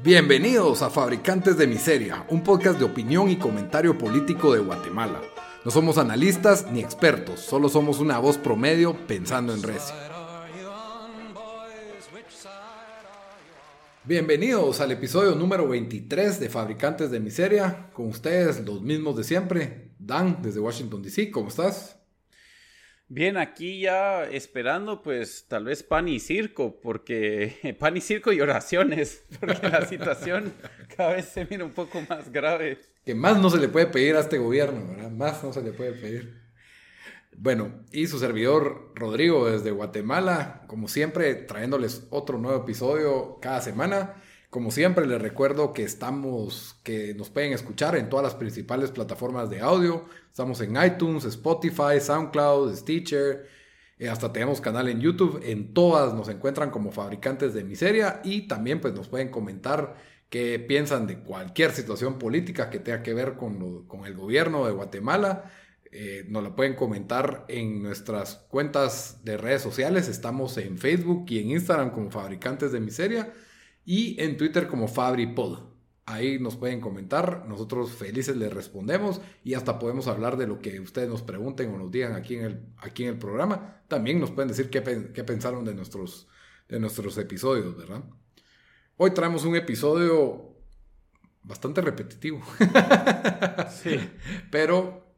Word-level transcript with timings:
Bienvenidos 0.00 0.82
a 0.82 0.90
Fabricantes 0.90 1.58
de 1.58 1.66
Miseria, 1.66 2.24
un 2.28 2.44
podcast 2.44 2.78
de 2.78 2.84
opinión 2.84 3.28
y 3.30 3.36
comentario 3.36 3.98
político 3.98 4.52
de 4.54 4.60
Guatemala. 4.60 5.20
No 5.64 5.72
somos 5.72 5.98
analistas 5.98 6.70
ni 6.70 6.78
expertos, 6.78 7.40
solo 7.40 7.68
somos 7.68 7.98
una 7.98 8.20
voz 8.20 8.38
promedio 8.38 8.96
pensando 9.08 9.52
en 9.52 9.60
recio. 9.60 9.96
Bienvenidos 14.04 14.80
al 14.80 14.92
episodio 14.92 15.34
número 15.34 15.66
23 15.66 16.38
de 16.38 16.48
Fabricantes 16.48 17.10
de 17.10 17.18
Miseria. 17.18 17.90
Con 17.92 18.06
ustedes, 18.06 18.64
los 18.64 18.80
mismos 18.80 19.16
de 19.16 19.24
siempre. 19.24 19.90
Dan, 19.98 20.40
desde 20.40 20.60
Washington, 20.60 21.02
D.C., 21.02 21.32
¿cómo 21.32 21.48
estás? 21.48 21.97
Bien, 23.10 23.38
aquí 23.38 23.80
ya 23.80 24.24
esperando 24.24 25.00
pues 25.00 25.46
tal 25.48 25.64
vez 25.64 25.82
pan 25.82 26.08
y 26.08 26.20
circo, 26.20 26.78
porque 26.78 27.74
pan 27.78 27.96
y 27.96 28.02
circo 28.02 28.32
y 28.32 28.40
oraciones, 28.42 29.24
porque 29.40 29.68
la 29.68 29.86
situación 29.86 30.52
cada 30.94 31.14
vez 31.14 31.24
se 31.26 31.46
mira 31.46 31.64
un 31.64 31.72
poco 31.72 32.02
más 32.06 32.30
grave. 32.30 32.78
Que 33.06 33.14
más 33.14 33.38
no 33.38 33.48
se 33.48 33.58
le 33.58 33.68
puede 33.68 33.86
pedir 33.86 34.16
a 34.16 34.20
este 34.20 34.36
gobierno, 34.36 34.86
¿verdad? 34.88 35.10
Más 35.10 35.42
no 35.42 35.54
se 35.54 35.62
le 35.62 35.72
puede 35.72 35.92
pedir. 35.92 36.38
Bueno, 37.34 37.84
y 37.92 38.08
su 38.08 38.18
servidor 38.18 38.92
Rodrigo 38.94 39.48
desde 39.48 39.70
Guatemala, 39.70 40.64
como 40.66 40.88
siempre, 40.88 41.34
trayéndoles 41.34 42.08
otro 42.10 42.36
nuevo 42.36 42.62
episodio 42.62 43.38
cada 43.40 43.62
semana. 43.62 44.16
Como 44.50 44.70
siempre, 44.70 45.06
les 45.06 45.20
recuerdo 45.20 45.74
que 45.74 45.82
estamos, 45.82 46.80
que 46.82 47.12
nos 47.14 47.28
pueden 47.28 47.52
escuchar 47.52 47.96
en 47.96 48.08
todas 48.08 48.24
las 48.24 48.34
principales 48.34 48.90
plataformas 48.90 49.50
de 49.50 49.60
audio. 49.60 50.06
Estamos 50.30 50.60
en 50.62 50.82
iTunes, 50.82 51.24
Spotify, 51.26 52.00
SoundCloud, 52.00 52.74
Stitcher. 52.74 53.46
Eh, 53.98 54.08
hasta 54.08 54.32
tenemos 54.32 54.62
canal 54.62 54.88
en 54.88 55.00
YouTube. 55.00 55.42
En 55.44 55.74
todas 55.74 56.14
nos 56.14 56.30
encuentran 56.30 56.70
como 56.70 56.92
fabricantes 56.92 57.52
de 57.52 57.62
miseria 57.62 58.20
y 58.24 58.48
también 58.48 58.80
pues 58.80 58.94
nos 58.94 59.08
pueden 59.08 59.28
comentar 59.28 59.96
qué 60.30 60.58
piensan 60.58 61.06
de 61.06 61.18
cualquier 61.18 61.72
situación 61.72 62.18
política 62.18 62.70
que 62.70 62.78
tenga 62.78 63.02
que 63.02 63.12
ver 63.12 63.34
con, 63.36 63.86
con 63.86 64.06
el 64.06 64.14
gobierno 64.14 64.64
de 64.64 64.72
Guatemala 64.72 65.52
eh, 65.90 66.26
nos 66.28 66.42
lo 66.42 66.54
pueden 66.54 66.74
comentar 66.74 67.46
en 67.48 67.82
nuestras 67.82 68.36
cuentas 68.50 69.24
de 69.24 69.38
redes 69.38 69.62
sociales. 69.62 70.08
Estamos 70.08 70.58
en 70.58 70.76
Facebook 70.76 71.24
y 71.28 71.38
en 71.40 71.50
Instagram 71.50 71.90
como 71.92 72.10
Fabricantes 72.10 72.72
de 72.72 72.80
Miseria 72.80 73.32
y 73.88 74.20
en 74.22 74.36
Twitter 74.36 74.68
como 74.68 74.86
FabriPod. 74.86 75.60
Ahí 76.04 76.38
nos 76.38 76.56
pueden 76.56 76.78
comentar, 76.78 77.46
nosotros 77.48 77.90
felices 77.92 78.36
les 78.36 78.52
respondemos 78.52 79.22
y 79.42 79.54
hasta 79.54 79.78
podemos 79.78 80.08
hablar 80.08 80.36
de 80.36 80.46
lo 80.46 80.60
que 80.60 80.78
ustedes 80.78 81.08
nos 81.08 81.22
pregunten 81.22 81.70
o 81.70 81.78
nos 81.78 81.90
digan 81.90 82.12
aquí 82.12 82.34
en 82.34 82.44
el, 82.44 82.60
aquí 82.76 83.04
en 83.04 83.08
el 83.14 83.18
programa. 83.18 83.80
También 83.88 84.20
nos 84.20 84.30
pueden 84.30 84.48
decir 84.48 84.68
qué, 84.68 84.82
qué 85.14 85.24
pensaron 85.24 85.64
de 85.64 85.74
nuestros, 85.74 86.28
de 86.68 86.78
nuestros 86.78 87.16
episodios, 87.16 87.78
¿verdad? 87.78 88.04
Hoy 88.98 89.12
traemos 89.12 89.46
un 89.46 89.56
episodio 89.56 90.54
bastante 91.42 91.80
repetitivo. 91.80 92.42
sí. 93.82 93.98
Pero 94.50 95.14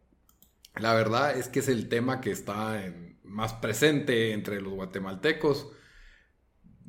la 0.77 0.95
verdad 0.95 1.37
es 1.37 1.49
que 1.49 1.59
es 1.59 1.69
el 1.69 1.89
tema 1.89 2.21
que 2.21 2.31
está 2.31 2.85
más 3.25 3.53
presente 3.55 4.33
entre 4.33 4.61
los 4.61 4.75
guatemaltecos. 4.75 5.73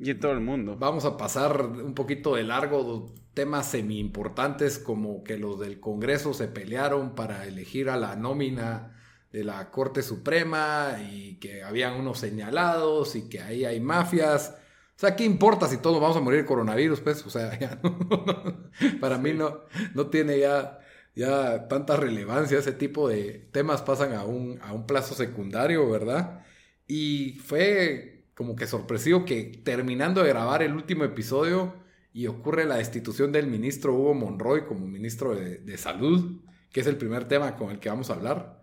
Y 0.02 0.10
en 0.10 0.18
todo 0.18 0.32
el 0.32 0.40
mundo. 0.40 0.76
Vamos 0.76 1.04
a 1.04 1.16
pasar 1.16 1.62
un 1.62 1.94
poquito 1.94 2.34
de 2.34 2.42
largo 2.42 3.14
temas 3.34 3.70
semi 3.70 4.00
importantes 4.00 4.80
como 4.80 5.22
que 5.22 5.38
los 5.38 5.60
del 5.60 5.78
Congreso 5.78 6.34
se 6.34 6.48
pelearon 6.48 7.14
para 7.14 7.46
elegir 7.46 7.88
a 7.88 7.96
la 7.96 8.16
nómina 8.16 9.00
de 9.30 9.44
la 9.44 9.70
Corte 9.70 10.02
Suprema 10.02 10.96
y 11.08 11.36
que 11.36 11.62
habían 11.62 11.94
unos 11.94 12.18
señalados 12.18 13.14
y 13.14 13.28
que 13.28 13.42
ahí 13.42 13.64
hay 13.64 13.78
mafias. 13.78 14.56
O 14.96 14.98
sea, 14.98 15.14
¿qué 15.14 15.22
importa 15.22 15.68
si 15.68 15.76
todos 15.76 16.00
vamos 16.00 16.16
a 16.16 16.20
morir 16.20 16.40
de 16.40 16.46
coronavirus? 16.46 17.00
Pues, 17.00 17.24
o 17.24 17.30
sea, 17.30 17.56
para 19.00 19.18
mí 19.18 19.34
no, 19.34 19.60
no 19.94 20.08
tiene 20.08 20.40
ya 20.40 20.80
ya 21.14 21.68
tanta 21.68 21.96
relevancia, 21.96 22.58
ese 22.58 22.72
tipo 22.72 23.08
de 23.08 23.48
temas 23.52 23.82
pasan 23.82 24.14
a 24.14 24.24
un, 24.24 24.58
a 24.62 24.72
un 24.72 24.86
plazo 24.86 25.14
secundario, 25.14 25.88
¿verdad? 25.88 26.44
Y 26.88 27.38
fue 27.44 28.11
como 28.34 28.56
que 28.56 28.66
sorpresivo 28.66 29.24
que 29.24 29.60
terminando 29.64 30.22
de 30.22 30.28
grabar 30.28 30.62
el 30.62 30.74
último 30.74 31.04
episodio 31.04 31.74
y 32.12 32.26
ocurre 32.26 32.64
la 32.64 32.76
destitución 32.76 33.32
del 33.32 33.46
ministro 33.46 33.94
Hugo 33.94 34.14
Monroy 34.14 34.66
como 34.66 34.86
ministro 34.86 35.34
de, 35.34 35.78
Salud, 35.78 36.42
que 36.70 36.80
es 36.80 36.86
el 36.86 36.96
primer 36.96 37.26
tema 37.26 37.56
con 37.56 37.70
el 37.70 37.78
que 37.78 37.88
vamos 37.88 38.10
a 38.10 38.14
hablar. 38.14 38.62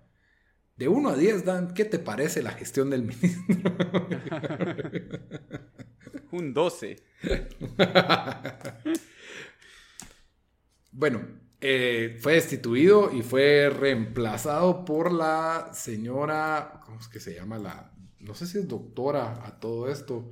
De 0.75 0.87
1 0.87 1.09
a 1.09 1.15
10, 1.15 1.45
Dan, 1.45 1.73
¿qué 1.73 1.85
te 1.85 1.99
parece 1.99 2.41
la 2.41 2.51
gestión 2.51 2.89
del 2.89 3.03
ministro? 3.03 3.41
un 6.31 6.53
12. 6.53 6.95
bueno, 10.91 11.21
eh, 11.61 12.17
fue 12.21 12.33
destituido 12.33 13.11
y 13.11 13.21
fue 13.21 13.69
reemplazado 13.69 14.85
por 14.85 15.11
la 15.11 15.71
señora, 15.73 16.81
¿cómo 16.85 16.99
es 16.99 17.09
que 17.09 17.19
se 17.19 17.35
llama? 17.35 17.57
La, 17.57 17.91
no 18.19 18.33
sé 18.33 18.47
si 18.47 18.59
es 18.59 18.67
doctora 18.67 19.45
a 19.45 19.59
todo 19.59 19.89
esto. 19.89 20.31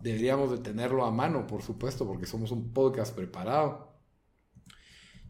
Deberíamos 0.00 0.50
de 0.50 0.58
tenerlo 0.58 1.04
a 1.04 1.10
mano, 1.10 1.46
por 1.46 1.62
supuesto, 1.62 2.06
porque 2.06 2.24
somos 2.24 2.50
un 2.50 2.72
podcast 2.72 3.14
preparado. 3.14 3.94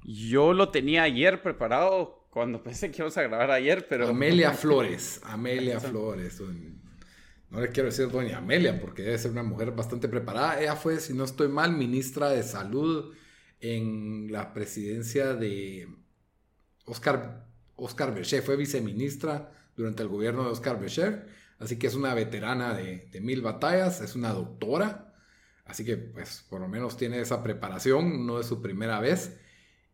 Yo 0.04 0.52
lo 0.52 0.70
tenía 0.70 1.02
ayer 1.02 1.42
preparado 1.42 2.28
cuando 2.30 2.62
pensé 2.62 2.90
que 2.90 2.98
íbamos 2.98 3.16
a 3.16 3.22
grabar 3.22 3.50
ayer, 3.50 3.86
pero... 3.88 4.08
Amelia 4.08 4.52
Flores, 4.54 5.20
Amelia 5.24 5.80
Flores. 5.80 6.40
No 7.50 7.60
le 7.60 7.70
quiero 7.70 7.88
decir 7.88 8.08
doña 8.08 8.38
Amelia 8.38 8.78
porque 8.78 9.02
debe 9.02 9.18
ser 9.18 9.32
una 9.32 9.42
mujer 9.42 9.72
bastante 9.72 10.06
preparada. 10.06 10.60
Ella 10.60 10.76
fue, 10.76 11.00
si 11.00 11.12
no 11.12 11.24
estoy 11.24 11.48
mal, 11.48 11.72
ministra 11.72 12.28
de 12.28 12.44
Salud 12.44 13.14
en 13.60 14.30
la 14.30 14.52
presidencia 14.52 15.34
de 15.34 15.88
Oscar, 16.84 17.46
Oscar 17.76 18.14
Berger. 18.14 18.42
Fue 18.42 18.56
viceministra 18.56 19.52
durante 19.76 20.02
el 20.02 20.08
gobierno 20.08 20.44
de 20.44 20.50
Oscar 20.50 20.80
Berger. 20.80 21.26
Así 21.58 21.76
que 21.76 21.88
es 21.88 21.94
una 21.94 22.14
veterana 22.14 22.74
de, 22.74 23.08
mil 23.20 23.42
batallas, 23.42 24.00
es 24.00 24.14
una 24.14 24.32
doctora. 24.32 25.14
Así 25.64 25.84
que, 25.84 25.96
pues, 25.96 26.46
por 26.48 26.60
lo 26.60 26.68
menos 26.68 26.96
tiene 26.96 27.20
esa 27.20 27.42
preparación, 27.42 28.26
no 28.26 28.40
es 28.40 28.46
su 28.46 28.62
primera 28.62 29.00
vez. 29.00 29.38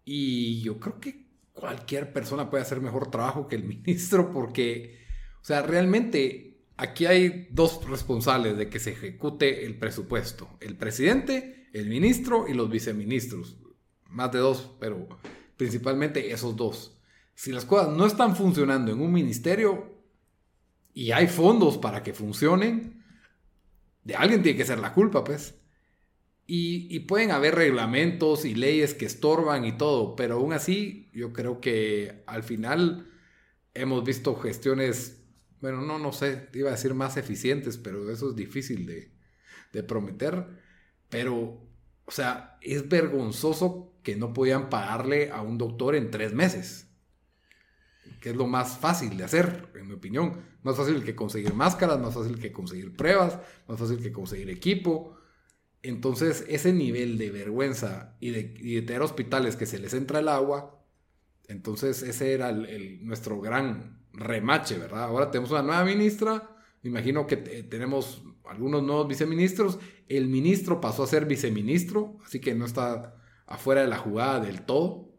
Y 0.04 0.62
yo 0.62 0.78
creo 0.78 1.00
que 1.00 1.26
cualquier 1.52 2.12
persona 2.12 2.50
puede 2.50 2.62
hacer 2.62 2.80
mejor 2.80 3.10
trabajo 3.10 3.48
que 3.48 3.56
el 3.56 3.64
ministro 3.64 4.30
porque, 4.30 4.98
o 5.40 5.44
sea, 5.44 5.62
realmente 5.62 6.60
aquí 6.76 7.06
hay 7.06 7.48
dos 7.50 7.88
responsables 7.88 8.56
de 8.56 8.68
que 8.68 8.78
se 8.78 8.92
ejecute 8.92 9.64
el 9.64 9.78
presupuesto. 9.78 10.56
El 10.60 10.76
presidente 10.76 11.63
el 11.74 11.88
ministro 11.88 12.46
y 12.48 12.54
los 12.54 12.70
viceministros. 12.70 13.58
Más 14.08 14.32
de 14.32 14.38
dos, 14.38 14.70
pero 14.78 15.08
principalmente 15.56 16.30
esos 16.32 16.56
dos. 16.56 16.96
Si 17.34 17.52
las 17.52 17.64
cosas 17.64 17.94
no 17.94 18.06
están 18.06 18.36
funcionando 18.36 18.92
en 18.92 19.00
un 19.00 19.12
ministerio 19.12 19.92
y 20.94 21.10
hay 21.10 21.26
fondos 21.26 21.76
para 21.76 22.04
que 22.04 22.14
funcionen, 22.14 23.02
de 24.04 24.14
alguien 24.14 24.42
tiene 24.42 24.56
que 24.56 24.64
ser 24.64 24.78
la 24.78 24.92
culpa, 24.92 25.24
pues. 25.24 25.60
Y, 26.46 27.00
pueden 27.00 27.30
haber 27.30 27.54
reglamentos 27.54 28.44
y 28.44 28.54
leyes 28.54 28.94
que 28.94 29.06
estorban 29.06 29.64
y 29.64 29.76
todo, 29.76 30.14
pero 30.14 30.34
aún 30.34 30.52
así 30.52 31.10
yo 31.12 31.32
creo 31.32 31.60
que 31.60 32.22
al 32.26 32.42
final 32.42 33.10
hemos 33.72 34.04
visto 34.04 34.36
gestiones, 34.36 35.24
bueno, 35.60 35.80
no, 35.80 35.98
no 35.98 36.12
sé, 36.12 36.50
iba 36.52 36.68
a 36.68 36.72
decir 36.72 36.94
más 36.94 37.16
eficientes, 37.16 37.78
pero 37.78 38.10
eso 38.10 38.28
es 38.28 38.36
difícil 38.36 38.86
de, 38.86 39.10
de 39.72 39.82
prometer. 39.82 40.46
Pero 41.08 41.63
o 42.06 42.10
sea, 42.10 42.58
es 42.60 42.88
vergonzoso 42.88 43.94
que 44.02 44.16
no 44.16 44.32
podían 44.32 44.68
pagarle 44.68 45.30
a 45.30 45.42
un 45.42 45.58
doctor 45.58 45.94
en 45.94 46.10
tres 46.10 46.32
meses. 46.34 46.88
Que 48.20 48.30
es 48.30 48.36
lo 48.36 48.46
más 48.46 48.78
fácil 48.78 49.16
de 49.16 49.24
hacer, 49.24 49.70
en 49.74 49.88
mi 49.88 49.94
opinión. 49.94 50.42
Más 50.62 50.76
fácil 50.76 51.02
que 51.04 51.14
conseguir 51.14 51.54
máscaras, 51.54 51.98
más 51.98 52.14
fácil 52.14 52.38
que 52.38 52.52
conseguir 52.52 52.94
pruebas, 52.96 53.38
más 53.66 53.78
fácil 53.78 54.02
que 54.02 54.12
conseguir 54.12 54.50
equipo. 54.50 55.16
Entonces, 55.82 56.44
ese 56.48 56.72
nivel 56.72 57.18
de 57.18 57.30
vergüenza 57.30 58.16
y 58.20 58.30
de, 58.30 58.82
tener 58.82 59.02
hospitales 59.02 59.56
que 59.56 59.66
se 59.66 59.78
les 59.78 59.92
entra 59.94 60.20
el 60.20 60.28
agua, 60.28 60.82
entonces 61.46 62.02
ese 62.02 62.32
era 62.32 62.52
nuestro 62.52 63.40
gran 63.40 64.02
remache, 64.12 64.78
¿verdad? 64.78 65.04
Ahora 65.04 65.30
tenemos 65.30 65.50
una 65.50 65.62
nueva 65.62 65.84
ministra, 65.84 66.56
me 66.82 66.88
imagino 66.88 67.26
que 67.26 67.36
tenemos 67.36 68.22
algunos 68.48 68.82
nuevos 68.82 69.08
viceministros. 69.08 69.78
El 70.08 70.28
ministro 70.28 70.80
pasó 70.80 71.02
a 71.02 71.06
ser 71.06 71.26
viceministro, 71.26 72.18
así 72.24 72.40
que 72.40 72.54
no 72.54 72.64
está 72.64 73.16
afuera 73.46 73.82
de 73.82 73.88
la 73.88 73.98
jugada 73.98 74.40
del 74.40 74.62
todo. 74.62 75.10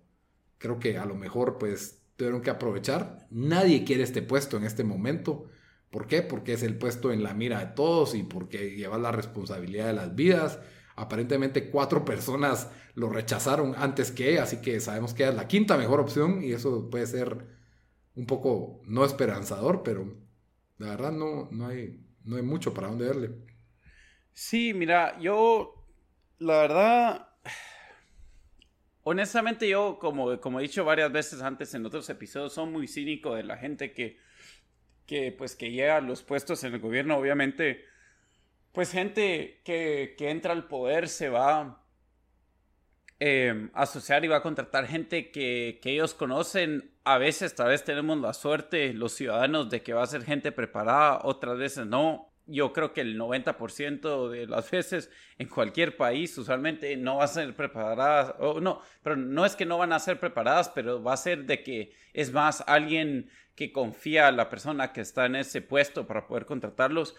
Creo 0.58 0.80
que 0.80 0.98
a 0.98 1.06
lo 1.06 1.16
mejor 1.16 1.58
pues 1.58 2.04
tuvieron 2.16 2.42
que 2.42 2.50
aprovechar. 2.50 3.28
Nadie 3.30 3.84
quiere 3.84 4.04
este 4.04 4.22
puesto 4.22 4.58
en 4.58 4.64
este 4.64 4.84
momento. 4.84 5.46
¿Por 5.90 6.08
qué? 6.08 6.22
Porque 6.22 6.54
es 6.54 6.64
el 6.64 6.78
puesto 6.78 7.12
en 7.12 7.24
la 7.24 7.34
mira 7.34 7.60
de 7.60 7.74
todos 7.74 8.16
y 8.16 8.24
porque 8.24 8.76
lleva 8.76 8.98
la 8.98 9.12
responsabilidad 9.12 9.88
de 9.88 9.94
las 9.94 10.16
vidas. 10.16 10.60
Aparentemente 10.96 11.70
cuatro 11.70 12.06
personas 12.06 12.70
lo 12.96 13.10
rechazaron 13.10 13.76
antes 13.78 14.12
que, 14.12 14.40
así 14.40 14.58
que 14.62 14.80
sabemos 14.80 15.14
que 15.14 15.28
es 15.28 15.36
la 15.36 15.48
quinta 15.48 15.78
mejor 15.78 16.00
opción 16.00 16.42
y 16.44 16.54
eso 16.54 16.90
puede 16.90 17.06
ser 17.06 17.46
un 18.16 18.26
poco 18.26 18.82
no 18.86 19.04
esperanzador, 19.04 19.84
pero 19.84 20.16
la 20.78 20.90
verdad 20.90 21.12
no, 21.12 21.50
no 21.52 21.68
hay 21.68 22.05
no 22.26 22.36
hay 22.36 22.42
mucho 22.42 22.74
para 22.74 22.88
dónde 22.88 23.06
verle. 23.06 23.32
Sí, 24.34 24.74
mira, 24.74 25.18
yo, 25.20 25.88
la 26.40 26.58
verdad, 26.58 27.30
honestamente 29.04 29.70
yo, 29.70 29.98
como, 30.00 30.40
como 30.42 30.60
he 30.60 30.64
dicho 30.64 30.84
varias 30.84 31.12
veces 31.12 31.42
antes 31.42 31.74
en 31.74 31.86
otros 31.86 32.10
episodios, 32.10 32.54
soy 32.54 32.68
muy 32.68 32.88
cínico 32.88 33.36
de 33.36 33.44
la 33.44 33.58
gente 33.58 33.94
que, 33.94 34.20
que 35.06 35.32
pues 35.32 35.56
que 35.56 35.72
llega 35.72 35.98
a 35.98 36.02
los 36.02 36.24
puestos 36.24 36.64
en 36.64 36.74
el 36.74 36.80
gobierno, 36.80 37.18
obviamente, 37.18 37.86
pues 38.72 38.92
gente 38.92 39.62
que, 39.64 40.16
que 40.18 40.30
entra 40.32 40.52
al 40.52 40.68
poder 40.68 41.08
se 41.08 41.30
va 41.30 41.85
eh, 43.20 43.70
asociar 43.74 44.26
y 44.26 44.28
va 44.28 44.38
a 44.38 44.42
contratar 44.42 44.88
gente 44.88 45.32
que, 45.32 45.80
que, 45.82 45.92
ellos 45.94 46.14
conocen. 46.14 46.92
A 47.06 47.18
veces, 47.18 47.56
tal 47.56 47.70
vez 47.70 47.84
tenemos 47.84 48.18
la 48.20 48.34
suerte, 48.34 48.94
los 48.94 49.14
ciudadanos, 49.14 49.70
de 49.70 49.84
que 49.84 49.94
va 49.94 50.04
a 50.04 50.08
ser 50.08 50.24
gente 50.24 50.52
preparada, 50.52 51.22
otras 51.24 51.58
veces 51.58 51.86
no. 51.86 52.32
Yo 52.48 52.74
creo 52.74 52.94
que 52.94 53.02
el 53.02 53.18
90% 53.18 54.30
de 54.30 54.48
las 54.48 54.70
veces 54.72 55.10
en 55.38 55.48
cualquier 55.48 55.98
país 55.98 56.38
usualmente 56.38 56.96
no 56.98 57.18
va 57.18 57.26
a 57.26 57.28
ser 57.28 57.56
preparadas, 57.56 58.36
o 58.40 58.60
no, 58.60 58.82
pero 59.02 59.16
no 59.16 59.46
es 59.46 59.56
que 59.56 59.66
no 59.66 59.78
van 59.78 59.94
a 59.94 60.00
ser 60.00 60.20
preparadas, 60.20 60.70
pero 60.70 61.02
va 61.02 61.14
a 61.14 61.18
ser 61.18 61.46
de 61.46 61.64
que 61.64 61.94
es 62.14 62.34
más 62.34 62.64
alguien 62.68 63.30
que 63.56 63.72
confía 63.72 64.28
a 64.28 64.32
la 64.32 64.50
persona 64.50 64.92
que 64.92 65.02
está 65.02 65.26
en 65.26 65.38
ese 65.38 65.62
puesto 65.62 66.06
para 66.06 66.28
poder 66.28 66.46
contratarlos. 66.46 67.16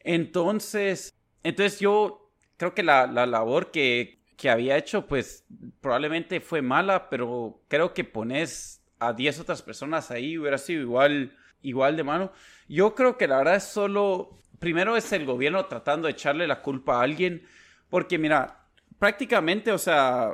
Entonces, 0.00 1.14
entonces 1.42 1.80
yo 1.80 2.30
creo 2.56 2.74
que 2.74 2.82
la, 2.84 3.06
la 3.06 3.26
labor 3.26 3.72
que, 3.72 4.21
que 4.42 4.50
había 4.50 4.76
hecho, 4.76 5.06
pues 5.06 5.44
probablemente 5.80 6.40
fue 6.40 6.62
mala, 6.62 7.08
pero 7.08 7.62
creo 7.68 7.94
que 7.94 8.02
pones 8.02 8.82
a 8.98 9.12
10 9.12 9.38
otras 9.38 9.62
personas 9.62 10.10
ahí 10.10 10.36
hubiera 10.36 10.58
sido 10.58 10.82
igual, 10.82 11.38
igual 11.60 11.96
de 11.96 12.02
mano. 12.02 12.32
Yo 12.68 12.96
creo 12.96 13.16
que 13.16 13.28
la 13.28 13.38
verdad 13.38 13.54
es 13.54 13.62
solo, 13.62 14.40
primero 14.58 14.96
es 14.96 15.12
el 15.12 15.26
gobierno 15.26 15.66
tratando 15.66 16.08
de 16.08 16.14
echarle 16.14 16.48
la 16.48 16.60
culpa 16.60 16.96
a 16.96 17.02
alguien, 17.02 17.46
porque 17.88 18.18
mira, 18.18 18.66
prácticamente, 18.98 19.70
o 19.70 19.78
sea, 19.78 20.32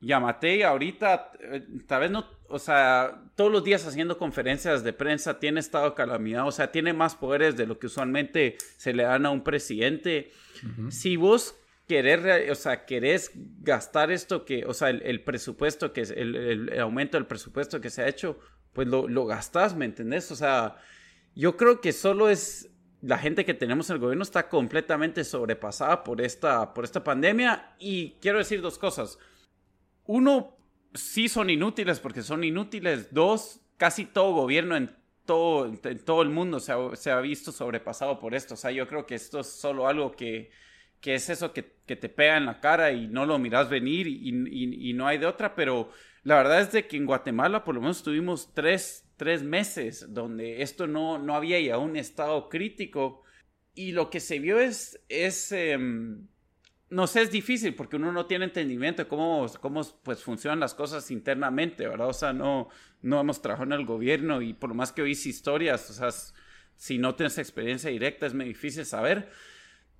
Yamate 0.00 0.64
ahorita, 0.64 1.32
eh, 1.40 1.62
tal 1.86 2.00
vez 2.00 2.10
no, 2.10 2.24
o 2.48 2.58
sea, 2.58 3.24
todos 3.34 3.52
los 3.52 3.62
días 3.62 3.86
haciendo 3.86 4.16
conferencias 4.16 4.82
de 4.82 4.94
prensa, 4.94 5.38
tiene 5.38 5.60
estado 5.60 5.94
calamidad, 5.94 6.46
o 6.46 6.50
sea, 6.50 6.72
tiene 6.72 6.94
más 6.94 7.14
poderes 7.14 7.58
de 7.58 7.66
lo 7.66 7.78
que 7.78 7.88
usualmente 7.88 8.56
se 8.78 8.94
le 8.94 9.02
dan 9.02 9.26
a 9.26 9.30
un 9.30 9.44
presidente. 9.44 10.32
Si 10.88 11.16
vos 11.16 11.59
querer, 11.90 12.50
o 12.50 12.54
sea, 12.54 12.84
querés 12.84 13.32
gastar 13.34 14.12
esto 14.12 14.44
que, 14.44 14.64
o 14.64 14.72
sea, 14.74 14.90
el, 14.90 15.24
presupuesto 15.24 15.92
que 15.92 16.02
es, 16.02 16.10
el, 16.10 16.78
aumento 16.78 17.16
del 17.16 17.26
presupuesto 17.26 17.80
que 17.80 17.90
se 17.90 18.02
ha 18.02 18.08
hecho, 18.08 18.38
pues 18.72 18.86
lo, 18.86 19.08
lo 19.08 19.26
gastas, 19.26 19.74
¿me 19.74 19.86
entendés? 19.86 20.30
O 20.30 20.36
sea, 20.36 20.76
yo 21.34 21.56
creo 21.56 21.80
que 21.80 21.92
solo 21.92 22.28
es 22.28 22.70
la 23.02 23.18
gente 23.18 23.44
que 23.44 23.54
tenemos 23.54 23.90
en 23.90 23.94
el 23.94 24.00
gobierno 24.00 24.22
está 24.22 24.48
completamente 24.48 25.24
sobrepasada 25.24 26.04
por 26.04 26.20
esta, 26.20 26.72
por 26.74 26.84
esta 26.84 27.02
pandemia 27.02 27.74
y 27.78 28.18
quiero 28.20 28.38
decir 28.38 28.60
dos 28.60 28.78
cosas 28.78 29.18
uno, 30.10 30.56
sí 30.92 31.28
son 31.28 31.50
inútiles 31.50 32.00
porque 32.00 32.22
son 32.22 32.42
inútiles. 32.42 33.14
Dos, 33.14 33.60
casi 33.76 34.06
todo 34.06 34.32
gobierno 34.32 34.76
en 34.76 34.96
todo, 35.24 35.66
en 35.66 36.04
todo 36.04 36.22
el 36.22 36.30
mundo 36.30 36.58
se 36.58 36.72
ha, 36.72 36.96
se 36.96 37.12
ha, 37.12 37.20
visto 37.20 37.52
sobrepasado 37.52 38.18
por 38.18 38.34
esto. 38.34 38.54
O 38.54 38.56
sea, 38.56 38.72
yo 38.72 38.88
creo 38.88 39.06
que 39.06 39.14
esto 39.14 39.38
es 39.38 39.46
solo 39.46 39.86
algo 39.86 40.10
que, 40.10 40.50
que 41.00 41.14
es 41.14 41.30
eso 41.30 41.52
que, 41.52 41.76
que, 41.86 41.96
te 41.96 42.08
pega 42.08 42.36
en 42.36 42.46
la 42.46 42.60
cara 42.60 42.92
y 42.92 43.08
no 43.08 43.26
lo 43.26 43.38
miras 43.38 43.68
venir 43.68 44.06
y, 44.06 44.90
y, 44.90 44.92
no 44.92 45.06
hay 45.06 45.18
de 45.18 45.26
otra. 45.26 45.54
Pero 45.54 45.90
la 46.22 46.36
verdad 46.36 46.60
es 46.60 46.72
de 46.72 46.86
que 46.86 46.96
en 46.96 47.06
Guatemala 47.06 47.64
por 47.64 47.74
lo 47.74 47.80
menos 47.80 48.02
tuvimos 48.02 48.52
tres, 48.54 49.08
tres 49.16 49.42
meses 49.42 50.06
donde 50.12 50.62
esto 50.62 50.86
no, 50.86 51.18
no 51.18 51.34
había 51.34 51.60
ya 51.60 51.78
un 51.78 51.96
estado 51.96 52.48
crítico. 52.48 53.22
Y 53.74 53.92
lo 53.92 54.10
que 54.10 54.20
se 54.20 54.38
vio 54.38 54.58
es, 54.58 55.00
es 55.08 55.52
em, 55.52 56.26
no 56.90 57.06
sé, 57.06 57.22
es 57.22 57.30
difícil 57.30 57.74
porque 57.74 57.96
uno 57.96 58.12
no 58.12 58.26
tiene 58.26 58.44
entendimiento 58.44 59.02
de 59.02 59.08
cómo, 59.08 59.46
cómo 59.60 59.80
pues, 60.02 60.22
funcionan 60.22 60.60
las 60.60 60.74
cosas 60.74 61.10
internamente, 61.10 61.86
¿verdad? 61.86 62.08
O 62.08 62.12
sea, 62.12 62.32
no, 62.32 62.68
no 63.00 63.20
hemos 63.20 63.40
trabajado 63.40 63.72
en 63.72 63.80
el 63.80 63.86
gobierno 63.86 64.42
y 64.42 64.52
por 64.52 64.70
lo 64.70 64.74
más 64.74 64.90
que 64.92 65.02
oís 65.02 65.24
historias, 65.24 65.88
o 65.88 65.92
sea, 65.92 66.10
si 66.76 66.98
no 66.98 67.14
tienes 67.14 67.38
experiencia 67.38 67.90
directa 67.90 68.26
es 68.26 68.34
muy 68.34 68.46
difícil 68.46 68.84
saber, 68.84 69.30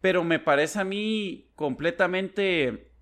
pero 0.01 0.25
me 0.25 0.39
parece 0.39 0.81
a 0.81 0.85
mí 0.85 1.51
completamente 1.55 2.93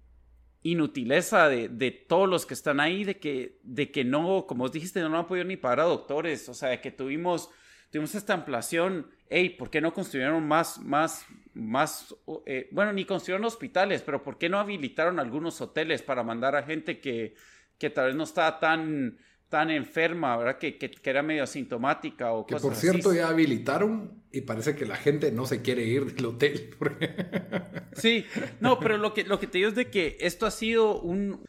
inutileza 0.62 1.48
de, 1.48 1.68
de, 1.68 1.90
todos 1.90 2.28
los 2.28 2.44
que 2.44 2.54
están 2.54 2.80
ahí, 2.80 3.04
de 3.04 3.18
que, 3.18 3.58
de 3.62 3.90
que 3.90 4.04
no, 4.04 4.46
como 4.46 4.64
os 4.64 4.72
dijiste, 4.72 5.00
no, 5.00 5.16
han 5.16 5.26
podido 5.26 5.44
ni 5.44 5.56
pagar 5.56 5.80
a 5.80 5.84
doctores, 5.84 6.48
o 6.48 6.54
sea, 6.54 6.70
de 6.70 6.80
que 6.80 6.90
tuvimos, 6.90 7.50
tuvimos 7.90 8.14
esta 8.14 8.34
ampliación, 8.34 9.08
hey, 9.30 9.50
¿por 9.50 9.70
qué 9.70 9.80
no 9.80 9.94
construyeron 9.94 10.46
más, 10.46 10.78
más 10.80 11.24
más, 11.58 12.14
eh, 12.46 12.68
bueno, 12.70 12.92
ni 12.92 13.04
construyeron 13.04 13.44
hospitales, 13.44 14.02
pero 14.02 14.22
¿por 14.22 14.38
qué 14.38 14.48
no 14.48 14.58
habilitaron 14.58 15.18
algunos 15.18 15.60
hoteles 15.60 16.02
para 16.02 16.22
mandar 16.22 16.56
a 16.56 16.62
gente 16.62 17.00
que, 17.00 17.34
que 17.78 17.90
tal 17.90 18.06
vez 18.06 18.14
no 18.14 18.24
estaba 18.24 18.60
tan, 18.60 19.18
tan 19.48 19.70
enferma, 19.70 20.36
¿verdad? 20.36 20.58
Que, 20.58 20.76
que, 20.76 20.90
era 21.04 21.22
medio 21.22 21.42
asintomática 21.42 22.32
o 22.32 22.46
que 22.46 22.56
por 22.56 22.74
cierto 22.74 23.14
ya 23.14 23.28
habilitaron 23.28 24.22
y 24.30 24.42
parece 24.42 24.74
que 24.74 24.84
la 24.84 24.96
gente 24.96 25.32
no 25.32 25.46
se 25.46 25.62
quiere 25.62 25.84
ir 25.84 26.14
del 26.14 26.26
hotel. 26.26 26.74
Sí, 27.94 28.24
no, 28.60 28.78
pero 28.78 28.96
lo 28.96 29.12
que, 29.12 29.24
lo 29.24 29.40
que 29.40 29.48
te 29.48 29.58
digo 29.58 29.70
es 29.70 29.74
de 29.74 29.90
que 29.90 30.18
esto 30.20 30.46
ha 30.46 30.52
sido 30.52 31.00
un, 31.00 31.44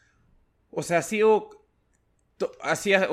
o 0.71 0.81
sea, 0.81 0.97
ha 0.97 1.01
sido 1.03 1.51
hacía 2.63 3.07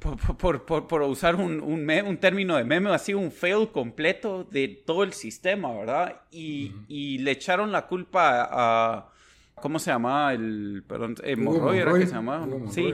por, 0.00 0.66
por, 0.66 0.86
por, 0.88 1.02
usar 1.02 1.36
un, 1.36 1.60
un, 1.60 1.88
un, 1.88 2.16
término 2.18 2.56
de 2.56 2.64
meme, 2.64 2.90
ha 2.90 2.98
sido 2.98 3.20
un 3.20 3.30
fail 3.30 3.68
completo 3.70 4.42
de 4.42 4.66
todo 4.68 5.04
el 5.04 5.12
sistema, 5.12 5.72
¿verdad? 5.72 6.22
Y, 6.32 6.72
y 6.88 7.18
le 7.18 7.30
echaron 7.30 7.70
la 7.70 7.86
culpa 7.86 8.48
a, 8.50 9.12
¿cómo 9.54 9.78
se 9.78 9.92
llama? 9.92 10.32
El, 10.32 10.82
perdón, 10.86 11.14
eh, 11.22 11.36
era 11.74 11.92
que 11.94 12.06
se 12.06 12.14
llamaba. 12.14 12.48
sí. 12.72 12.92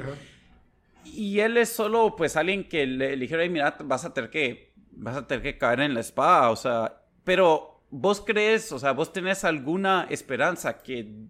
Y 1.16 1.40
él 1.40 1.56
es 1.56 1.70
solo, 1.70 2.14
pues, 2.16 2.36
alguien 2.36 2.68
que 2.68 2.86
le, 2.86 3.16
dijeron, 3.16 3.52
mira, 3.52 3.76
vas 3.84 4.04
a 4.04 4.12
tener 4.12 4.30
que, 4.30 4.74
vas 4.92 5.16
a 5.16 5.26
tener 5.26 5.42
que 5.42 5.58
caer 5.58 5.80
en 5.80 5.94
la 5.94 6.00
espada, 6.00 6.50
o 6.50 6.56
sea, 6.56 7.02
pero 7.24 7.82
vos 7.90 8.22
crees, 8.24 8.70
o 8.72 8.78
sea, 8.78 8.92
vos 8.92 9.12
tenés 9.12 9.44
alguna 9.44 10.06
esperanza 10.10 10.82
que 10.82 11.28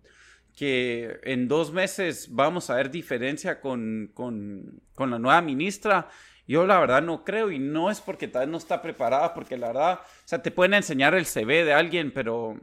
que 0.57 1.21
en 1.25 1.49
dos 1.49 1.71
meses 1.71 2.29
vamos 2.31 2.71
a 2.71 2.77
ver 2.77 2.91
diferencia 2.91 3.61
con, 3.61 4.11
con, 4.15 4.81
con, 4.95 5.11
la 5.11 5.19
nueva 5.19 5.43
ministra. 5.43 6.09
Yo 6.49 6.67
la 6.67 6.81
verdad 6.81 7.03
no 7.03 7.25
creo 7.25 7.51
y 7.51 7.59
no 7.59 7.91
es 7.91 8.01
porque 8.01 8.27
tal 8.27 8.43
vez 8.43 8.49
no 8.49 8.57
está 8.57 8.81
preparada, 8.81 9.35
porque 9.35 9.59
la 9.59 9.69
verdad, 9.69 10.01
o 10.03 10.23
sea, 10.25 10.43
te 10.43 10.51
pueden 10.51 10.73
enseñar 10.73 11.15
el 11.15 11.27
CV 11.27 11.65
de 11.65 11.75
alguien, 11.75 12.11
pero 12.11 12.59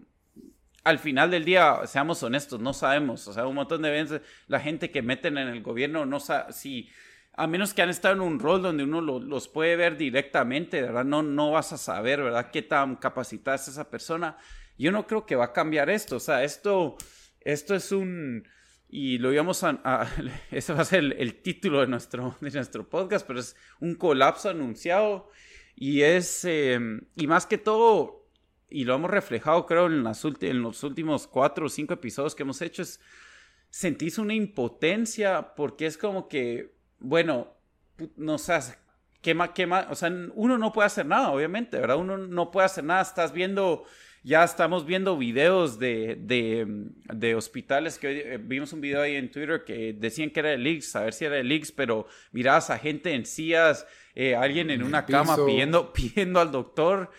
al 0.84 0.98
final 0.98 1.30
del 1.30 1.46
día, 1.46 1.82
seamos 1.86 2.24
honestos, 2.24 2.60
no 2.60 2.74
sabemos. 2.74 3.28
O 3.28 3.34
sea, 3.34 3.46
un 3.46 3.56
montón 3.56 3.84
de 3.84 3.92
veces 3.92 4.22
la 4.48 4.60
gente 4.60 4.90
que 4.90 5.04
meten 5.04 5.38
en 5.38 5.50
el 5.50 5.62
gobierno 5.62 6.06
no 6.08 6.20
sabe 6.20 6.52
si, 6.52 6.90
a 7.36 7.48
menos 7.48 7.74
que 7.74 7.82
han 7.82 7.90
estado 7.90 8.16
en 8.16 8.22
un 8.22 8.40
rol 8.40 8.62
donde 8.62 8.84
uno 8.84 9.02
los 9.02 9.48
puede 9.48 9.76
ver 9.76 9.98
directamente, 9.98 10.82
¿verdad? 10.82 11.06
No, 11.06 11.24
no 11.24 11.52
vas 11.52 11.74
a 11.74 11.78
saber, 11.78 12.22
¿verdad? 12.22 12.52
Qué 12.52 12.62
tan 12.62 12.96
capacitada 12.96 13.56
es 13.56 13.68
esa 13.68 13.90
persona. 13.90 14.38
Yo 14.78 14.92
no 14.92 15.08
creo 15.08 15.26
que 15.26 15.36
va 15.36 15.46
a 15.46 15.54
cambiar 15.54 15.90
esto. 15.90 16.18
O 16.18 16.20
sea, 16.20 16.44
esto 16.44 16.98
esto 17.44 17.76
es 17.76 17.92
un... 17.92 18.48
Y 18.90 19.18
lo 19.18 19.34
íbamos 19.34 19.64
a... 19.64 20.08
ese 20.52 20.74
va 20.74 20.82
a 20.82 20.86
ser 20.86 21.16
el, 21.18 21.42
título 21.42 21.82
de 21.82 21.88
nuestro, 21.88 22.38
de 22.42 22.52
nuestro 22.52 22.88
podcast, 22.88 23.26
pero 23.26 23.40
es 23.40 23.56
un 23.80 23.96
colapso 23.96 24.50
anunciado. 24.50 25.30
Y 25.76 26.02
es... 26.02 26.46
Em, 26.46 27.02
y 27.16 27.28
más 27.28 27.46
que 27.46 27.58
todo, 27.58 28.28
y 28.70 28.86
lo 28.86 28.96
hemos 28.96 29.12
reflejado 29.12 29.66
creo 29.66 29.88
en, 29.88 30.06
en 30.42 30.62
los 30.62 30.84
últimos 30.84 31.28
cuatro 31.28 31.66
o 31.66 31.70
cinco 31.70 31.94
episodios 31.94 32.36
que 32.36 32.44
hemos 32.44 32.62
hecho, 32.62 32.82
es... 32.82 33.00
Sentís 33.70 34.20
una 34.20 34.36
impotencia 34.36 35.56
porque 35.56 35.88
es 35.88 35.98
como 35.98 36.28
que, 36.28 36.76
bueno, 37.04 37.54
no 38.18 38.40
sé, 38.40 38.60
¿qué 39.22 39.36
más, 39.36 39.52
qué 39.52 39.68
más? 39.68 39.86
O 39.92 39.96
sea, 39.96 40.12
uno 40.34 40.58
no 40.58 40.74
puede 40.74 40.88
hacer 40.88 41.06
nada, 41.06 41.30
obviamente, 41.30 41.78
¿verdad? 41.78 41.98
Uno 41.98 42.18
no 42.18 42.50
puede 42.50 42.66
hacer 42.66 42.84
nada, 42.84 43.04
estás 43.04 43.32
viendo 43.32 43.86
ya 44.24 44.44
estamos 44.46 44.86
viendo 44.86 45.18
videos 45.18 45.78
de, 45.80 46.16
de, 46.18 47.36
hospitales 47.36 48.00
que 48.00 48.08
hoy, 48.08 48.20
eh, 48.20 48.40
vimos 48.42 48.72
un 48.72 48.80
video 48.80 49.02
ahí 49.02 49.16
en 49.16 49.30
Twitter 49.30 49.66
que 49.66 49.94
decían 49.94 50.30
que 50.30 50.40
era 50.40 50.54
el 50.54 50.66
IX, 50.66 50.96
a 50.96 51.02
ver 51.02 51.14
si 51.14 51.26
era 51.26 51.38
el 51.38 51.52
IX, 51.52 51.72
pero 51.74 52.08
mirabas 52.32 52.70
a 52.70 52.80
gente 52.80 53.14
en 53.14 53.26
sillas, 53.26 53.86
eh, 54.16 54.36
alguien 54.36 54.70
en 54.70 54.82
una 54.82 55.06
cama 55.06 55.36
pidiendo, 55.36 55.92
pidiendo 55.92 56.40
al 56.42 56.52
doctor. 56.52 57.12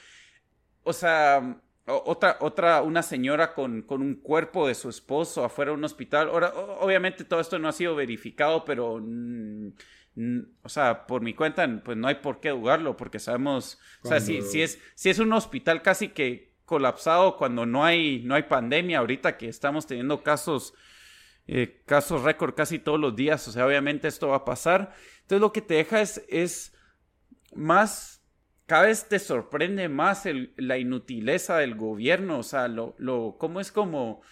O 0.83 0.95
sea, 0.95 1.59
otra, 1.87 2.39
otra, 2.41 2.83
una 2.83 3.03
señora 3.03 3.55
con, 3.55 3.83
con, 3.83 4.01
un 4.01 4.15
cuerpo 4.15 4.67
de 4.67 4.75
su 4.75 4.89
esposo 4.89 5.45
afuera 5.45 5.71
de 5.71 5.77
un 5.77 5.85
hospital. 5.85 6.29
Ahora, 6.29 6.53
obviamente 6.81 7.25
todo 7.25 7.41
esto 7.41 7.59
no 7.59 7.69
ha 7.69 7.73
sido 7.73 7.95
verificado, 7.95 8.65
pero, 8.65 8.95
o 8.95 10.69
sea, 10.69 11.07
por 11.07 11.21
mi 11.23 11.35
cuenta, 11.35 11.69
pues 11.85 11.97
no 11.97 12.09
hay 12.09 12.17
por 12.17 12.41
qué 12.41 12.51
dudarlo, 12.51 12.97
porque 12.97 13.19
sabemos, 13.19 13.79
o 14.03 14.09
sea, 14.09 14.21
si, 14.21 14.41
si, 14.43 14.63
es, 14.63 14.81
si 14.95 15.11
es 15.11 15.19
un 15.19 15.33
hospital 15.33 15.83
casi 15.83 16.09
que, 16.09 16.55
colapsado 16.65 17.37
cuando 17.37 17.67
no 17.67 17.85
hay, 17.85 18.23
no 18.25 18.35
hay 18.35 18.45
pandemia, 18.45 18.99
ahorita 18.99 19.37
que 19.37 19.49
estamos 19.49 19.87
teniendo 19.87 20.23
casos, 20.23 20.75
eh, 21.47 21.83
casos 21.87 22.23
récord 22.23 22.55
casi 22.55 22.79
todos 22.79 22.99
los 22.99 23.15
días, 23.15 23.47
o 23.49 23.53
sea, 23.53 23.67
obviamente 23.67 24.09
esto 24.09 24.29
va 24.29 24.37
a 24.37 24.45
pasar. 24.45 24.95
Entonces 25.23 25.41
lo 25.41 25.53
que 25.53 25.63
te 25.63 25.75
deja 25.75 26.01
es, 26.01 26.25
es 26.29 26.75
más, 27.55 28.14
cada 28.67 28.87
vez 28.87 29.09
te 29.09 29.19
sorprende 29.19 29.89
más 29.89 30.25
la 30.57 30.79
inutileza 30.79 31.59
del 31.59 31.75
gobierno, 31.75 32.39
o 32.39 32.43
sea, 32.43 32.69
lo, 32.69 32.95
lo, 32.99 33.37
cómo 33.39 33.61
es 33.61 33.71
como, 33.71 34.11
o 34.13 34.23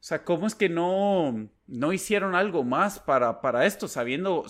sea, 0.00 0.24
¿cómo 0.24 0.46
es 0.46 0.54
que 0.54 0.68
no, 0.68 1.50
no 1.66 1.92
hicieron 1.92 2.34
algo 2.34 2.64
más 2.64 2.98
para, 2.98 3.40
para 3.40 3.66
esto, 3.66 3.88
sabiendo, 3.88 4.46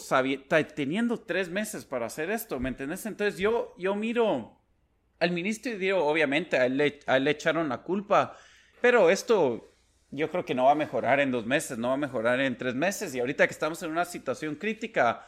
teniendo 0.74 1.20
tres 1.20 1.48
meses 1.48 1.84
para 1.84 2.06
hacer 2.06 2.30
esto? 2.30 2.60
¿Me 2.60 2.68
entendés? 2.68 3.06
Entonces 3.06 3.38
yo, 3.38 3.74
yo 3.78 3.94
miro 3.96 4.60
al 5.18 5.32
ministro 5.32 5.72
y 5.72 5.76
digo, 5.76 6.04
obviamente, 6.04 6.58
a 6.58 6.66
él, 6.66 6.76
le, 6.76 7.30
echaron 7.30 7.68
la 7.68 7.82
culpa, 7.82 8.36
pero 8.80 9.10
esto 9.10 9.72
yo 10.10 10.30
creo 10.30 10.44
que 10.44 10.54
no 10.54 10.66
va 10.66 10.72
a 10.72 10.76
mejorar 10.76 11.20
en 11.20 11.32
dos 11.32 11.46
meses, 11.46 11.78
no 11.78 11.88
va 11.88 11.94
a 11.94 11.98
mejorar 11.98 12.40
en 12.40 12.56
tres 12.56 12.74
meses. 12.74 13.14
Y 13.14 13.20
ahorita 13.20 13.46
que 13.46 13.52
estamos 13.52 13.82
en 13.82 13.90
una 13.90 14.04
situación 14.04 14.54
crítica, 14.54 15.26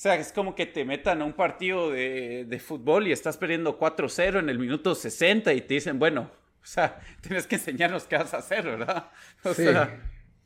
sea, 0.00 0.14
es 0.14 0.32
como 0.32 0.54
que 0.54 0.64
te 0.64 0.84
metan 0.84 1.22
a 1.22 1.24
un 1.24 1.32
partido 1.32 1.90
de, 1.90 2.44
de 2.48 2.60
fútbol 2.60 3.08
y 3.08 3.12
estás 3.12 3.36
perdiendo 3.36 3.80
4-0 3.80 4.38
en 4.38 4.48
el 4.48 4.58
minuto 4.58 4.94
60 4.94 5.52
y 5.54 5.60
te 5.62 5.74
dicen, 5.74 5.98
bueno, 5.98 6.30
o 6.62 6.66
sea, 6.66 7.00
tienes 7.20 7.48
que 7.48 7.56
enseñarnos 7.56 8.04
qué 8.04 8.16
vas 8.16 8.32
a 8.32 8.38
hacer, 8.38 8.64
¿verdad? 8.64 9.10
O 9.44 9.52
sí, 9.52 9.66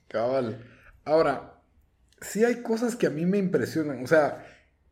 cabal. 0.08 0.64
Ahora, 1.04 1.60
sí 2.22 2.44
hay 2.44 2.62
cosas 2.62 2.96
que 2.96 3.06
a 3.06 3.10
mí 3.10 3.26
me 3.26 3.36
impresionan. 3.36 4.02
O 4.02 4.06
sea, 4.06 4.46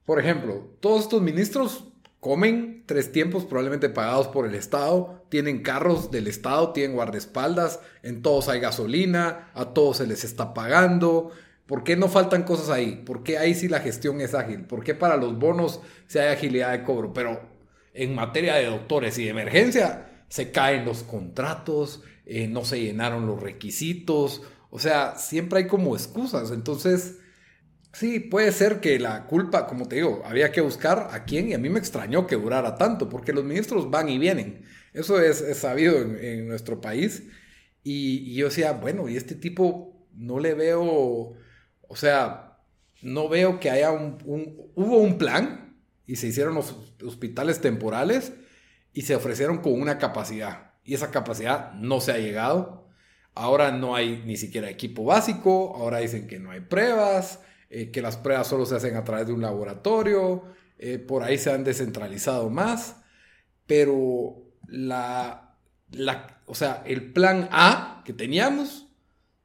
por 0.05 0.21
ejemplo, 0.21 0.77
todos 0.81 1.05
estos 1.05 1.23
ministros 1.23 1.93
comen 2.21 2.85
tres 2.85 3.13
tiempos 3.13 3.47
probablemente 3.47 3.89
pagados 3.89 4.29
por 4.29 4.47
el 4.47 4.55
Estado, 4.55 5.25
tienen 5.31 5.63
carros 5.63 6.11
del 6.11 6.27
Estado, 6.27 6.75
tienen 6.75 6.95
guardaespaldas, 6.95 7.81
en 8.03 8.21
todos 8.21 8.51
hay 8.51 8.61
gasolina, 8.61 9.51
a 9.55 9.73
todos 9.73 9.99
se 9.99 10.07
les 10.07 10.25
está 10.25 10.53
pagando. 10.53 11.33
¿Por 11.71 11.85
qué 11.85 11.95
no 11.95 12.09
faltan 12.09 12.43
cosas 12.43 12.69
ahí? 12.69 13.01
¿Por 13.07 13.23
qué 13.23 13.39
ahí 13.39 13.55
sí 13.55 13.69
la 13.69 13.79
gestión 13.79 14.21
es 14.21 14.35
ágil? 14.35 14.65
¿Por 14.65 14.83
qué 14.83 14.93
para 14.93 15.17
los 15.17 15.39
bonos 15.39 15.81
sí 16.09 16.19
hay 16.19 16.35
agilidad 16.35 16.73
de 16.73 16.83
cobro? 16.83 17.13
Pero 17.13 17.41
en 17.95 18.13
materia 18.13 18.57
de 18.57 18.67
doctores 18.67 19.17
y 19.19 19.25
de 19.27 19.31
emergencia, 19.31 20.25
se 20.29 20.51
caen 20.51 20.85
los 20.85 21.05
contratos, 21.05 22.03
eh, 22.27 22.49
no 22.49 22.65
se 22.65 22.81
llenaron 22.81 23.25
los 23.25 23.41
requisitos, 23.41 24.43
o 24.71 24.81
sea, 24.81 25.15
siempre 25.15 25.61
hay 25.61 25.67
como 25.69 25.95
excusas. 25.95 26.51
Entonces, 26.51 27.19
sí, 27.93 28.19
puede 28.19 28.51
ser 28.51 28.81
que 28.81 28.99
la 28.99 29.29
culpa, 29.29 29.69
como 29.69 29.87
te 29.87 29.95
digo, 29.95 30.23
había 30.25 30.51
que 30.51 30.61
buscar 30.61 31.07
a 31.13 31.25
quién 31.25 31.51
y 31.51 31.55
a 31.55 31.59
mí 31.59 31.69
me 31.69 31.79
extrañó 31.79 32.27
que 32.27 32.35
durara 32.35 32.75
tanto, 32.79 33.09
porque 33.09 33.33
los 33.33 33.45
ministros 33.45 33.89
van 33.93 34.09
y 34.09 34.19
vienen. 34.19 34.65
Eso 34.93 35.21
es, 35.21 35.39
sabido 35.57 35.97
en, 35.99 36.49
nuestro 36.49 36.81
país. 36.81 37.23
Y, 37.85 38.35
yo 38.35 38.47
decía, 38.47 38.73
bueno, 38.73 39.09
y 39.09 39.17
este 39.17 39.37
tipo 39.37 40.09
no 40.15 40.41
le 40.41 40.55
veo, 40.55 41.37
o 41.91 41.97
sea, 41.97 42.57
no 43.03 43.29
veo 43.29 43.59
que 43.59 43.69
haya 43.69 43.91
un, 43.91 44.17
hubo 44.25 44.99
un 44.99 45.19
plan 45.19 45.77
y 46.07 46.17
se 46.17 46.29
hicieron 46.29 46.55
los 46.55 46.95
hospitales 47.05 47.61
temporales 47.61 48.33
y 48.93 49.03
se 49.03 49.17
ofrecieron 49.17 49.59
con 49.59 49.73
una 49.73 49.99
capacidad. 49.99 50.75
Y 50.85 50.95
esa 50.95 51.11
capacidad 51.11 51.73
no 51.73 52.01
se 52.01 52.13
ha 52.13 52.19
llegado. 52.19 52.89
Ahora 53.35 53.73
no 53.73 53.97
hay 53.97 54.23
ni 54.25 54.37
siquiera 54.37 54.71
equipo 54.71 55.05
básico, 55.05 55.75
ahora 55.77 55.99
dicen 55.99 56.29
que 56.29 56.39
no 56.39 56.53
hay 56.53 56.61
pruebas, 56.61 57.41
eh, 57.71 57.91
que 57.91 58.03
las 58.03 58.17
pruebas 58.17 58.47
solo 58.47 58.67
se 58.67 58.77
hacen 58.77 58.95
a 58.95 59.03
través 59.03 59.27
de 59.27 59.33
un 59.33 59.43
laboratorio, 59.43 60.45
eh, 60.79 60.99
por 60.99 61.25
ahí 61.25 61.39
se 61.39 61.51
han 61.51 61.65
descentralizado 61.65 62.51
más, 62.51 63.03
pero 63.67 64.45
la, 64.69 65.57
la, 65.91 66.41
o 66.47 66.55
sea, 66.55 66.85
el 66.87 67.13
plan 67.13 67.49
A 67.51 68.03
que 68.05 68.13
teníamos 68.13 68.87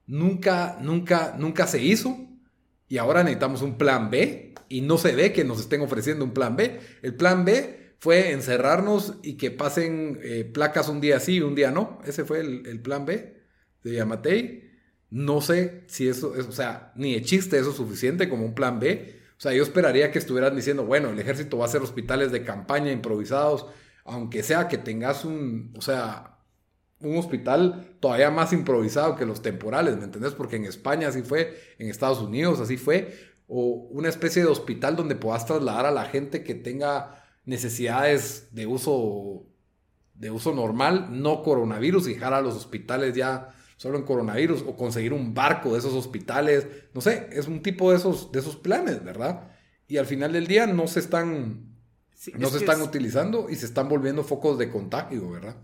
nunca, 0.05 0.77
nunca, 0.79 1.35
nunca 1.39 1.65
se 1.65 1.81
hizo 1.81 2.24
y 2.87 2.97
ahora 2.97 3.23
necesitamos 3.23 3.61
un 3.61 3.77
plan 3.77 4.09
B 4.09 4.53
y 4.69 4.81
no 4.81 4.97
se 4.97 5.15
ve 5.15 5.33
que 5.33 5.43
nos 5.43 5.59
estén 5.59 5.81
ofreciendo 5.81 6.25
un 6.25 6.33
plan 6.33 6.55
B. 6.55 6.79
El 7.01 7.15
plan 7.15 7.45
B 7.45 7.95
fue 7.99 8.31
encerrarnos 8.31 9.15
y 9.23 9.37
que 9.37 9.51
pasen 9.51 10.19
eh, 10.23 10.43
placas 10.43 10.89
un 10.89 11.01
día 11.01 11.19
sí 11.19 11.35
y 11.35 11.41
un 11.41 11.55
día 11.55 11.71
no. 11.71 11.99
Ese 12.05 12.25
fue 12.25 12.41
el, 12.41 12.79
plan 12.81 13.05
B 13.05 13.35
de 13.83 13.93
Yamatei. 13.93 14.71
No 15.09 15.41
sé 15.41 15.83
si 15.87 16.07
eso 16.07 16.35
es, 16.35 16.45
o 16.45 16.51
sea, 16.51 16.91
ni 16.95 17.13
de 17.13 17.21
chiste 17.21 17.57
eso 17.57 17.71
es 17.71 17.75
suficiente 17.75 18.29
como 18.29 18.45
un 18.45 18.53
plan 18.53 18.79
B. 18.79 19.19
O 19.37 19.41
sea, 19.41 19.53
yo 19.53 19.63
esperaría 19.63 20.11
que 20.11 20.19
estuvieran 20.19 20.55
diciendo, 20.55 20.85
bueno, 20.85 21.09
el 21.09 21.19
ejército 21.19 21.57
va 21.57 21.65
a 21.65 21.67
hacer 21.67 21.81
hospitales 21.81 22.31
de 22.31 22.43
campaña 22.43 22.91
improvisados, 22.91 23.65
aunque 24.05 24.43
sea 24.43 24.67
que 24.67 24.77
tengas 24.77 25.25
un, 25.25 25.73
o 25.77 25.81
sea, 25.81 26.34
un 27.05 27.17
hospital 27.17 27.95
todavía 27.99 28.31
más 28.31 28.53
improvisado 28.53 29.15
que 29.15 29.25
los 29.25 29.41
temporales, 29.41 29.97
¿me 29.97 30.05
entendés? 30.05 30.33
Porque 30.33 30.55
en 30.55 30.65
España 30.65 31.07
así 31.07 31.21
fue, 31.21 31.57
en 31.77 31.89
Estados 31.89 32.19
Unidos 32.19 32.59
así 32.59 32.77
fue, 32.77 33.15
o 33.47 33.87
una 33.91 34.09
especie 34.09 34.41
de 34.41 34.49
hospital 34.49 34.95
donde 34.95 35.15
puedas 35.15 35.45
trasladar 35.45 35.85
a 35.85 35.91
la 35.91 36.05
gente 36.05 36.43
que 36.43 36.55
tenga 36.55 37.23
necesidades 37.45 38.49
de 38.51 38.65
uso, 38.65 39.45
de 40.15 40.31
uso 40.31 40.53
normal, 40.53 41.09
no 41.11 41.43
coronavirus, 41.43 42.07
y 42.07 42.13
dejar 42.13 42.33
a 42.33 42.41
los 42.41 42.55
hospitales 42.55 43.15
ya 43.15 43.53
solo 43.77 43.97
en 43.97 44.05
coronavirus, 44.05 44.63
o 44.65 44.75
conseguir 44.75 45.13
un 45.13 45.33
barco 45.33 45.73
de 45.73 45.79
esos 45.79 45.93
hospitales, 45.93 46.67
no 46.93 47.01
sé, 47.01 47.29
es 47.31 47.47
un 47.47 47.61
tipo 47.61 47.91
de 47.91 47.97
esos, 47.97 48.31
de 48.31 48.39
esos 48.39 48.55
planes, 48.55 49.03
¿verdad? 49.03 49.51
Y 49.87 49.97
al 49.97 50.05
final 50.05 50.31
del 50.31 50.47
día 50.47 50.65
no 50.65 50.87
se 50.87 50.99
están, 50.99 51.75
no 52.37 52.47
se 52.47 52.57
están 52.57 52.81
utilizando 52.81 53.49
y 53.49 53.55
se 53.55 53.65
están 53.65 53.89
volviendo 53.89 54.23
focos 54.23 54.57
de 54.57 54.71
contagio, 54.71 55.29
¿verdad? 55.29 55.57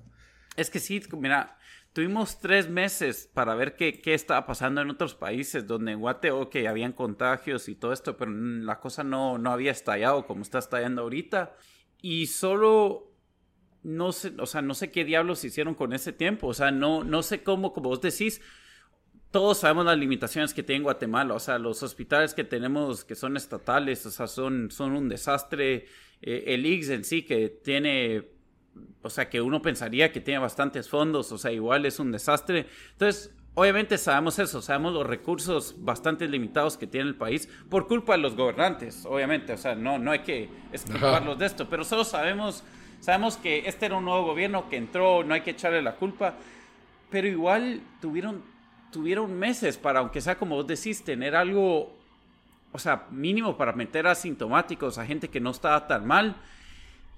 Es 0.56 0.70
que 0.70 0.80
sí, 0.80 1.02
mira, 1.18 1.58
tuvimos 1.94 2.40
tres 2.40 2.70
meses 2.70 3.30
para 3.34 3.56
ver 3.56 3.76
qué, 3.76 4.02
qué 4.02 4.14
estaba 4.14 4.46
pasando 4.46 4.82
en 4.82 4.90
otros 4.90 5.16
países, 5.16 5.66
donde 5.68 5.94
en 5.94 6.00
Guate, 6.00 6.32
ok, 6.32 6.56
habían 6.68 6.94
contagios 6.94 7.70
y 7.70 7.76
todo 7.76 7.94
esto, 7.94 8.18
pero 8.18 8.32
la 8.32 8.80
cosa 8.80 9.04
no, 9.04 9.38
no 9.38 9.52
había 9.52 9.72
estallado 9.72 10.26
como 10.26 10.42
está 10.42 10.60
estallando 10.60 11.04
ahorita. 11.04 11.56
Y 12.02 12.28
solo 12.28 13.12
no 13.84 14.12
sé, 14.12 14.34
o 14.38 14.46
sea, 14.46 14.62
no 14.62 14.74
sé 14.74 14.92
qué 14.92 15.04
diablos 15.06 15.44
hicieron 15.44 15.76
con 15.76 15.94
ese 15.94 16.14
tiempo. 16.14 16.48
O 16.48 16.54
sea, 16.54 16.72
no, 16.72 17.04
no 17.04 17.24
sé 17.24 17.44
cómo, 17.44 17.74
como 17.74 17.90
vos 17.90 18.02
decís, 18.02 18.42
todos 19.32 19.60
sabemos 19.60 19.86
las 19.86 19.98
limitaciones 19.98 20.54
que 20.54 20.64
tiene 20.64 20.84
Guatemala. 20.84 21.34
O 21.34 21.40
sea, 21.40 21.58
los 21.58 21.82
hospitales 21.84 22.34
que 22.34 22.44
tenemos 22.44 23.04
que 23.04 23.16
son 23.16 23.38
estatales, 23.38 24.06
o 24.06 24.12
sea, 24.12 24.28
son, 24.28 24.70
son 24.72 24.94
un 24.94 25.10
desastre. 25.10 25.86
Eh, 26.22 26.44
el 26.48 26.66
IGS 26.66 26.90
en 26.90 27.04
sí, 27.04 27.24
que 27.24 27.50
tiene, 27.50 28.30
o 29.02 29.10
sea, 29.10 29.30
que 29.30 29.42
uno 29.42 29.62
pensaría 29.62 30.12
que 30.12 30.22
tiene 30.22 30.40
bastantes 30.40 30.90
fondos, 30.90 31.32
o 31.32 31.38
sea, 31.38 31.52
igual 31.52 31.86
es 31.86 32.00
un 32.00 32.12
desastre. 32.12 32.68
Entonces, 32.94 33.32
Obviamente 33.54 33.98
sabemos 33.98 34.40
eso, 34.40 34.62
sabemos 34.62 34.94
los 34.94 35.06
recursos 35.06 35.76
bastante 35.80 36.26
limitados 36.26 36.78
que 36.78 36.88
tiene 36.88 37.10
el 37.10 37.16
país 37.16 37.50
por 37.70 37.86
culpa 37.86 38.14
de 38.14 38.20
los 38.20 38.38
gobernantes, 38.38 39.06
obviamente, 39.06 39.52
o 39.52 39.58
sea, 39.58 39.76
no, 39.76 40.00
no 40.00 40.12
hay 40.12 40.20
que 40.20 40.50
explicarlos 40.72 41.38
de 41.38 41.48
esto, 41.48 41.68
pero 41.70 41.84
solo 41.84 42.06
sabemos, 42.06 42.64
sabemos 43.02 43.36
que 43.36 43.68
este 43.68 43.88
era 43.88 43.98
un 43.98 44.06
nuevo 44.06 44.24
gobierno 44.24 44.70
que 44.70 44.78
entró, 44.78 45.26
no 45.26 45.34
hay 45.34 45.42
que 45.42 45.52
echarle 45.52 45.82
la 45.82 45.98
culpa, 45.98 46.36
pero 47.10 47.28
igual 47.28 47.82
tuvieron, 48.00 48.42
tuvieron 48.90 49.38
meses 49.38 49.78
para, 49.78 50.00
aunque 50.00 50.22
sea 50.22 50.38
como 50.38 50.56
vos 50.56 50.68
decís, 50.68 51.04
tener 51.04 51.36
algo, 51.36 51.94
o 52.72 52.80
sea, 52.80 53.08
mínimo 53.12 53.58
para 53.58 53.74
meter 53.74 54.08
asintomáticos, 54.08 54.98
a 54.98 55.06
gente 55.06 55.28
que 55.28 55.42
no 55.42 55.50
estaba 55.50 55.88
tan 55.88 56.08
mal, 56.08 56.38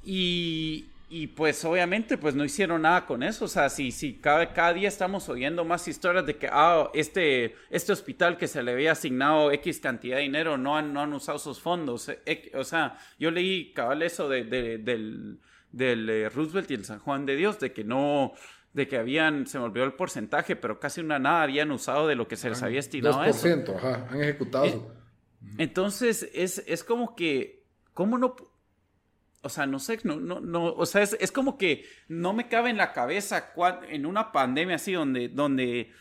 y, 0.03 0.87
y 1.15 1.27
pues 1.27 1.63
obviamente 1.63 2.17
pues 2.17 2.33
no 2.33 2.43
hicieron 2.43 2.81
nada 2.81 3.05
con 3.05 3.21
eso. 3.21 3.45
O 3.45 3.47
sea, 3.47 3.69
si, 3.69 3.91
si 3.91 4.15
cada, 4.15 4.51
cada 4.51 4.73
día 4.73 4.87
estamos 4.87 5.29
oyendo 5.29 5.63
más 5.63 5.87
historias 5.87 6.25
de 6.25 6.37
que 6.37 6.49
ah, 6.51 6.89
este, 6.95 7.53
este 7.69 7.91
hospital 7.91 8.35
que 8.35 8.47
se 8.47 8.63
le 8.63 8.71
había 8.71 8.93
asignado 8.93 9.51
X 9.51 9.79
cantidad 9.79 10.15
de 10.15 10.23
dinero 10.23 10.57
no 10.57 10.75
han, 10.75 10.91
no 10.91 11.01
han 11.01 11.13
usado 11.13 11.37
sus 11.37 11.61
fondos. 11.61 12.09
Eh, 12.09 12.51
o 12.55 12.63
sea, 12.63 12.97
yo 13.19 13.29
leí 13.29 13.73
cabal 13.73 14.01
eso 14.01 14.27
de, 14.27 14.43
del, 14.43 15.39
del 15.71 16.09
eh, 16.09 16.29
Roosevelt 16.29 16.71
y 16.71 16.73
el 16.73 16.83
San 16.83 16.97
Juan 16.97 17.27
de 17.27 17.35
Dios, 17.35 17.59
de 17.59 17.73
que 17.73 17.83
no, 17.83 18.33
de 18.73 18.87
que 18.87 18.97
habían, 18.97 19.45
se 19.45 19.59
me 19.59 19.65
olvidó 19.65 19.85
el 19.85 19.93
porcentaje, 19.93 20.55
pero 20.55 20.79
casi 20.79 21.01
una 21.01 21.19
nada 21.19 21.43
habían 21.43 21.69
usado 21.69 22.07
de 22.07 22.15
lo 22.15 22.27
que 22.27 22.37
se 22.37 22.49
les 22.49 22.63
había 22.63 22.79
estimado 22.79 23.23
2%, 23.23 23.75
ajá, 23.75 24.07
han 24.09 24.19
ejecutado. 24.19 24.65
Eh, 24.65 24.81
entonces, 25.59 26.27
es, 26.33 26.63
es 26.65 26.83
como 26.83 27.15
que, 27.15 27.67
¿cómo 27.93 28.17
no? 28.17 28.35
O 29.43 29.49
sea, 29.49 29.65
no 29.65 29.77
sé, 29.79 29.99
no, 30.03 30.15
no, 30.15 30.39
no, 30.39 30.73
o 30.73 30.85
sea, 30.85 31.01
es, 31.03 31.31
como 31.31 31.57
que 31.57 31.85
no 32.07 32.31
me 32.31 32.47
cabe 32.47 32.69
en 32.69 32.77
la 32.77 32.93
cabeza 32.93 33.53
en 33.89 34.05
una 34.05 34.31
pandemia 34.31 34.77
así 34.77 34.93
donde, 34.93 35.27
donde 35.27 35.91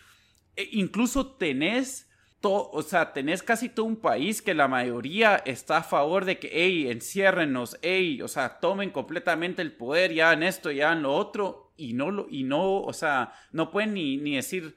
eh, 0.57 0.69
incluso 0.73 1.35
tenés, 1.35 2.09
o 2.43 2.83
sea, 2.83 3.13
tenés 3.13 3.43
casi 3.43 3.69
todo 3.69 3.87
un 3.87 3.97
país 3.97 4.43
que 4.43 4.55
la 4.55 4.69
mayoría 4.69 5.37
está 5.45 5.79
a 5.79 5.83
favor 5.83 6.25
de 6.25 6.39
que, 6.39 6.51
hey, 6.53 6.89
enciérrenos, 6.89 7.77
hey, 7.83 8.23
o 8.23 8.29
sea, 8.29 8.61
tomen 8.61 8.91
completamente 8.91 9.61
el 9.61 9.73
poder, 9.73 10.13
ya 10.13 10.33
en 10.33 10.45
esto, 10.45 10.71
ya 10.71 10.93
en 10.93 11.03
lo 11.03 11.13
otro, 11.13 11.73
y 11.77 11.95
no, 11.95 12.13
lo, 12.13 12.29
y 12.31 12.45
no, 12.45 12.81
o 12.83 12.93
sea, 12.93 13.33
no 13.51 13.73
pueden 13.73 13.95
ni, 13.95 14.19
ni 14.19 14.37
decir, 14.37 14.77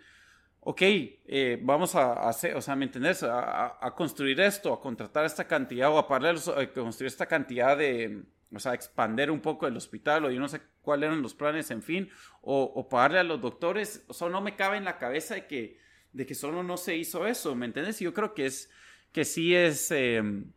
ok, 0.65 0.81
eh, 0.81 1.59
vamos 1.61 1.93
a 1.95 2.27
hacer, 2.27 2.55
o 2.55 2.61
sea, 2.61 2.75
¿me 2.75 2.85
entendés? 2.85 3.21
A, 3.23 3.93
construir 3.95 4.39
esto, 4.41 4.73
a 4.73 4.81
contratar 4.81 5.23
esta 5.25 5.47
cantidad 5.47 5.91
o 5.91 5.99
a 5.99 6.07
pagar, 6.07 6.35
a 6.35 6.67
construir 6.73 7.07
esta 7.07 7.27
cantidad 7.27 7.77
de 7.77 8.23
o 8.53 8.59
sea, 8.59 8.73
expander 8.73 9.31
un 9.31 9.41
poco 9.41 9.67
el 9.67 9.77
hospital 9.77 10.25
o 10.25 10.31
yo 10.31 10.39
no 10.39 10.47
sé 10.47 10.61
cuáles 10.81 11.07
eran 11.07 11.21
los 11.21 11.33
planes, 11.33 11.71
en 11.71 11.81
fin, 11.81 12.09
o, 12.41 12.87
pagarle 12.89 13.19
a 13.19 13.23
los 13.23 13.41
doctores, 13.41 14.05
o 14.07 14.13
sea, 14.13 14.29
no 14.29 14.41
me 14.41 14.55
cabe 14.55 14.77
en 14.77 14.85
la 14.85 14.97
cabeza 14.97 15.35
de 15.35 15.47
que, 15.47 15.79
de 16.13 16.25
que 16.25 16.35
solo 16.35 16.63
no 16.63 16.77
se 16.77 16.95
hizo 16.95 17.27
eso, 17.27 17.55
¿me 17.55 17.65
entiendes? 17.65 17.99
Yo 17.99 18.13
creo 18.13 18.33
que 18.33 18.45
es, 18.45 18.69
que 19.11 19.25
sí 19.25 19.55
es, 19.55 19.91
em, 19.91 20.51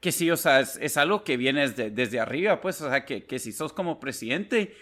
que 0.00 0.12
sí, 0.12 0.30
o 0.30 0.36
sea, 0.36 0.60
es, 0.60 0.96
algo 0.96 1.24
que 1.24 1.36
viene 1.36 1.62
desde, 1.68 1.90
desde, 1.90 2.20
arriba, 2.20 2.60
pues, 2.60 2.80
o 2.80 2.88
sea, 2.88 3.04
que, 3.04 3.24
que 3.24 3.38
si 3.38 3.52
sos 3.52 3.72
como 3.72 4.00
presidente, 4.00 4.74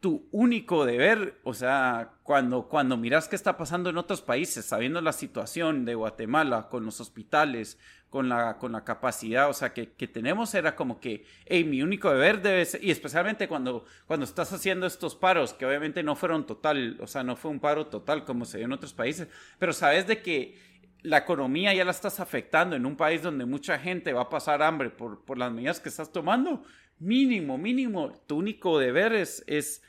tu 0.00 0.28
único 0.30 0.84
deber, 0.84 1.40
o 1.42 1.54
sea, 1.54 2.12
cuando, 2.22 2.68
cuando 2.68 2.96
miras 2.96 3.28
qué 3.28 3.36
está 3.36 3.56
pasando 3.56 3.90
en 3.90 3.96
otros 3.96 4.20
países, 4.20 4.64
sabiendo 4.64 5.00
la 5.00 5.12
situación 5.12 5.84
de 5.84 5.94
Guatemala 5.94 6.68
con 6.68 6.84
los 6.84 7.00
hospitales, 7.00 7.78
con 8.10 8.28
la, 8.28 8.58
con 8.58 8.72
la 8.72 8.84
capacidad, 8.84 9.48
o 9.48 9.52
sea, 9.52 9.72
que, 9.72 9.92
que 9.92 10.06
tenemos, 10.06 10.54
era 10.54 10.76
como 10.76 11.00
que, 11.00 11.24
hey, 11.46 11.64
mi 11.64 11.82
único 11.82 12.10
deber 12.10 12.40
debe 12.40 12.64
ser, 12.64 12.84
y 12.84 12.90
especialmente 12.90 13.48
cuando, 13.48 13.84
cuando 14.06 14.24
estás 14.24 14.52
haciendo 14.52 14.86
estos 14.86 15.16
paros, 15.16 15.54
que 15.54 15.66
obviamente 15.66 16.02
no 16.02 16.14
fueron 16.14 16.46
total, 16.46 16.98
o 17.00 17.06
sea, 17.06 17.24
no 17.24 17.36
fue 17.36 17.50
un 17.50 17.60
paro 17.60 17.86
total 17.86 18.24
como 18.24 18.44
se 18.44 18.58
dio 18.58 18.66
en 18.66 18.72
otros 18.72 18.92
países, 18.92 19.28
pero 19.58 19.72
sabes 19.72 20.06
de 20.06 20.22
que 20.22 20.56
la 21.02 21.18
economía 21.18 21.74
ya 21.74 21.84
la 21.84 21.90
estás 21.90 22.20
afectando 22.20 22.74
en 22.74 22.86
un 22.86 22.96
país 22.96 23.22
donde 23.22 23.44
mucha 23.44 23.78
gente 23.78 24.12
va 24.12 24.22
a 24.22 24.28
pasar 24.28 24.62
hambre 24.62 24.90
por, 24.90 25.24
por 25.24 25.38
las 25.38 25.52
medidas 25.52 25.80
que 25.80 25.88
estás 25.88 26.12
tomando, 26.12 26.64
mínimo, 26.98 27.58
mínimo, 27.58 28.12
tu 28.26 28.38
único 28.38 28.78
deber 28.78 29.12
es, 29.12 29.44
es, 29.46 29.82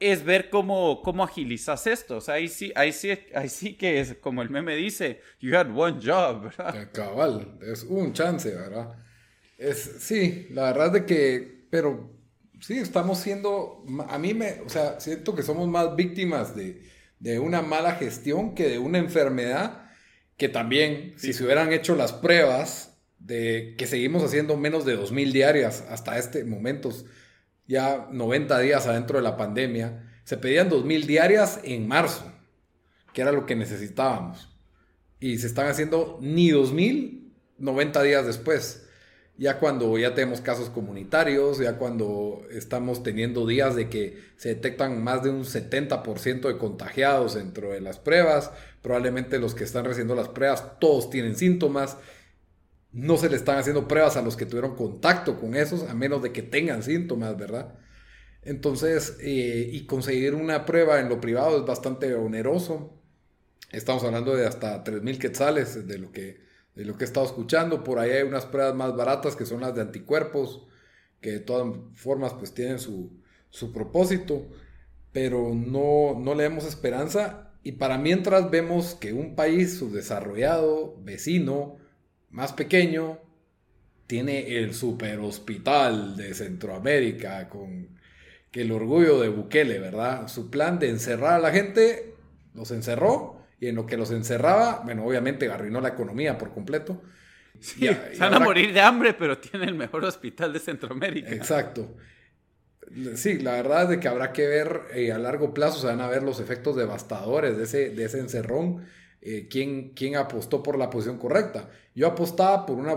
es 0.00 0.24
ver 0.24 0.50
cómo, 0.50 1.02
cómo 1.02 1.24
agilizas 1.24 1.86
esto. 1.86 2.18
O 2.18 2.20
sea, 2.20 2.34
ahí 2.34 2.48
sí, 2.48 2.72
ahí 2.74 2.92
sí, 2.92 3.10
ahí 3.34 3.48
sí 3.48 3.74
que 3.74 4.00
es, 4.00 4.14
como 4.16 4.42
el 4.42 4.50
meme 4.50 4.74
dice, 4.76 5.20
you 5.40 5.56
had 5.56 5.70
one 5.76 6.00
job, 6.04 6.44
¿verdad? 6.44 6.82
Eh, 6.82 6.88
cabal, 6.92 7.58
es 7.62 7.84
un 7.84 8.12
chance, 8.12 8.54
¿verdad? 8.54 8.94
Es, 9.56 9.96
sí, 10.00 10.46
la 10.50 10.64
verdad 10.64 10.92
de 10.92 11.06
que, 11.06 11.66
pero 11.70 12.10
sí, 12.60 12.78
estamos 12.78 13.18
siendo, 13.18 13.84
a 14.08 14.18
mí 14.18 14.34
me, 14.34 14.60
o 14.60 14.68
sea, 14.68 15.00
siento 15.00 15.34
que 15.34 15.42
somos 15.42 15.68
más 15.68 15.96
víctimas 15.96 16.54
de, 16.54 16.82
de 17.18 17.38
una 17.38 17.62
mala 17.62 17.96
gestión 17.96 18.54
que 18.54 18.68
de 18.68 18.78
una 18.78 18.98
enfermedad 18.98 19.84
que 20.36 20.48
también, 20.48 21.14
si 21.16 21.32
se 21.32 21.44
hubieran 21.44 21.72
hecho 21.72 21.96
las 21.96 22.12
pruebas 22.12 22.97
de 23.18 23.74
que 23.76 23.86
seguimos 23.86 24.22
haciendo 24.22 24.56
menos 24.56 24.84
de 24.84 24.98
2.000 24.98 25.32
diarias 25.32 25.84
hasta 25.88 26.18
este 26.18 26.44
momento, 26.44 26.90
ya 27.66 28.08
90 28.10 28.58
días 28.60 28.86
adentro 28.86 29.18
de 29.18 29.24
la 29.24 29.36
pandemia, 29.36 30.04
se 30.24 30.36
pedían 30.36 30.70
2.000 30.70 31.06
diarias 31.06 31.60
en 31.64 31.88
marzo, 31.88 32.32
que 33.12 33.22
era 33.22 33.32
lo 33.32 33.46
que 33.46 33.56
necesitábamos. 33.56 34.48
Y 35.20 35.38
se 35.38 35.46
están 35.46 35.66
haciendo 35.66 36.18
ni 36.20 36.50
2.000 36.50 37.18
90 37.58 38.02
días 38.02 38.26
después. 38.26 38.84
Ya 39.36 39.60
cuando 39.60 39.96
ya 39.98 40.14
tenemos 40.14 40.40
casos 40.40 40.68
comunitarios, 40.68 41.58
ya 41.58 41.78
cuando 41.78 42.42
estamos 42.50 43.04
teniendo 43.04 43.46
días 43.46 43.76
de 43.76 43.88
que 43.88 44.18
se 44.36 44.48
detectan 44.48 45.02
más 45.02 45.22
de 45.22 45.30
un 45.30 45.44
70% 45.44 46.48
de 46.48 46.58
contagiados 46.58 47.34
dentro 47.34 47.70
de 47.70 47.80
las 47.80 48.00
pruebas, 48.00 48.50
probablemente 48.82 49.38
los 49.38 49.54
que 49.54 49.62
están 49.62 49.84
recibiendo 49.84 50.16
las 50.16 50.28
pruebas 50.28 50.80
todos 50.80 51.08
tienen 51.08 51.36
síntomas, 51.36 51.98
no 52.92 53.16
se 53.16 53.28
le 53.28 53.36
están 53.36 53.58
haciendo 53.58 53.86
pruebas 53.86 54.16
a 54.16 54.22
los 54.22 54.36
que 54.36 54.46
tuvieron 54.46 54.76
contacto 54.76 55.38
con 55.38 55.54
esos, 55.54 55.82
a 55.88 55.94
menos 55.94 56.22
de 56.22 56.32
que 56.32 56.42
tengan 56.42 56.82
síntomas, 56.82 57.36
¿verdad? 57.36 57.74
Entonces, 58.42 59.18
eh, 59.20 59.68
y 59.72 59.86
conseguir 59.86 60.34
una 60.34 60.64
prueba 60.64 61.00
en 61.00 61.08
lo 61.08 61.20
privado 61.20 61.58
es 61.58 61.66
bastante 61.66 62.14
oneroso. 62.14 62.94
Estamos 63.72 64.04
hablando 64.04 64.34
de 64.34 64.46
hasta 64.46 64.82
3.000 64.84 65.18
quetzales 65.18 65.86
de 65.86 65.98
lo, 65.98 66.12
que, 66.12 66.40
de 66.74 66.84
lo 66.84 66.96
que 66.96 67.04
he 67.04 67.06
estado 67.06 67.26
escuchando. 67.26 67.84
Por 67.84 67.98
ahí 67.98 68.10
hay 68.10 68.22
unas 68.22 68.46
pruebas 68.46 68.74
más 68.74 68.96
baratas 68.96 69.36
que 69.36 69.44
son 69.44 69.60
las 69.60 69.74
de 69.74 69.82
anticuerpos, 69.82 70.66
que 71.20 71.32
de 71.32 71.40
todas 71.40 71.76
formas 71.94 72.32
pues 72.34 72.54
tienen 72.54 72.78
su, 72.78 73.12
su 73.50 73.72
propósito, 73.72 74.48
pero 75.12 75.52
no, 75.54 76.18
no 76.18 76.34
le 76.34 76.44
demos 76.44 76.64
esperanza. 76.64 77.52
Y 77.62 77.72
para 77.72 77.98
mientras 77.98 78.50
vemos 78.50 78.94
que 78.94 79.12
un 79.12 79.34
país 79.34 79.78
subdesarrollado, 79.78 80.96
vecino, 81.02 81.76
más 82.30 82.52
pequeño, 82.52 83.18
tiene 84.06 84.56
el 84.58 84.74
super 84.74 85.18
hospital 85.20 86.16
de 86.16 86.34
Centroamérica 86.34 87.48
con 87.48 87.98
que 88.50 88.62
el 88.62 88.72
orgullo 88.72 89.20
de 89.20 89.28
Bukele, 89.28 89.78
¿verdad? 89.78 90.28
Su 90.28 90.50
plan 90.50 90.78
de 90.78 90.88
encerrar 90.88 91.34
a 91.34 91.38
la 91.38 91.50
gente, 91.50 92.14
los 92.54 92.70
encerró 92.70 93.44
y 93.60 93.66
en 93.66 93.74
lo 93.74 93.86
que 93.86 93.96
los 93.96 94.10
encerraba, 94.10 94.82
bueno, 94.84 95.04
obviamente 95.04 95.50
arruinó 95.50 95.80
la 95.80 95.88
economía 95.88 96.38
por 96.38 96.52
completo. 96.52 97.02
Sí, 97.60 97.86
van 98.18 98.34
a 98.34 98.40
morir 98.40 98.72
de 98.72 98.80
hambre, 98.80 99.14
pero 99.14 99.38
tiene 99.38 99.66
el 99.66 99.74
mejor 99.74 100.04
hospital 100.04 100.52
de 100.52 100.60
Centroamérica. 100.60 101.30
Exacto. 101.30 101.96
Sí, 103.16 103.38
la 103.40 103.52
verdad 103.52 103.82
es 103.82 103.88
de 103.90 104.00
que 104.00 104.08
habrá 104.08 104.32
que 104.32 104.46
ver 104.46 104.80
eh, 104.94 105.12
a 105.12 105.18
largo 105.18 105.52
plazo, 105.52 105.78
se 105.78 105.86
van 105.86 106.00
a 106.00 106.08
ver 106.08 106.22
los 106.22 106.40
efectos 106.40 106.74
devastadores 106.76 107.58
de 107.58 107.64
ese, 107.64 107.90
de 107.90 108.04
ese 108.04 108.18
encerrón 108.18 108.86
eh, 109.20 109.48
quién, 109.50 110.16
apostó 110.16 110.62
por 110.62 110.78
la 110.78 110.90
posición 110.90 111.18
correcta. 111.18 111.68
Yo 111.94 112.06
apostaba 112.06 112.64
por 112.66 112.78
una 112.78 112.96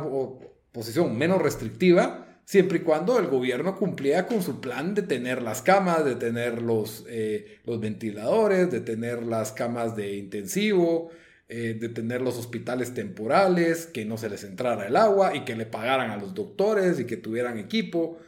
posición 0.71 1.17
menos 1.17 1.41
restrictiva, 1.41 2.39
siempre 2.45 2.79
y 2.79 2.81
cuando 2.81 3.17
el 3.17 3.27
gobierno 3.27 3.75
cumplía 3.75 4.27
con 4.27 4.41
su 4.43 4.61
plan 4.61 4.93
de 4.93 5.01
tener 5.01 5.41
las 5.41 5.61
camas, 5.61 6.05
de 6.05 6.15
tener 6.15 6.61
los, 6.61 7.05
eh, 7.07 7.59
los 7.65 7.79
ventiladores, 7.79 8.69
de 8.71 8.81
tener 8.81 9.23
las 9.23 9.51
camas 9.51 9.95
de 9.95 10.15
intensivo, 10.17 11.09
eh, 11.53 11.77
de 11.79 11.89
tener 11.89 12.21
los 12.21 12.37
hospitales 12.37 12.93
temporales, 12.93 13.85
que 13.85 14.05
no 14.05 14.17
se 14.17 14.29
les 14.29 14.43
entrara 14.45 14.87
el 14.87 14.95
agua 14.95 15.35
y 15.35 15.43
que 15.43 15.55
le 15.55 15.65
pagaran 15.65 16.09
a 16.11 16.17
los 16.17 16.33
doctores 16.33 16.99
y 16.99 17.05
que 17.05 17.17
tuvieran 17.17 17.57
equipo. 17.57 18.19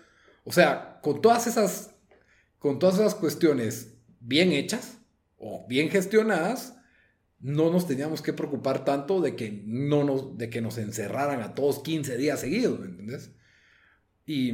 O 0.44 0.52
sea, 0.52 1.00
con 1.02 1.22
todas 1.22 1.48
esas, 1.48 1.96
con 2.60 2.80
todas 2.80 2.96
esas 2.96 3.16
cuestiones 3.16 3.94
bien 4.20 4.52
hechas 4.52 4.98
o 5.38 5.66
bien 5.70 5.90
gestionadas, 5.90 6.76
no 7.44 7.70
nos 7.70 7.86
teníamos 7.86 8.22
que 8.22 8.32
preocupar 8.32 8.86
tanto 8.86 9.20
de 9.20 9.36
que, 9.36 9.62
no 9.66 10.06
nos, 10.06 10.38
de 10.38 10.50
que 10.50 10.62
nos 10.62 10.78
encerraran 10.78 11.42
a 11.42 11.54
todos 11.54 11.84
15 11.84 12.16
días 12.18 12.40
seguidos. 12.40 12.80
Y, 14.26 14.54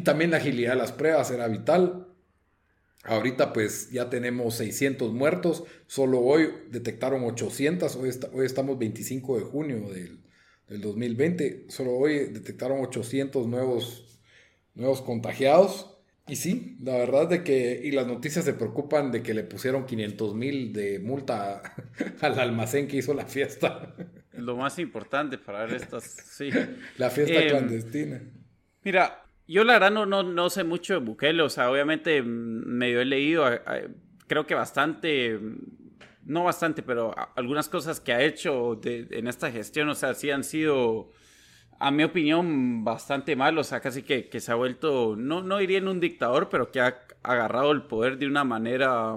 también 0.00 0.32
la 0.32 0.38
agilidad 0.38 0.72
de 0.72 0.78
las 0.78 0.90
pruebas 0.90 1.30
era 1.30 1.46
vital. 1.46 2.08
Ahorita 3.04 3.52
pues 3.52 3.90
ya 3.90 4.10
tenemos 4.10 4.56
600 4.56 5.12
muertos, 5.12 5.64
solo 5.86 6.20
hoy 6.20 6.48
detectaron 6.70 7.22
800, 7.22 7.96
hoy, 7.96 8.08
estamos 8.44 8.78
25 8.78 9.38
de 9.38 9.44
junio 9.44 9.90
del, 9.90 10.24
del, 10.68 10.80
2020, 10.80 11.66
solo 11.68 11.92
hoy 11.92 12.30
detectaron 12.32 12.80
800 12.80 13.46
nuevos, 13.46 14.18
nuevos 14.74 15.02
contagiados 15.02 15.93
y 16.26 16.36
sí, 16.36 16.76
la 16.80 16.96
verdad 16.96 17.28
de 17.28 17.44
que, 17.44 17.80
y 17.84 17.90
las 17.90 18.06
noticias 18.06 18.44
se 18.44 18.54
preocupan 18.54 19.12
de 19.12 19.22
que 19.22 19.34
le 19.34 19.44
pusieron 19.44 19.84
500 19.84 20.34
mil 20.34 20.72
de 20.72 20.98
multa 20.98 21.60
al 22.20 22.38
almacén 22.38 22.88
que 22.88 22.96
hizo 22.96 23.12
la 23.12 23.26
fiesta. 23.26 23.94
Lo 24.32 24.56
más 24.56 24.78
importante 24.78 25.38
para 25.38 25.66
ver 25.66 25.74
estas, 25.74 26.04
sí. 26.04 26.50
la 26.96 27.10
fiesta 27.10 27.40
em, 27.40 27.48
clandestina. 27.48 28.22
Mira, 28.82 29.24
yo 29.46 29.64
la 29.64 29.74
verdad 29.74 29.90
no, 29.90 30.06
no, 30.06 30.22
no, 30.22 30.50
sé 30.50 30.64
mucho 30.64 30.94
de 30.94 31.00
Bukele, 31.00 31.42
o 31.42 31.50
sea, 31.50 31.70
obviamente 31.70 32.22
medio 32.22 33.00
he 33.00 33.04
leído, 33.04 33.44
creo 34.26 34.46
que 34.46 34.54
bastante, 34.54 35.38
no 36.24 36.44
bastante, 36.44 36.82
pero 36.82 37.14
algunas 37.36 37.68
cosas 37.68 38.00
que 38.00 38.12
ha 38.12 38.22
hecho 38.22 38.80
en 38.82 39.28
esta 39.28 39.52
gestión, 39.52 39.88
o 39.90 39.94
sea, 39.94 40.14
sí 40.14 40.30
han 40.30 40.42
sido 40.42 41.10
a 41.78 41.90
mi 41.90 42.04
opinión, 42.04 42.84
bastante 42.84 43.36
mal. 43.36 43.56
O 43.58 43.64
sea, 43.64 43.80
casi 43.80 44.02
que, 44.02 44.28
se 44.40 44.52
ha 44.52 44.54
vuelto, 44.54 45.16
no, 45.16 45.42
no 45.42 45.60
iría 45.60 45.78
en 45.78 45.88
un 45.88 46.00
dictador, 46.00 46.48
pero 46.48 46.70
que 46.70 46.80
ha 46.80 47.00
agarrado 47.22 47.72
el 47.72 47.82
poder 47.82 48.18
de 48.18 48.26
una 48.26 48.44
manera 48.44 49.16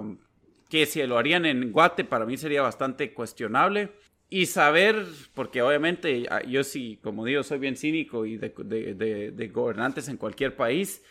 que 0.68 0.86
si 0.86 1.02
lo 1.06 1.18
harían 1.18 1.46
en 1.46 1.72
Guate, 1.72 2.04
para 2.04 2.26
mí 2.26 2.36
sería 2.36 2.62
bastante 2.62 3.12
cuestionable. 3.14 3.92
Y 4.30 4.46
saber, 4.46 5.06
porque 5.32 5.62
obviamente 5.62 6.26
ah, 6.30 6.42
yo 6.42 6.62
sí, 6.62 6.98
como 7.02 7.24
digo, 7.24 7.42
soy 7.42 7.58
bien 7.58 7.76
cínico 7.76 8.26
y 8.26 8.36
de, 8.36 9.50
gobernantes 9.52 10.08
en 10.08 10.18
cualquier 10.18 10.54
país, 10.54 11.02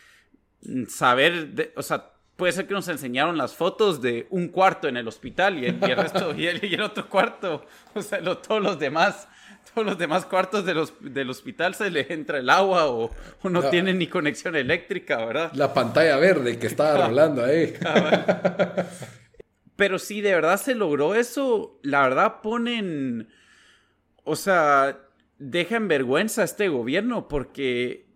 saber, 0.86 1.72
o 1.74 1.82
sea, 1.82 2.12
puede 2.36 2.52
ser 2.52 2.68
que 2.68 2.74
nos 2.74 2.86
enseñaron 2.86 3.36
las 3.36 3.56
fotos 3.56 4.00
de 4.00 4.28
un 4.30 4.46
cuarto 4.48 4.86
en 4.86 4.96
el 4.96 5.08
hospital 5.08 5.58
y 5.58 5.66
el, 5.66 5.80
resto, 5.80 6.32
y 6.36 6.46
el, 6.46 6.80
otro 6.80 7.08
cuarto, 7.08 7.66
o 7.94 8.02
sea, 8.02 8.22
todos 8.22 8.62
los 8.62 8.78
demás 8.78 9.26
todos 9.72 9.86
los 9.86 9.98
demás 9.98 10.24
cuartos 10.26 10.64
de 10.64 10.74
los, 10.74 10.92
del 11.00 11.30
hospital 11.30 11.74
se 11.74 11.90
le 11.90 12.12
entra 12.12 12.38
el 12.38 12.50
agua 12.50 12.88
o, 12.88 13.10
no 13.44 13.70
tienen 13.70 13.98
ni 13.98 14.06
conexión 14.06 14.56
eléctrica, 14.56 15.24
¿verdad? 15.24 15.52
La 15.54 15.72
pantalla 15.74 16.16
verde 16.16 16.58
que 16.58 16.66
estaba 16.66 17.08
rolando 17.08 17.44
ahí. 17.44 17.74
Pero 19.76 19.98
si 19.98 20.20
de 20.20 20.34
verdad 20.34 20.60
se 20.60 20.74
logró 20.74 21.14
eso, 21.14 21.78
la 21.82 22.02
verdad 22.02 22.40
ponen, 22.42 23.28
o 24.24 24.34
sea, 24.34 24.98
dejan 25.38 25.86
vergüenza 25.86 26.42
a 26.42 26.44
este 26.46 26.68
gobierno 26.68 27.28
porque 27.28 28.08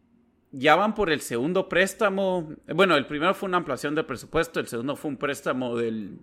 ya 0.50 0.74
van 0.74 0.94
por 0.94 1.10
el 1.10 1.20
segundo 1.20 1.68
préstamo. 1.68 2.52
Bueno, 2.66 2.96
el 2.96 3.06
primero 3.06 3.34
fue 3.34 3.48
una 3.48 3.58
ampliación 3.58 3.94
del 3.94 4.06
presupuesto, 4.06 4.60
el 4.60 4.66
segundo 4.66 4.96
fue 4.96 5.10
un 5.10 5.16
préstamo 5.16 5.76
del, 5.76 6.18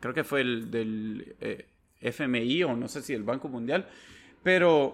creo 0.00 0.12
que 0.12 0.24
fue 0.24 0.40
el 0.40 0.70
del 0.70 1.36
eh, 1.40 1.68
FMI 2.00 2.64
o 2.64 2.76
no 2.76 2.88
sé 2.88 3.02
si 3.02 3.14
el 3.14 3.22
Banco 3.22 3.48
Mundial. 3.48 3.86
Pero 4.44 4.92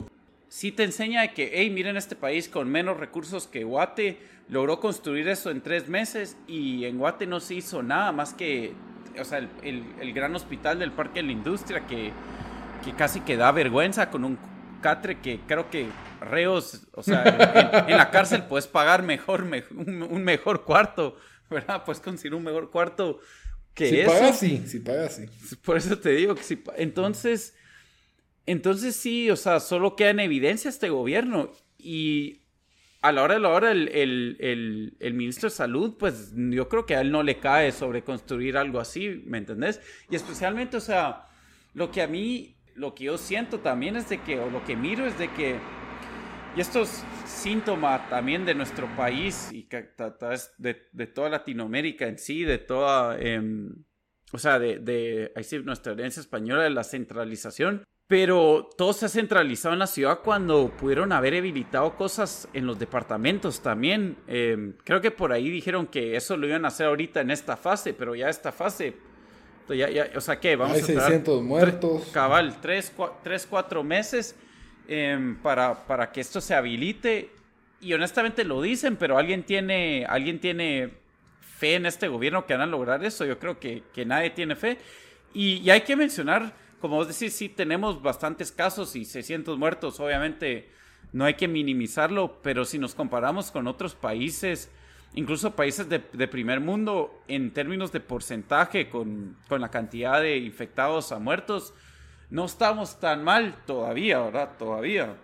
sí 0.48 0.72
te 0.72 0.84
enseña 0.84 1.34
que, 1.34 1.50
hey, 1.52 1.68
miren 1.68 1.98
este 1.98 2.16
país 2.16 2.48
con 2.48 2.70
menos 2.70 2.96
recursos 2.96 3.46
que 3.46 3.64
Guate, 3.64 4.18
logró 4.48 4.80
construir 4.80 5.28
eso 5.28 5.50
en 5.50 5.60
tres 5.60 5.88
meses 5.88 6.36
y 6.46 6.86
en 6.86 6.98
Guate 6.98 7.26
no 7.26 7.40
se 7.40 7.54
hizo 7.56 7.82
nada 7.82 8.12
más 8.12 8.32
que, 8.32 8.72
o 9.18 9.24
sea, 9.24 9.46
el, 9.62 10.12
gran 10.14 10.34
hospital 10.34 10.78
del 10.78 10.92
Parque 10.92 11.20
de 11.20 11.26
la 11.26 11.32
Industria 11.32 11.86
que, 11.86 12.12
que 12.84 12.94
casi 12.94 13.20
que 13.20 13.36
da 13.36 13.52
vergüenza 13.52 14.10
con 14.10 14.24
un 14.24 14.38
catre 14.80 15.20
que 15.20 15.40
creo 15.46 15.68
que 15.68 15.86
reos, 16.20 16.86
o 16.94 17.02
sea, 17.02 17.84
en, 17.86 17.96
la 17.96 18.10
cárcel 18.10 18.44
puedes 18.44 18.66
pagar 18.66 19.02
mejor, 19.02 19.42
un, 19.42 20.24
mejor 20.24 20.64
cuarto 20.64 21.16
¿verdad? 21.50 21.84
Puedes 21.84 22.00
conseguir 22.00 22.34
un 22.34 22.44
mejor 22.44 22.70
cuarto 22.70 23.20
que 23.74 23.88
si 23.88 24.00
eso. 24.00 24.12
pagas, 24.12 24.38
sí, 24.38 24.62
si 24.66 24.78
pagas, 24.78 25.16
sí. 25.16 25.56
Por 25.56 25.76
eso 25.76 25.98
te 25.98 26.10
digo 26.10 26.34
que 26.34 26.42
si... 26.44 26.62
Entonces, 26.76 27.54
entonces 28.50 28.96
sí, 28.96 29.30
o 29.30 29.36
sea, 29.36 29.60
solo 29.60 29.94
queda 29.94 30.10
en 30.10 30.18
evidencia 30.18 30.68
este 30.68 30.90
gobierno 30.90 31.52
y 31.78 32.40
a 33.00 33.12
la 33.12 33.22
hora 33.22 33.34
de 33.34 33.40
la 33.40 33.48
hora 33.50 33.70
el, 33.70 33.88
el, 33.88 34.96
el, 34.98 35.14
ministro 35.14 35.48
de 35.48 35.54
salud, 35.54 35.94
pues 35.96 36.32
yo 36.34 36.68
creo 36.68 36.84
que 36.84 36.96
a 36.96 37.00
él 37.00 37.12
no 37.12 37.22
le 37.22 37.38
cae 37.38 37.70
sobre 37.70 38.02
construir 38.02 38.56
algo 38.56 38.80
así, 38.80 39.22
¿me 39.24 39.38
entendés? 39.38 39.80
Y 40.10 40.16
especialmente, 40.16 40.76
o 40.76 40.80
sea, 40.80 41.28
lo 41.74 41.92
que 41.92 42.02
a 42.02 42.08
mí, 42.08 42.56
lo 42.74 42.92
que 42.94 43.04
yo 43.04 43.18
siento 43.18 43.60
también 43.60 43.94
es 43.94 44.08
de 44.08 44.20
que, 44.20 44.40
o 44.40 44.50
lo 44.50 44.64
que 44.64 44.74
miro 44.74 45.06
es 45.06 45.16
de 45.16 45.32
que, 45.32 45.56
y 46.56 46.60
esto 46.60 46.82
es 46.82 47.04
síntoma 47.26 48.08
también 48.08 48.44
de 48.44 48.56
nuestro 48.56 48.88
país 48.96 49.48
y 49.52 49.68
de, 49.68 51.06
toda 51.06 51.28
Latinoamérica 51.28 52.08
en 52.08 52.18
sí, 52.18 52.42
de 52.42 52.58
toda, 52.58 53.16
em, 53.20 53.84
o 54.32 54.38
sea, 54.38 54.58
de, 54.58 54.80
de 54.80 55.32
nuestra 55.62 55.92
herencia 55.92 56.20
española, 56.20 56.64
de 56.64 56.70
la 56.70 56.82
centralización 56.82 57.84
pero 58.10 58.68
todo 58.76 58.92
se 58.92 59.06
ha 59.06 59.08
centralizado 59.08 59.72
en 59.72 59.78
la 59.78 59.86
ciudad 59.86 60.18
cuando 60.24 60.72
pudieron 60.76 61.12
haber 61.12 61.32
habilitado 61.36 61.94
cosas 61.94 62.48
en 62.52 62.66
los 62.66 62.76
departamentos 62.76 63.60
también. 63.60 64.16
Em, 64.26 64.72
creo 64.82 65.00
que 65.00 65.12
por 65.12 65.30
ahí 65.30 65.48
dijeron 65.48 65.86
que 65.86 66.16
eso 66.16 66.36
lo 66.36 66.48
iban 66.48 66.64
a 66.64 66.68
hacer 66.68 66.88
ahorita 66.88 67.20
en 67.20 67.30
esta 67.30 67.56
fase, 67.56 67.94
pero 67.94 68.16
ya 68.16 68.28
esta 68.28 68.50
fase, 68.50 68.94
ya, 69.68 69.88
ya, 69.88 70.10
o 70.16 70.20
sea, 70.20 70.40
¿qué? 70.40 70.56
Vamos 70.56 70.78
Hay 70.78 70.82
600 70.82 71.40
muertos. 71.44 72.08
Cabal, 72.12 72.60
3, 72.60 72.92
4 73.48 73.84
meses 73.84 74.34
em, 74.88 75.36
para, 75.36 75.86
para 75.86 76.10
que 76.10 76.20
esto 76.20 76.40
se 76.40 76.52
habilite. 76.52 77.30
Y 77.80 77.92
honestamente 77.92 78.42
lo 78.42 78.60
dicen, 78.60 78.96
pero 78.96 79.18
alguien 79.18 79.44
tiene, 79.44 80.04
alguien 80.08 80.40
tiene 80.40 80.90
fe 81.40 81.76
en 81.76 81.86
este 81.86 82.08
gobierno 82.08 82.44
que 82.44 82.54
van 82.54 82.62
a 82.62 82.66
lograr 82.66 83.04
eso. 83.04 83.24
Yo 83.24 83.38
creo 83.38 83.60
que, 83.60 83.84
que 83.94 84.04
nadie 84.04 84.30
tiene 84.30 84.56
fe. 84.56 84.78
Y, 85.32 85.58
y 85.58 85.70
hay 85.70 85.82
que 85.82 85.94
mencionar 85.94 86.58
como 86.80 86.96
vos 86.96 87.08
decís, 87.08 87.34
sí 87.34 87.48
tenemos 87.48 88.02
bastantes 88.02 88.52
casos 88.52 88.96
y 88.96 89.04
600 89.04 89.58
muertos, 89.58 90.00
obviamente 90.00 90.70
no 91.12 91.24
hay 91.24 91.34
que 91.34 91.48
minimizarlo, 91.48 92.40
pero 92.42 92.64
si 92.64 92.78
nos 92.78 92.94
comparamos 92.94 93.50
con 93.50 93.66
otros 93.66 93.94
países, 93.94 94.70
incluso 95.14 95.56
países 95.56 95.88
de, 95.88 95.98
primer 96.28 96.60
mundo, 96.60 97.22
en 97.28 97.52
términos 97.52 97.92
de 97.92 98.00
porcentaje, 98.00 98.88
con, 98.88 99.36
con, 99.48 99.60
la 99.60 99.70
cantidad 99.70 100.20
de 100.20 100.38
infectados 100.38 101.12
a 101.12 101.18
muertos, 101.18 101.74
no 102.30 102.44
estamos 102.44 103.00
tan 103.00 103.24
mal 103.24 103.56
todavía, 103.66 104.20
¿verdad? 104.20 104.50
Todavía. 104.56 105.16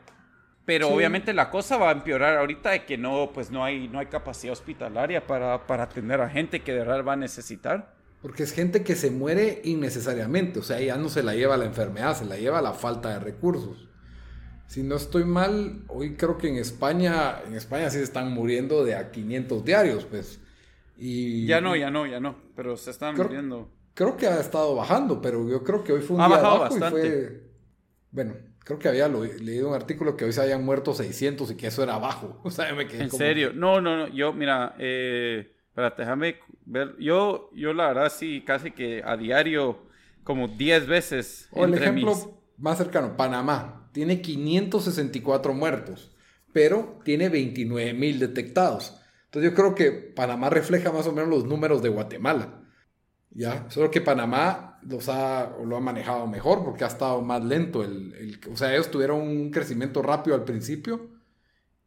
Pero 0.64 0.88
obviamente 0.88 1.32
la 1.32 1.48
cosa 1.48 1.76
va 1.76 1.90
a 1.90 1.92
empeorar 1.92 2.38
ahorita 2.38 2.70
de 2.70 2.84
que 2.84 2.98
no, 2.98 3.30
pues 3.32 3.52
no 3.52 3.64
hay, 3.64 3.86
no 3.86 4.00
hay 4.00 4.06
capacidad 4.06 4.52
hospitalaria 4.52 5.24
para, 5.24 5.64
para 5.64 5.84
atender 5.84 6.20
a 6.20 6.28
gente 6.28 6.60
que 6.60 6.72
de 6.72 6.80
verdad 6.80 7.04
va 7.04 7.12
a 7.12 7.16
necesitar. 7.16 7.94
Porque 8.22 8.42
es 8.42 8.52
gente 8.52 8.82
que 8.82 8.96
se 8.96 9.10
muere 9.10 9.60
innecesariamente, 9.64 10.58
o 10.58 10.62
sea, 10.62 10.80
ya 10.80 10.96
no 10.96 11.08
se 11.08 11.22
la 11.22 11.34
lleva 11.34 11.56
la 11.56 11.66
enfermedad, 11.66 12.16
se 12.16 12.24
la 12.24 12.36
lleva 12.36 12.62
la 12.62 12.72
falta 12.72 13.10
de 13.10 13.18
recursos. 13.20 13.88
Si 14.66 14.82
no 14.82 14.96
estoy 14.96 15.24
mal, 15.24 15.84
hoy 15.88 16.16
creo 16.16 16.38
que 16.38 16.48
en 16.48 16.56
España, 16.56 17.40
en 17.46 17.54
España 17.54 17.88
sí 17.90 17.98
se 17.98 18.04
están 18.04 18.32
muriendo 18.32 18.84
de 18.84 18.96
a 18.96 19.10
500 19.10 19.64
diarios, 19.64 20.04
pues. 20.06 20.40
Y, 20.96 21.46
ya 21.46 21.60
no, 21.60 21.76
ya 21.76 21.90
no, 21.90 22.06
ya 22.06 22.18
no, 22.18 22.36
pero 22.56 22.76
se 22.76 22.90
están 22.90 23.16
muriendo. 23.16 23.70
Creo 23.94 24.16
que 24.16 24.26
ha 24.26 24.40
estado 24.40 24.74
bajando, 24.74 25.20
pero 25.20 25.48
yo 25.48 25.62
creo 25.62 25.84
que 25.84 25.92
hoy 25.92 26.00
fue 26.00 26.16
un 26.16 26.22
ha 26.22 26.26
día 26.26 26.36
bajado 26.36 26.58
bastante. 26.60 26.98
y 26.98 27.10
fue... 27.10 27.42
Bueno, 28.10 28.34
creo 28.58 28.78
que 28.78 28.88
había 28.88 29.08
leído 29.08 29.68
un 29.68 29.74
artículo 29.74 30.16
que 30.16 30.24
hoy 30.24 30.32
se 30.32 30.40
habían 30.40 30.64
muerto 30.64 30.94
600 30.94 31.50
y 31.50 31.56
que 31.56 31.68
eso 31.68 31.82
era 31.82 31.98
bajo. 31.98 32.40
O 32.44 32.50
sea, 32.50 32.74
me 32.74 32.88
quedé 32.88 33.04
¿En 33.04 33.10
serio? 33.10 33.52
No, 33.54 33.80
no, 33.80 33.96
no, 33.96 34.08
yo, 34.08 34.32
mira, 34.32 34.74
eh 34.78 35.52
Espérate, 35.76 36.02
déjame 36.04 36.36
ver. 36.64 36.96
Yo, 36.98 37.50
yo 37.54 37.74
la 37.74 37.88
verdad 37.88 38.10
sí, 38.10 38.42
casi 38.46 38.70
que 38.70 39.02
a 39.04 39.18
diario, 39.18 39.76
como 40.24 40.48
10 40.48 40.86
veces. 40.86 41.50
O 41.52 41.66
el 41.66 41.74
ejemplo 41.74 42.14
más 42.56 42.78
cercano, 42.78 43.14
Panamá. 43.14 43.90
Tiene 43.92 44.22
564 44.22 45.52
muertos, 45.52 46.16
pero 46.54 46.98
tiene 47.04 47.28
29 47.28 47.92
mil 47.92 48.18
detectados. 48.18 48.98
Entonces 49.26 49.50
yo 49.50 49.54
creo 49.54 49.74
que 49.74 49.92
Panamá 49.92 50.48
refleja 50.48 50.92
más 50.92 51.06
o 51.08 51.12
menos 51.12 51.28
los 51.28 51.44
números 51.44 51.82
de 51.82 51.90
Guatemala. 51.90 52.62
¿Ya? 53.32 53.68
Solo 53.68 53.90
que 53.90 54.00
Panamá 54.00 54.78
los 54.80 55.10
ha, 55.10 55.58
lo 55.62 55.76
ha 55.76 55.80
manejado 55.80 56.26
mejor 56.26 56.64
porque 56.64 56.84
ha 56.84 56.86
estado 56.86 57.20
más 57.20 57.44
lento. 57.44 57.84
El, 57.84 58.14
el, 58.14 58.40
o 58.50 58.56
sea, 58.56 58.72
ellos 58.72 58.90
tuvieron 58.90 59.20
un 59.20 59.50
crecimiento 59.50 60.00
rápido 60.00 60.36
al 60.36 60.44
principio 60.44 61.15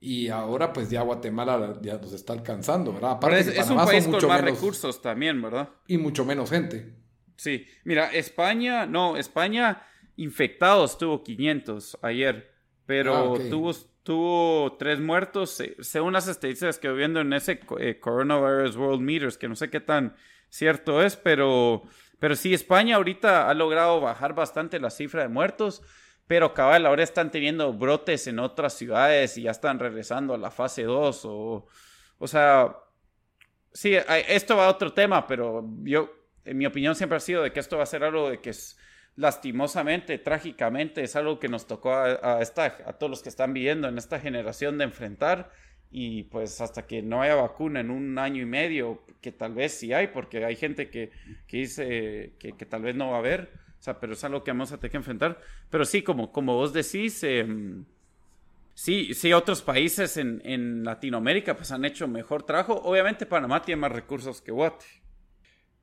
y 0.01 0.29
ahora 0.29 0.71
pues 0.71 0.89
ya 0.89 1.01
Guatemala 1.01 1.77
ya 1.81 1.97
nos 1.97 2.13
está 2.13 2.33
alcanzando, 2.33 2.93
¿verdad? 2.93 3.11
Aparte 3.11 3.39
es, 3.39 3.69
un 3.69 3.77
país 3.77 4.07
con 4.07 4.27
más 4.27 4.41
recursos 4.41 5.01
también, 5.01 5.41
¿verdad? 5.41 5.69
Y 5.87 5.97
mucho 5.97 6.23
menos 6.23 6.49
gente. 6.49 6.93
Sí, 7.35 7.65
mira, 7.83 8.11
España, 8.11 8.85
no, 8.85 9.17
España 9.17 9.83
infectados 10.15 10.97
tuvo 10.97 11.23
500 11.23 11.99
ayer, 12.01 12.51
pero 12.85 13.35
ah, 13.35 13.49
tuvo, 13.49 13.73
tuvo 14.03 14.77
tres 14.77 14.99
muertos, 14.99 15.61
según 15.79 16.13
las 16.13 16.27
estadísticas 16.27 16.79
que 16.79 16.89
voy 16.89 16.97
viendo 16.97 17.21
en 17.21 17.33
ese 17.33 17.59
eh, 17.79 17.99
Coronavirus 17.99 18.75
World 18.75 19.01
Meters, 19.01 19.37
que 19.37 19.47
no 19.47 19.55
sé 19.55 19.69
qué 19.69 19.79
tan 19.79 20.15
cierto 20.49 21.03
es, 21.03 21.15
pero, 21.15 21.83
pero 22.19 22.35
sí, 22.35 22.53
España 22.53 22.95
ahorita 22.95 23.49
ha 23.49 23.53
logrado 23.53 24.01
bajar 24.01 24.33
bastante 24.33 24.79
la 24.79 24.89
cifra 24.89 25.23
de 25.23 25.29
muertos. 25.29 25.81
Pero 26.29 26.53
cabal, 26.53 26.85
ahora 26.85 27.01
están 27.01 27.31
teniendo 27.31 27.73
brotes 27.73 28.27
en 28.27 28.37
otras 28.37 28.73
ciudades 28.73 29.35
y 29.35 29.41
ya 29.41 29.49
están 29.49 29.79
regresando 29.79 30.35
a 30.35 30.37
la 30.37 30.51
fase 30.51 30.83
2. 30.83 31.25
O, 31.25 31.65
o 32.19 32.27
sea, 32.27 32.77
sí, 33.73 33.95
esto 34.27 34.55
va 34.55 34.67
a 34.67 34.69
otro 34.69 34.93
tema, 34.93 35.25
pero 35.25 35.67
yo, 35.81 36.11
en 36.45 36.59
mi 36.59 36.67
opinión, 36.67 36.93
siempre 36.93 37.17
ha 37.17 37.19
sido 37.19 37.41
de 37.41 37.51
que 37.51 37.59
esto 37.59 37.77
va 37.77 37.83
a 37.83 37.87
ser 37.87 38.03
algo 38.03 38.29
de 38.29 38.41
que 38.41 38.51
es 38.51 38.77
lastimosamente, 39.15 40.19
trágicamente, 40.19 41.01
es 41.01 41.15
algo 41.15 41.39
que 41.39 41.49
nos 41.49 41.65
tocó 41.65 41.95
a, 41.95 42.39
esta, 42.43 42.77
a 42.85 42.93
todos 42.93 43.09
los 43.09 43.23
que 43.23 43.29
están 43.29 43.51
viviendo 43.51 43.87
en 43.87 43.97
esta 43.97 44.19
generación 44.19 44.77
de 44.77 44.83
enfrentar. 44.83 45.49
Y 45.89 46.25
pues 46.25 46.61
hasta 46.61 46.85
que 46.85 47.01
no 47.01 47.23
haya 47.23 47.33
vacuna 47.33 47.79
en 47.79 47.89
un 47.89 48.19
año 48.19 48.43
y 48.43 48.45
medio, 48.45 49.03
que 49.19 49.31
tal 49.31 49.55
vez 49.55 49.71
sí 49.73 49.93
hay, 49.93 50.09
porque 50.09 50.45
hay 50.45 50.55
gente 50.55 50.91
que, 50.91 51.09
que 51.47 51.57
dice 51.57 52.35
que 52.37 52.65
tal 52.67 52.83
vez 52.83 52.95
no 52.95 53.09
va 53.09 53.15
a 53.15 53.19
haber 53.19 53.67
o 53.79 53.81
sea, 53.81 53.99
pero 53.99 54.13
es 54.13 54.23
algo 54.23 54.43
que 54.43 54.51
vamos 54.51 54.71
a 54.71 54.77
tener 54.77 54.91
que 54.91 54.97
enfrentar. 54.97 55.39
Pero 55.69 55.85
sí, 55.85 56.01
como, 56.01 56.31
como 56.33 56.55
vos 56.55 56.73
decís, 56.73 57.23
em, 57.23 57.85
sí, 58.73 59.13
sí, 59.13 59.31
otros 59.31 59.61
países 59.61 60.17
en, 60.17 60.41
en, 60.43 60.83
Latinoamérica 60.83 61.55
pues 61.55 61.71
han 61.71 61.85
hecho 61.85 62.07
mejor 62.07 62.43
trabajo. 62.43 62.81
Obviamente 62.83 63.25
Panamá 63.25 63.61
tiene 63.61 63.81
más 63.81 63.91
recursos 63.93 64.41
que 64.41 64.51
Guate. 64.51 64.85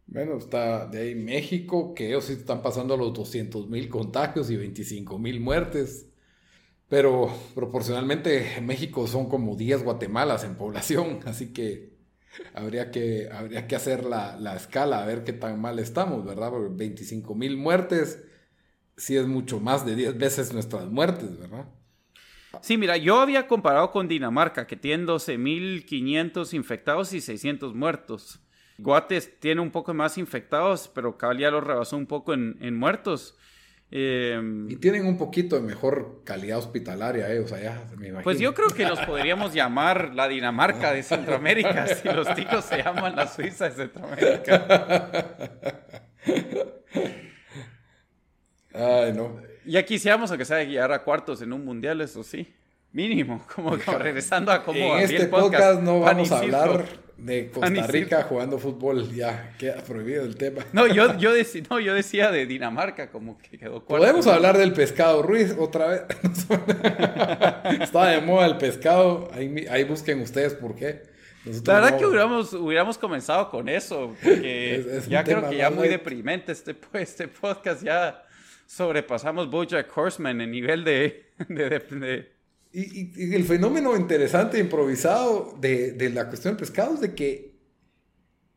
Bueno, 0.06 0.36
está 0.36 0.86
de 0.86 1.00
ahí 1.00 1.14
México, 1.14 1.94
que 1.94 2.08
ellos 2.08 2.26
sí 2.26 2.34
están 2.34 2.62
pasando 2.62 2.96
los 2.96 3.14
200 3.14 3.68
mil 3.68 3.88
contagios 3.88 4.50
y 4.50 4.56
25 4.56 5.18
mil 5.18 5.40
muertes. 5.40 6.06
Pero 6.88 7.32
proporcionalmente 7.54 8.60
México 8.62 9.06
son 9.06 9.28
como 9.28 9.56
10 9.56 9.84
Guatemalas 9.84 10.44
en 10.44 10.54
población, 10.56 11.20
así 11.24 11.52
que 11.52 11.95
habría 12.54 12.90
que, 12.90 13.28
habría 13.30 13.66
que 13.66 13.76
hacer 13.76 14.04
la, 14.04 14.54
escala, 14.56 15.02
a 15.02 15.06
ver 15.06 15.24
qué 15.24 15.32
tan 15.32 15.60
mal 15.60 15.78
estamos, 15.78 16.24
¿verdad? 16.24 16.50
Porque 16.50 16.74
25 16.74 17.34
mil 17.34 17.56
muertes 17.56 18.22
sí 18.96 19.16
es 19.16 19.26
mucho 19.26 19.60
más 19.60 19.84
de 19.84 19.94
10 19.94 20.18
veces 20.18 20.52
nuestras 20.52 20.86
muertes, 20.86 21.38
¿verdad? 21.38 21.66
Sí, 22.62 22.78
mira, 22.78 22.96
yo 22.96 23.20
había 23.20 23.46
comparado 23.46 23.90
con 23.90 24.08
Dinamarca, 24.08 24.66
que 24.66 24.76
tiene 24.76 25.04
12.500 25.04 26.54
infectados 26.54 27.12
y 27.12 27.20
600 27.20 27.74
muertos. 27.74 28.40
Guates 28.78 29.38
tiene 29.40 29.60
un 29.60 29.70
poco 29.70 29.92
más 29.94 30.18
infectados, 30.18 30.90
pero 30.94 31.18
cabal 31.18 31.38
ya 31.38 31.50
lo 31.50 31.60
rebasó 31.60 31.96
un 31.96 32.06
poco 32.06 32.34
en, 32.34 32.56
en 32.60 32.76
muertos. 32.76 33.36
Em, 33.88 34.68
y 34.68 34.76
tienen 34.76 35.06
un 35.06 35.16
poquito 35.16 35.54
de 35.54 35.62
mejor 35.62 36.22
calidad 36.24 36.58
hospitalaria, 36.58 37.32
eh, 37.32 37.38
o 37.38 37.46
sea, 37.46 37.60
ya 37.60 37.86
me 37.96 38.08
imagino. 38.08 38.24
Pues 38.24 38.40
yo 38.40 38.52
creo 38.52 38.68
que 38.68 38.84
los 38.84 38.98
podríamos 39.00 39.54
llamar 39.54 40.12
la 40.14 40.26
Dinamarca 40.26 40.92
de 40.92 41.04
Centroamérica, 41.04 41.86
si 41.94 42.08
los 42.08 42.34
ticos 42.34 42.64
se 42.64 42.82
llaman 42.82 43.14
la 43.14 43.28
Suiza 43.28 43.68
de 43.68 43.76
Centroamérica. 43.76 45.22
Ay, 48.74 49.12
no. 49.12 49.40
Ya 49.64 49.84
quisiéramos, 49.84 50.30
aunque 50.30 50.44
sea, 50.44 50.64
guiar 50.64 50.90
a 50.92 51.02
cuartos 51.02 51.40
en 51.42 51.52
un 51.52 51.64
mundial, 51.64 52.00
eso 52.00 52.24
sí. 52.24 52.52
Mínimo, 52.92 53.46
como, 53.54 53.76
regresando 53.76 54.50
a 54.50 54.64
cómo 54.64 54.96
En 54.96 55.04
este 55.04 55.26
podcast, 55.26 55.80
no 55.80 56.00
vamos 56.00 56.32
a 56.32 56.38
hablar 56.38 57.05
de 57.18 57.50
Costa 57.50 57.86
Rica 57.86 58.22
jugando 58.24 58.58
fútbol, 58.58 59.10
ya 59.14 59.54
queda 59.58 59.82
prohibido 59.82 60.24
el 60.24 60.36
tema. 60.36 60.64
No, 60.72 60.86
yo, 60.86 61.16
yo, 61.18 61.30
no, 61.70 61.80
yo 61.80 61.94
decía 61.94 62.30
de 62.30 62.46
Dinamarca, 62.46 63.10
como 63.10 63.38
que 63.38 63.58
quedó 63.58 63.82
Podemos 63.84 64.26
hablar 64.26 64.58
del 64.58 64.72
pescado 64.72 65.22
Ruiz 65.22 65.54
otra 65.58 65.88
vez. 65.88 66.02
Está 67.80 68.06
de 68.08 68.20
moda 68.20 68.46
el 68.46 68.58
pescado, 68.58 69.30
ahí, 69.32 69.66
ahí 69.70 69.84
busquen 69.84 70.20
ustedes 70.20 70.54
por 70.54 70.74
qué. 70.74 71.02
la 71.64 71.80
verdad 71.80 71.98
que 71.98 72.06
hubiéramos, 72.06 72.52
hubiéramos 72.52 72.98
comenzado 72.98 73.50
con 73.50 73.68
eso, 73.68 74.14
porque 74.22 75.00
ya 75.08 75.24
creo 75.24 75.48
que 75.48 75.56
ya 75.56 75.70
muy 75.70 75.88
deprimente 75.88 76.52
este, 76.52 76.76
este 76.92 77.28
podcast, 77.28 77.82
ya 77.82 78.22
sobrepasamos 78.66 79.48
Bojack 79.48 79.96
Horseman 79.96 80.40
en 80.40 80.50
nivel 80.50 80.84
de, 80.84 81.30
de 81.48 82.35
y, 82.78 83.34
el 83.34 83.44
fenómeno 83.44 83.96
interesante, 83.96 84.58
improvisado 84.58 85.56
de, 85.58 86.10
la 86.12 86.28
cuestión 86.28 86.52
del 86.54 86.60
pescado 86.60 86.94
es 86.94 87.00
de 87.00 87.14
que 87.14 87.56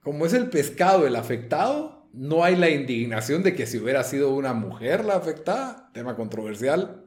como 0.01 0.25
es 0.25 0.33
el 0.33 0.49
pescado 0.49 1.07
el 1.07 1.15
afectado, 1.15 2.09
no 2.11 2.43
hay 2.43 2.57
la 2.57 2.69
indignación 2.69 3.43
de 3.43 3.55
que 3.55 3.65
si 3.65 3.77
hubiera 3.77 4.03
sido 4.03 4.35
una 4.35 4.53
mujer 4.53 5.05
la 5.05 5.15
afectada, 5.15 5.89
tema 5.93 6.15
controversial, 6.15 7.05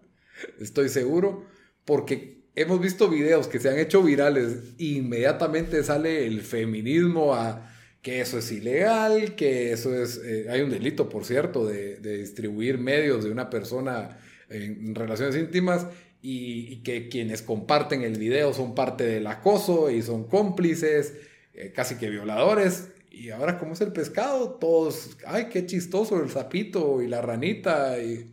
estoy 0.58 0.88
seguro, 0.88 1.44
porque 1.84 2.44
hemos 2.54 2.80
visto 2.80 3.10
videos 3.10 3.46
que 3.46 3.60
se 3.60 3.68
han 3.68 3.78
hecho 3.78 4.02
virales 4.02 4.74
e 4.78 4.84
inmediatamente 4.84 5.82
sale 5.82 6.26
el 6.26 6.40
feminismo 6.40 7.34
a 7.34 7.70
que 8.00 8.20
eso 8.20 8.38
es 8.38 8.50
ilegal, 8.52 9.34
que 9.34 9.72
eso 9.72 9.94
es, 9.94 10.18
eh, 10.24 10.46
hay 10.48 10.62
un 10.62 10.70
delito, 10.70 11.08
por 11.08 11.24
cierto, 11.24 11.66
de, 11.66 11.96
distribuir 11.96 12.78
medios 12.78 13.24
de 13.24 13.30
una 13.30 13.50
persona 13.50 14.18
en 14.48 14.94
relaciones 14.94 15.36
íntimas 15.36 15.86
y, 16.22 16.76
que 16.82 17.08
quienes 17.08 17.42
comparten 17.42 18.02
el 18.02 18.18
video 18.18 18.54
son 18.54 18.74
parte 18.74 19.04
del 19.04 19.26
acoso 19.26 19.90
y 19.90 20.02
son 20.02 20.28
cómplices, 20.28 21.18
eh, 21.52 21.72
casi 21.74 21.96
que 21.96 22.08
violadores. 22.08 22.92
Y 23.10 23.30
ahora, 23.30 23.58
¿cómo 23.58 23.74
es 23.74 23.80
el 23.80 23.92
pescado? 23.92 24.54
Todos, 24.54 25.18
ay, 25.26 25.48
qué 25.50 25.66
chistoso 25.66 26.22
el 26.22 26.30
sapito 26.30 27.02
y 27.02 27.08
la 27.08 27.20
ranita 27.20 28.02
y... 28.02 28.30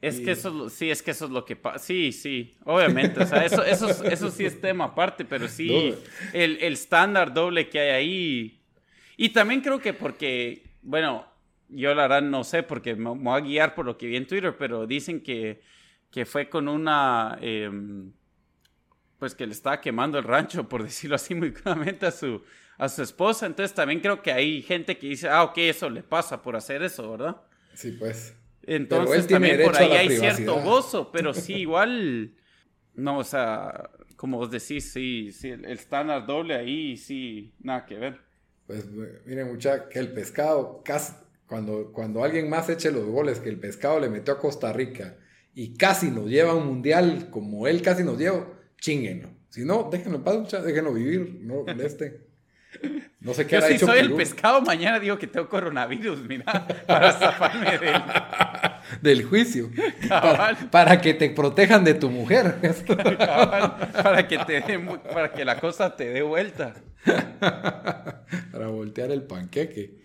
Es 0.00 0.20
que 0.20 0.32
eso, 0.32 0.70
sí, 0.70 0.90
es 0.90 1.02
que 1.02 1.10
eso 1.10 1.24
es 1.24 1.30
lo 1.32 1.44
que 1.44 1.56
pasa. 1.56 1.78
Sí, 1.78 2.12
sí, 2.12 2.54
obviamente. 2.64 3.20
O 3.22 3.26
sea, 3.26 3.44
eso, 3.44 3.64
eso, 3.64 4.04
eso 4.04 4.30
sí 4.30 4.44
es 4.44 4.60
tema 4.60 4.84
aparte, 4.84 5.24
pero 5.24 5.48
sí, 5.48 5.94
el 6.32 6.62
estándar 6.62 7.34
doble 7.34 7.68
que 7.68 7.80
hay 7.80 7.88
ahí 7.88 8.56
y 9.16 9.30
también 9.30 9.62
creo 9.62 9.80
que 9.80 9.94
porque, 9.94 10.62
bueno, 10.82 11.26
yo 11.68 11.94
la 11.94 12.02
verdad 12.02 12.22
no 12.22 12.44
sé 12.44 12.62
porque 12.62 12.94
me, 12.94 13.10
voy 13.10 13.38
a 13.38 13.40
guiar 13.40 13.74
por 13.74 13.86
lo 13.86 13.96
que 13.96 14.06
vi 14.06 14.16
en 14.16 14.26
Twitter, 14.26 14.56
pero 14.58 14.86
dicen 14.86 15.22
que, 15.22 15.62
que 16.10 16.24
fue 16.24 16.48
con 16.48 16.68
una, 16.68 17.38
em, 17.40 18.12
pues 19.18 19.34
que 19.34 19.46
le 19.46 19.52
estaba 19.52 19.80
quemando 19.80 20.18
el 20.18 20.24
rancho, 20.24 20.68
por 20.68 20.82
decirlo 20.82 21.16
así 21.16 21.34
muy 21.34 21.52
claramente, 21.52 22.06
a 22.06 22.10
su, 22.10 22.42
a 22.78 22.88
su 22.88 23.02
esposa. 23.02 23.46
Entonces 23.46 23.74
también 23.74 24.00
creo 24.00 24.22
que 24.22 24.32
hay 24.32 24.62
gente 24.62 24.98
que 24.98 25.08
dice, 25.08 25.28
ah, 25.28 25.44
ok, 25.44 25.58
eso 25.58 25.90
le 25.90 26.02
pasa 26.02 26.42
por 26.42 26.56
hacer 26.56 26.82
eso, 26.82 27.10
¿verdad? 27.10 27.36
Sí, 27.74 27.92
pues. 27.92 28.34
Entonces 28.62 29.26
también 29.26 29.62
por 29.62 29.76
ahí 29.76 29.92
hay 29.92 30.10
cierto 30.16 30.60
gozo, 30.60 31.12
pero 31.12 31.32
sí, 31.32 31.54
igual, 31.60 32.34
no, 32.94 33.18
o 33.18 33.24
sea, 33.24 33.90
como 34.16 34.38
vos 34.38 34.50
decís, 34.50 34.92
sí, 34.92 35.30
sí, 35.32 35.50
el 35.50 35.64
estándar 35.66 36.26
doble 36.26 36.54
ahí, 36.54 36.96
sí, 36.96 37.54
nada 37.60 37.86
que 37.86 37.96
ver. 37.96 38.20
Pues 38.66 38.86
miren 39.24 39.46
mucha 39.46 39.88
que 39.88 40.00
el 40.00 40.12
pescado, 40.12 40.82
casi, 40.84 41.12
cuando, 41.46 41.92
cuando 41.92 42.24
alguien 42.24 42.50
más 42.50 42.68
eche 42.68 42.90
los 42.90 43.04
goles 43.04 43.38
que 43.38 43.48
el 43.48 43.60
pescado 43.60 44.00
le 44.00 44.08
metió 44.08 44.34
a 44.34 44.38
Costa 44.40 44.72
Rica 44.72 45.16
y 45.56 45.74
casi 45.74 46.10
nos 46.10 46.26
lleva 46.26 46.52
a 46.52 46.54
un 46.54 46.66
mundial 46.66 47.28
como 47.30 47.66
él 47.66 47.80
casi 47.80 48.04
nos 48.04 48.18
lleva, 48.18 48.46
chinguenlo. 48.78 49.30
Si 49.48 49.64
no, 49.64 49.88
déjenlo 49.90 50.18
en 50.18 50.22
paz, 50.22 50.62
déjenlo 50.62 50.92
vivir, 50.92 51.40
no 51.40 51.64
moleste. 51.64 52.26
No 53.20 53.32
sé 53.32 53.46
qué 53.46 53.56
Yo 53.56 53.62
si 53.62 53.78
soy 53.78 54.00
el 54.00 54.12
pescado, 54.12 54.60
mañana 54.60 55.00
digo 55.00 55.18
que 55.18 55.26
tengo 55.26 55.48
coronavirus, 55.48 56.20
mira, 56.28 56.44
para 56.86 57.10
zafarme 57.12 57.78
del... 57.78 58.02
del 59.00 59.24
juicio. 59.24 59.70
Para, 60.70 61.00
que 61.00 61.14
te 61.14 61.30
protejan 61.30 61.84
de 61.84 61.94
tu 61.94 62.10
mujer. 62.10 62.56
para, 62.86 64.28
que 64.28 64.36
te 64.36 64.78
para 64.78 65.32
que 65.32 65.42
la 65.42 65.58
cosa 65.58 65.96
te 65.96 66.10
dé 66.10 66.20
vuelta. 66.20 66.74
para 68.52 68.66
voltear 68.68 69.10
el 69.10 69.22
panqueque. 69.22 70.02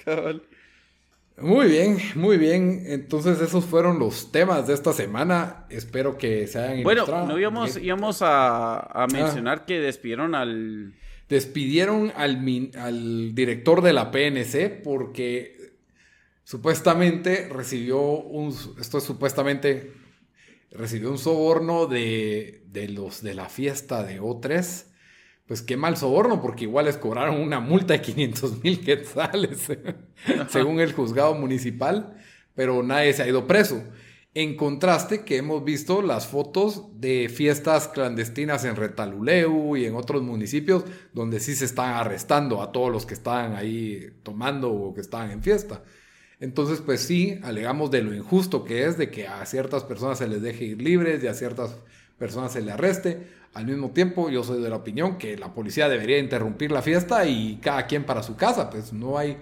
Muy 1.41 1.67
bien, 1.67 1.97
muy 2.15 2.37
bien. 2.37 2.83
Entonces 2.85 3.41
esos 3.41 3.65
fueron 3.65 3.99
los 3.99 4.31
temas 4.31 4.67
de 4.67 4.73
esta 4.73 4.93
semana. 4.93 5.65
Espero 5.69 6.17
que 6.17 6.47
se 6.47 6.59
hayan 6.59 6.83
Bueno, 6.83 7.05
no 7.25 7.37
íbamos, 7.37 7.77
íbamos 7.77 8.21
a, 8.21 8.79
a 8.79 9.07
mencionar 9.07 9.65
que 9.65 9.79
despidieron 9.79 10.35
al... 10.35 10.93
Despidieron 11.29 12.11
al, 12.15 12.71
al 12.77 13.33
director 13.33 13.81
de 13.81 13.93
la 13.93 14.11
PNC 14.11 14.81
porque 14.83 15.73
supuestamente 16.43 17.47
recibió 17.49 18.01
un... 18.01 18.55
Esto 18.79 18.97
es 18.97 19.03
supuestamente... 19.03 19.93
Recibió 20.71 21.11
un 21.11 21.17
soborno 21.17 21.85
de, 21.85 22.63
de 22.67 22.87
los 22.87 23.21
de 23.21 23.33
la 23.33 23.49
fiesta 23.49 24.03
de 24.03 24.21
O3 24.21 24.90
pues 25.51 25.61
qué 25.61 25.75
mal 25.75 25.97
soborno, 25.97 26.41
porque 26.41 26.63
igual 26.63 26.85
les 26.85 26.95
cobraron 26.95 27.41
una 27.41 27.59
multa 27.59 27.91
de 27.91 27.99
500 27.99 28.63
mil 28.63 28.79
quetzales, 28.79 29.67
según 30.47 30.79
el 30.79 30.93
juzgado 30.93 31.35
municipal, 31.35 32.15
pero 32.55 32.81
nadie 32.83 33.11
se 33.11 33.23
ha 33.23 33.27
ido 33.27 33.47
preso. 33.47 33.83
En 34.33 34.55
contraste 34.55 35.25
que 35.25 35.35
hemos 35.35 35.65
visto 35.65 36.01
las 36.01 36.25
fotos 36.25 36.85
de 37.01 37.27
fiestas 37.27 37.89
clandestinas 37.89 38.63
en 38.63 38.77
Retaluleu 38.77 39.75
y 39.75 39.83
en 39.83 39.95
otros 39.95 40.21
municipios 40.21 40.85
donde 41.11 41.41
sí 41.41 41.53
se 41.53 41.65
están 41.65 41.95
arrestando 41.95 42.61
a 42.61 42.71
todos 42.71 42.89
los 42.89 43.05
que 43.05 43.13
estaban 43.13 43.53
ahí 43.53 44.09
tomando 44.23 44.71
o 44.71 44.93
que 44.93 45.01
estaban 45.01 45.31
en 45.31 45.43
fiesta. 45.43 45.83
Entonces, 46.39 46.79
pues 46.79 47.01
sí, 47.01 47.41
alegamos 47.43 47.91
de 47.91 48.03
lo 48.03 48.15
injusto 48.15 48.63
que 48.63 48.85
es 48.85 48.97
de 48.97 49.11
que 49.11 49.27
a 49.27 49.45
ciertas 49.45 49.83
personas 49.83 50.17
se 50.17 50.29
les 50.29 50.41
deje 50.41 50.63
ir 50.63 50.81
libres 50.81 51.21
y 51.21 51.27
a 51.27 51.33
ciertas 51.33 51.75
personas 52.21 52.53
se 52.53 52.61
le 52.61 52.71
arreste. 52.71 53.27
Al 53.55 53.65
mismo 53.65 53.89
tiempo, 53.89 54.29
yo 54.29 54.43
soy 54.43 54.61
de 54.61 54.69
la 54.69 54.75
opinión 54.75 55.17
que 55.17 55.35
la 55.37 55.55
policía 55.55 55.89
debería 55.89 56.19
interrumpir 56.19 56.71
la 56.71 56.83
fiesta 56.83 57.25
y 57.25 57.57
cada 57.63 57.87
quien 57.87 58.03
para 58.05 58.21
su 58.21 58.37
casa, 58.37 58.69
pues 58.69 58.93
no 58.93 59.17
hay 59.17 59.37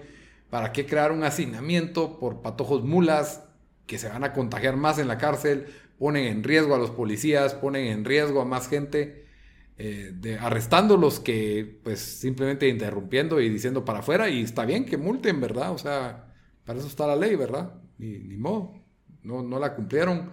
para 0.48 0.72
qué 0.72 0.86
crear 0.86 1.12
un 1.12 1.22
hacinamiento 1.22 2.18
por 2.18 2.40
patojos 2.40 2.82
mulas 2.82 3.44
que 3.86 3.98
se 3.98 4.08
van 4.08 4.24
a 4.24 4.32
contagiar 4.32 4.76
más 4.76 4.98
en 4.98 5.08
la 5.08 5.18
cárcel, 5.18 5.66
ponen 5.98 6.24
en 6.24 6.42
riesgo 6.42 6.74
a 6.74 6.78
los 6.78 6.90
policías, 6.90 7.52
ponen 7.52 7.86
en 7.86 8.06
riesgo 8.06 8.40
a 8.40 8.46
más 8.46 8.66
gente, 8.66 9.26
eh, 9.76 10.12
de, 10.14 10.38
arrestándolos 10.38 11.20
que 11.20 11.78
pues 11.84 12.00
simplemente 12.00 12.66
interrumpiendo 12.66 13.42
y 13.42 13.50
diciendo 13.50 13.84
para 13.84 13.98
afuera 13.98 14.30
y 14.30 14.40
está 14.40 14.64
bien 14.64 14.86
que 14.86 14.96
multen, 14.96 15.38
¿verdad? 15.38 15.72
O 15.72 15.78
sea, 15.78 16.32
para 16.64 16.78
eso 16.78 16.88
está 16.88 17.06
la 17.06 17.16
ley, 17.16 17.36
¿verdad? 17.36 17.74
Ni, 17.98 18.18
ni 18.20 18.38
modo, 18.38 18.72
no, 19.22 19.42
no 19.42 19.58
la 19.58 19.74
cumplieron 19.74 20.32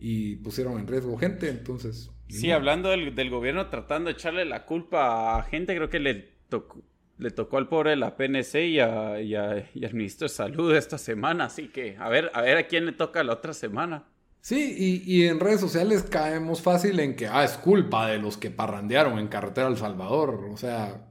y 0.00 0.36
pusieron 0.36 0.78
en 0.78 0.86
riesgo 0.86 1.16
gente, 1.18 1.48
entonces 1.48 2.10
Sí, 2.30 2.50
hablando 2.50 2.90
del, 2.90 3.30
gobierno 3.30 3.68
tratando 3.68 4.08
de 4.08 4.14
echarle 4.14 4.44
la 4.44 4.64
culpa 4.64 5.38
a 5.38 5.42
gente, 5.42 5.74
creo 5.74 5.90
que 5.90 5.98
le 5.98 6.14
tocó, 6.48 6.82
le 7.18 7.30
tocó 7.30 7.58
al 7.58 7.68
pobre 7.68 7.90
de 7.90 7.96
la 7.96 8.16
PNC 8.16 8.54
y, 8.68 8.80
al 8.80 9.66
ministro 9.92 10.26
de 10.26 10.34
Salud 10.34 10.74
esta 10.74 10.98
semana, 10.98 11.46
así 11.46 11.68
que 11.68 11.96
a 11.98 12.08
ver, 12.08 12.30
a 12.34 12.42
ver 12.42 12.56
a 12.56 12.66
quién 12.66 12.86
le 12.86 12.92
toca 12.92 13.24
la 13.24 13.34
otra 13.34 13.52
semana. 13.52 14.04
Sí, 14.40 15.02
y, 15.06 15.26
en 15.26 15.38
redes 15.38 15.60
sociales 15.60 16.02
caemos 16.02 16.62
fácil 16.62 16.98
en 17.00 17.14
que 17.14 17.26
ah, 17.26 17.44
es 17.44 17.58
culpa 17.58 18.08
de 18.08 18.18
los 18.18 18.38
que 18.38 18.50
parrandearon 18.50 19.18
en 19.18 19.28
carretera 19.28 19.68
El 19.68 19.76
Salvador, 19.76 20.48
o 20.50 20.56
sea, 20.56 21.10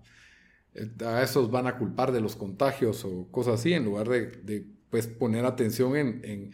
eh, 0.73 0.89
a 1.05 1.21
esos 1.21 1.51
van 1.51 1.67
a 1.67 1.77
culpar 1.77 2.11
de 2.11 2.21
los 2.21 2.35
contagios 2.35 3.05
o 3.05 3.27
cosas 3.29 3.59
así, 3.59 3.73
en 3.73 3.85
lugar 3.85 4.07
de, 4.09 4.65
pues, 4.89 5.05
poner 5.05 5.45
atención 5.45 5.95
en, 5.95 6.21
en 6.23 6.51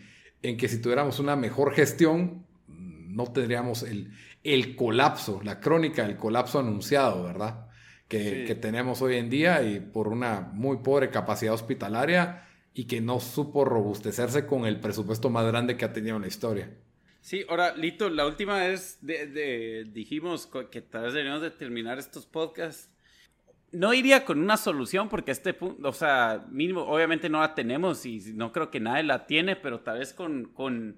que 0.57 0.67
si 0.67 0.81
tuviéramos 0.81 1.19
una 1.19 1.35
mejor 1.35 1.73
gestión, 1.73 2.45
no 2.67 3.25
tendríamos 3.31 3.83
el, 3.83 4.11
el 4.45 4.75
colapso, 4.75 5.41
la 5.43 5.59
crónica 5.59 6.05
del 6.05 6.17
colapso 6.17 6.59
anunciado, 6.59 7.23
¿verdad? 7.23 7.67
Que, 8.07 8.55
tenemos 8.61 9.01
hoy 9.01 9.15
en 9.15 9.29
día 9.29 9.63
y 9.63 9.79
por 9.79 10.07
una 10.07 10.39
muy 10.39 10.77
pobre 10.77 11.09
capacidad 11.09 11.53
hospitalaria 11.53 12.47
y 12.73 12.85
que 12.85 13.01
no 13.01 13.19
supo 13.19 13.65
robustecerse 13.65 14.45
con 14.45 14.65
el 14.65 14.79
presupuesto 14.79 15.29
más 15.29 15.45
grande 15.47 15.75
que 15.75 15.85
ha 15.85 15.91
tenido 15.91 16.15
en 16.17 16.21
la 16.21 16.27
historia. 16.27 16.69
Sí, 17.21 17.43
ahora, 17.49 17.75
Lito, 17.75 18.09
la 18.09 18.27
última 18.27 18.59
vez 18.59 18.99
dijimos 19.01 20.47
que 20.71 20.81
tal 20.81 21.05
vez 21.05 21.13
deberíamos 21.13 21.41
de 21.41 21.51
terminar 21.51 21.97
estos 21.97 22.27
podcasts. 22.27 22.91
No 23.75 23.93
iría 23.93 24.23
con 24.23 24.39
una 24.39 24.57
solución 24.57 25.09
porque 25.09 25.31
este 25.31 25.53
punto, 25.53 25.89
o 25.89 25.93
sea, 25.93 26.45
mínimo, 26.49 26.81
obviamente 26.81 27.29
no 27.29 27.41
la 27.41 27.53
tenemos 27.55 28.05
y 28.05 28.19
no 28.33 28.51
creo 28.51 28.71
que 28.71 28.79
nadie 28.79 29.03
la 29.03 29.27
tiene, 29.27 29.55
pero 29.55 29.81
tal 29.81 29.99
vez 29.99 30.13
con, 30.13 30.45
con 30.45 30.97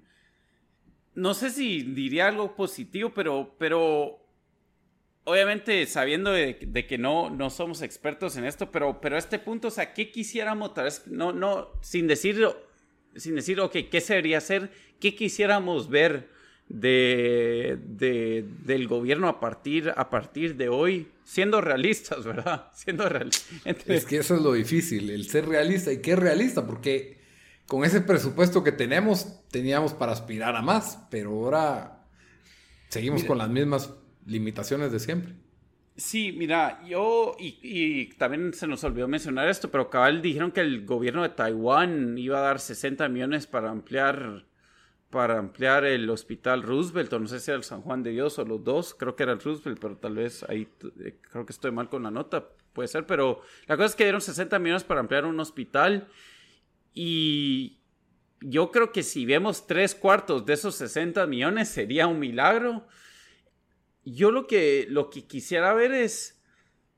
no 1.14 1.34
sé 1.34 1.50
si 1.50 1.82
diría 1.82 2.28
algo 2.28 2.54
positivo, 2.54 3.10
pero, 3.12 3.56
pero 3.58 4.24
obviamente 5.24 5.84
sabiendo 5.86 6.30
de, 6.30 6.86
que 6.88 6.96
no, 6.96 7.28
no 7.28 7.50
somos 7.50 7.82
expertos 7.82 8.36
en 8.36 8.44
esto, 8.44 8.70
pero, 8.70 9.00
pero 9.00 9.16
a 9.16 9.18
este 9.18 9.40
punto, 9.40 9.68
o 9.68 9.70
sea, 9.72 9.92
¿qué 9.92 10.12
quisiéramos, 10.12 10.74
tal 10.74 10.84
vez, 10.84 11.06
no, 11.08 11.32
no, 11.32 11.70
sin 11.80 12.06
decir, 12.06 12.46
sin 13.16 13.34
decir, 13.34 13.60
ok, 13.60 13.76
¿qué 13.90 14.00
se 14.00 14.14
debería 14.14 14.38
hacer? 14.38 14.70
¿Qué 15.00 15.16
quisiéramos 15.16 15.88
ver 15.88 16.30
de, 16.68 17.78
del 18.64 18.88
gobierno 18.88 19.28
a 19.28 19.40
partir, 19.40 19.92
a 19.96 20.10
partir 20.10 20.56
de 20.56 20.68
hoy? 20.68 21.08
Siendo 21.24 21.60
realistas, 21.60 22.24
¿verdad? 22.24 22.70
Siendo 22.74 23.08
realistas. 23.08 23.50
Es 23.86 24.06
que 24.06 24.18
eso 24.18 24.36
es 24.36 24.42
lo 24.42 24.52
difícil, 24.52 25.10
el 25.10 25.28
ser 25.28 25.46
realista. 25.46 25.92
¿Y 25.92 26.00
qué 26.00 26.12
es 26.12 26.18
realista? 26.18 26.66
Porque 26.66 27.18
con 27.66 27.84
ese 27.84 28.00
presupuesto 28.00 28.64
que 28.64 28.72
tenemos, 28.72 29.46
teníamos 29.50 29.92
para 29.92 30.12
aspirar 30.12 30.56
a 30.56 30.62
más, 30.62 31.06
pero 31.10 31.30
ahora 31.30 32.06
seguimos 32.88 33.24
con 33.24 33.38
las 33.38 33.50
mismas 33.50 33.92
limitaciones 34.26 34.90
de 34.90 35.00
siempre. 35.00 35.34
Sí, 35.98 36.32
mira, 36.32 36.80
yo, 36.86 37.36
y, 37.40 38.06
también 38.14 38.54
se 38.54 38.68
nos 38.68 38.84
olvidó 38.84 39.08
mencionar 39.08 39.48
esto, 39.48 39.70
pero 39.70 39.90
cabal 39.90 40.22
dijeron 40.22 40.52
que 40.52 40.60
el 40.60 40.86
gobierno 40.86 41.22
de 41.22 41.30
Taiwán 41.30 42.16
iba 42.16 42.38
a 42.38 42.42
dar 42.42 42.60
60 42.60 43.08
millones 43.08 43.48
para 43.48 43.70
ampliar 43.70 44.44
para 45.10 45.38
ampliar 45.38 45.84
el 45.84 46.08
hospital 46.10 46.62
Roosevelt, 46.62 47.12
o 47.12 47.18
no 47.18 47.28
sé 47.28 47.40
si 47.40 47.50
era 47.50 47.56
el 47.56 47.64
San 47.64 47.82
Juan 47.82 48.02
de 48.02 48.10
Dios 48.10 48.38
o 48.38 48.44
los 48.44 48.62
dos, 48.62 48.94
creo 48.94 49.16
que 49.16 49.22
era 49.22 49.32
el 49.32 49.40
Roosevelt, 49.40 49.78
pero 49.80 49.96
tal 49.96 50.16
vez 50.16 50.44
ahí 50.48 50.68
eh, 51.00 51.18
creo 51.30 51.46
que 51.46 51.52
estoy 51.52 51.70
mal 51.70 51.88
con 51.88 52.02
la 52.02 52.10
nota, 52.10 52.48
puede 52.72 52.88
ser, 52.88 53.06
pero 53.06 53.40
la 53.66 53.76
cosa 53.76 53.86
es 53.86 53.96
que 53.96 54.04
dieron 54.04 54.20
60 54.20 54.58
millones 54.58 54.84
para 54.84 55.00
ampliar 55.00 55.24
un 55.24 55.40
hospital 55.40 56.08
y 56.92 57.78
yo 58.40 58.70
creo 58.70 58.92
que 58.92 59.02
si 59.02 59.26
vemos 59.26 59.66
tres 59.66 59.94
cuartos 59.94 60.46
de 60.46 60.54
esos 60.54 60.74
60 60.76 61.26
millones 61.26 61.68
sería 61.68 62.06
un 62.06 62.18
milagro. 62.18 62.86
Yo 64.04 64.30
lo 64.30 64.46
que, 64.46 64.86
lo 64.88 65.10
que 65.10 65.26
quisiera 65.26 65.74
ver 65.74 65.92
es 65.92 66.42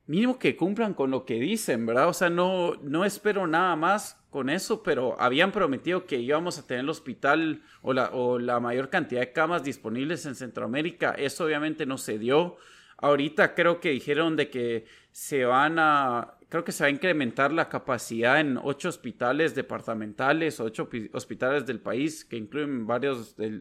mínimo 0.05 0.37
que 0.37 0.55
cumplan 0.55 0.93
con 0.93 1.11
lo 1.11 1.25
que 1.25 1.35
dicen, 1.35 1.85
¿verdad? 1.85 2.09
O 2.09 2.13
sea, 2.13 2.29
no, 2.29 2.75
no 2.83 3.05
espero 3.05 3.47
nada 3.47 3.75
más 3.75 4.20
con 4.31 4.49
eso, 4.49 4.81
pero 4.81 5.19
habían 5.19 5.51
prometido 5.51 6.05
que 6.05 6.15
íbamos 6.15 6.57
a 6.57 6.65
tener 6.65 6.85
el 6.85 6.89
hospital 6.89 7.61
o 7.81 8.39
la, 8.39 8.59
mayor 8.61 8.89
cantidad 8.89 9.19
de 9.19 9.33
camas 9.33 9.63
disponibles 9.63 10.25
en 10.25 10.35
Centroamérica. 10.35 11.11
Eso 11.11 11.43
obviamente 11.43 11.85
no 11.85 11.97
se 11.97 12.17
dio. 12.17 12.55
Ahorita 12.95 13.53
creo 13.53 13.81
que 13.81 13.89
dijeron 13.89 14.37
de 14.37 14.49
que 14.49 14.85
se 15.11 15.43
van 15.43 15.79
a, 15.79 16.35
creo 16.47 16.63
que 16.63 16.71
se 16.71 16.85
va 16.85 16.87
a 16.87 16.91
incrementar 16.91 17.51
la 17.51 17.67
capacidad 17.67 18.39
en 18.39 18.57
ocho 18.57 18.87
hospitales 18.87 19.53
departamentales, 19.53 20.61
ocho 20.61 20.89
hospitales 21.11 21.65
del 21.65 21.81
país, 21.81 22.23
que 22.23 22.37
incluyen 22.37 22.87
varios 22.87 23.35
de, 23.35 23.59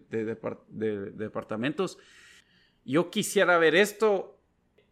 departamentos. 1.11 1.99
Yo 2.85 3.11
quisiera 3.11 3.59
ver 3.59 3.75
esto. 3.75 4.37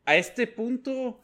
A 0.07 0.17
este 0.17 0.47
punto, 0.47 1.21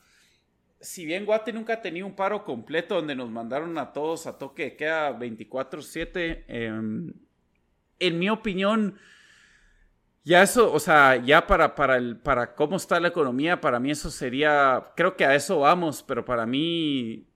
si 0.85 1.07
bien 1.07 1.25
Guate 1.25 1.53
nunca 1.53 1.75
ha 1.75 1.83
tenido 1.83 2.07
un 2.07 2.15
paro 2.15 2.45
completo 2.45 2.97
donde 2.97 3.17
nos 3.17 3.31
mandaron 3.31 3.77
a 3.79 3.93
todos 3.93 4.27
a 4.27 4.37
toque 4.39 4.65
de 4.65 4.77
queda 4.77 5.19
24-7, 5.19 6.45
em, 6.47 7.15
en 7.99 8.19
mi 8.19 8.29
opinión, 8.29 8.99
ya 10.25 10.43
eso, 10.43 10.73
o 10.73 10.79
sea, 10.79 11.17
ya 11.17 11.47
para, 11.47 11.75
para, 11.75 11.97
el, 11.97 12.19
para 12.19 12.55
cómo 12.55 12.77
está 12.77 13.01
la 13.01 13.09
economía, 13.09 13.61
para 13.61 13.81
mí 13.81 13.91
eso 13.91 14.11
sería, 14.11 14.93
creo 14.95 15.17
que 15.17 15.25
a 15.25 15.35
eso 15.35 15.61
vamos, 15.61 16.03
pero 16.03 16.25
para 16.25 16.45
mí 16.45 17.29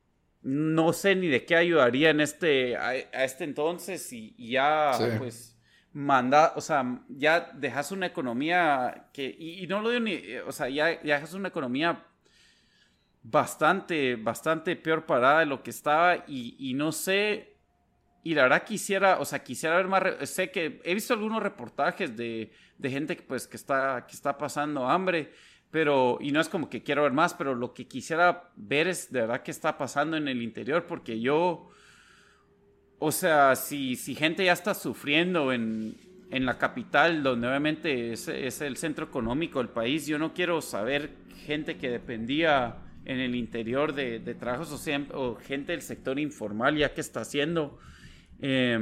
no 0.42 0.92
sé 0.92 1.14
ni 1.14 1.28
de 1.28 1.44
qué 1.46 1.56
ayudaría 1.56 2.10
en 2.10 2.20
este, 2.20 2.76
a, 2.76 2.96
este 2.96 3.44
entonces 3.44 4.12
y, 4.12 4.34
ya, 4.36 4.92
pues, 5.18 5.58
manda, 5.92 6.52
o 6.54 6.60
sea, 6.60 7.02
ya 7.08 7.50
dejas 7.54 7.92
una 7.92 8.06
economía 8.06 9.08
que, 9.12 9.24
y, 9.38 9.66
no 9.68 9.80
lo 9.80 9.88
digo 9.88 10.00
ni, 10.02 10.36
o 10.46 10.52
sea, 10.52 10.68
ya, 10.68 11.02
ya 11.02 11.14
dejas 11.14 11.32
una 11.32 11.48
economía 11.48 12.04
bastante, 13.30 14.16
bastante 14.16 14.76
peor 14.76 15.04
parada 15.04 15.40
de 15.40 15.46
lo 15.46 15.62
que 15.62 15.70
estaba 15.70 16.24
y, 16.26 16.56
y 16.58 16.74
no 16.74 16.92
sé, 16.92 17.56
y 18.22 18.34
la 18.34 18.44
verdad 18.44 18.64
quisiera, 18.64 19.18
o 19.20 19.24
sea, 19.24 19.42
quisiera 19.42 19.76
ver 19.76 19.86
más, 19.86 20.02
sé 20.28 20.50
que 20.50 20.80
he 20.84 20.94
visto 20.94 21.14
algunos 21.14 21.42
reportajes 21.42 22.16
de, 22.16 22.52
de 22.78 22.90
gente 22.90 23.16
que, 23.16 23.22
pues, 23.22 23.46
que, 23.46 23.56
está, 23.56 24.06
que 24.06 24.14
está 24.14 24.38
pasando 24.38 24.88
hambre, 24.88 25.32
pero, 25.70 26.18
y 26.20 26.32
no 26.32 26.40
es 26.40 26.48
como 26.48 26.70
que 26.70 26.82
quiero 26.82 27.02
ver 27.02 27.12
más, 27.12 27.34
pero 27.34 27.54
lo 27.54 27.74
que 27.74 27.86
quisiera 27.86 28.50
ver 28.56 28.88
es 28.88 29.12
de 29.12 29.20
verdad 29.20 29.42
qué 29.42 29.50
está 29.50 29.76
pasando 29.76 30.16
en 30.16 30.26
el 30.26 30.42
interior, 30.42 30.86
porque 30.86 31.20
yo, 31.20 31.68
o 32.98 33.12
sea, 33.12 33.54
si, 33.56 33.96
si 33.96 34.14
gente 34.14 34.44
ya 34.44 34.54
está 34.54 34.72
sufriendo 34.72 35.52
en, 35.52 35.98
en 36.30 36.46
la 36.46 36.56
capital, 36.56 37.22
donde 37.22 37.46
obviamente 37.46 38.12
es, 38.12 38.26
es 38.28 38.62
el 38.62 38.78
centro 38.78 39.04
económico 39.04 39.58
del 39.58 39.68
país, 39.68 40.06
yo 40.06 40.18
no 40.18 40.32
quiero 40.32 40.62
saber 40.62 41.10
gente 41.44 41.76
que 41.76 41.90
dependía 41.90 42.87
en 43.08 43.20
el 43.20 43.34
interior 43.34 43.94
de, 43.94 44.20
de 44.20 44.34
trabajos 44.34 44.70
o, 44.70 44.78
sea, 44.78 45.04
o 45.14 45.34
gente 45.34 45.72
del 45.72 45.82
sector 45.82 46.18
informal 46.20 46.76
ya 46.76 46.92
que 46.92 47.00
está 47.00 47.22
haciendo. 47.22 47.78
Eh, 48.40 48.78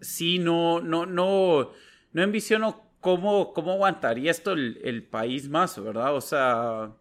sí, 0.00 0.38
no, 0.38 0.80
no, 0.80 1.06
no, 1.06 1.70
no 2.12 2.22
envisiono 2.22 2.90
cómo, 3.00 3.52
cómo 3.52 3.72
aguantaría 3.72 4.30
esto 4.30 4.52
el, 4.52 5.02
país 5.04 5.48
más, 5.48 5.82
¿verdad? 5.82 6.16
O 6.16 6.22
sea, 6.22 6.92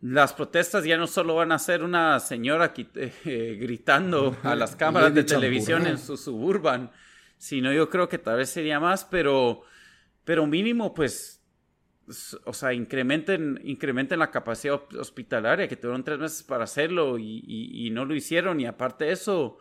las 0.00 0.32
protestas 0.32 0.84
ya 0.84 0.96
no 0.96 1.08
solo 1.08 1.34
van 1.34 1.50
a 1.50 1.58
ser 1.58 1.82
una 1.82 2.20
señora 2.20 2.72
eh, 2.94 3.58
gritando 3.60 4.36
a 4.44 4.54
las 4.54 4.76
cámaras 4.76 5.12
de 5.12 5.24
televisión 5.24 5.88
en 5.88 5.98
su 5.98 6.16
suburban, 6.16 6.92
sino 7.36 7.72
yo 7.72 7.90
creo 7.90 8.08
que 8.08 8.18
tal 8.18 8.38
vez 8.38 8.50
sería 8.50 8.78
más, 8.78 9.04
pero, 9.04 9.62
pero 10.24 10.46
mínimo, 10.46 10.94
pues 10.94 11.37
o 12.44 12.52
sea, 12.52 12.72
incrementen, 12.72 13.60
incrementen 13.64 14.18
la 14.18 14.30
capacidad 14.30 14.80
hospitalaria, 14.94 15.68
que 15.68 15.76
tuvieron 15.76 16.04
tres 16.04 16.18
meses 16.18 16.42
para 16.42 16.64
hacerlo 16.64 17.18
y, 17.18 17.90
no 17.92 18.04
lo 18.04 18.14
hicieron. 18.14 18.60
Y 18.60 18.66
aparte 18.66 19.06
de 19.06 19.12
eso, 19.12 19.58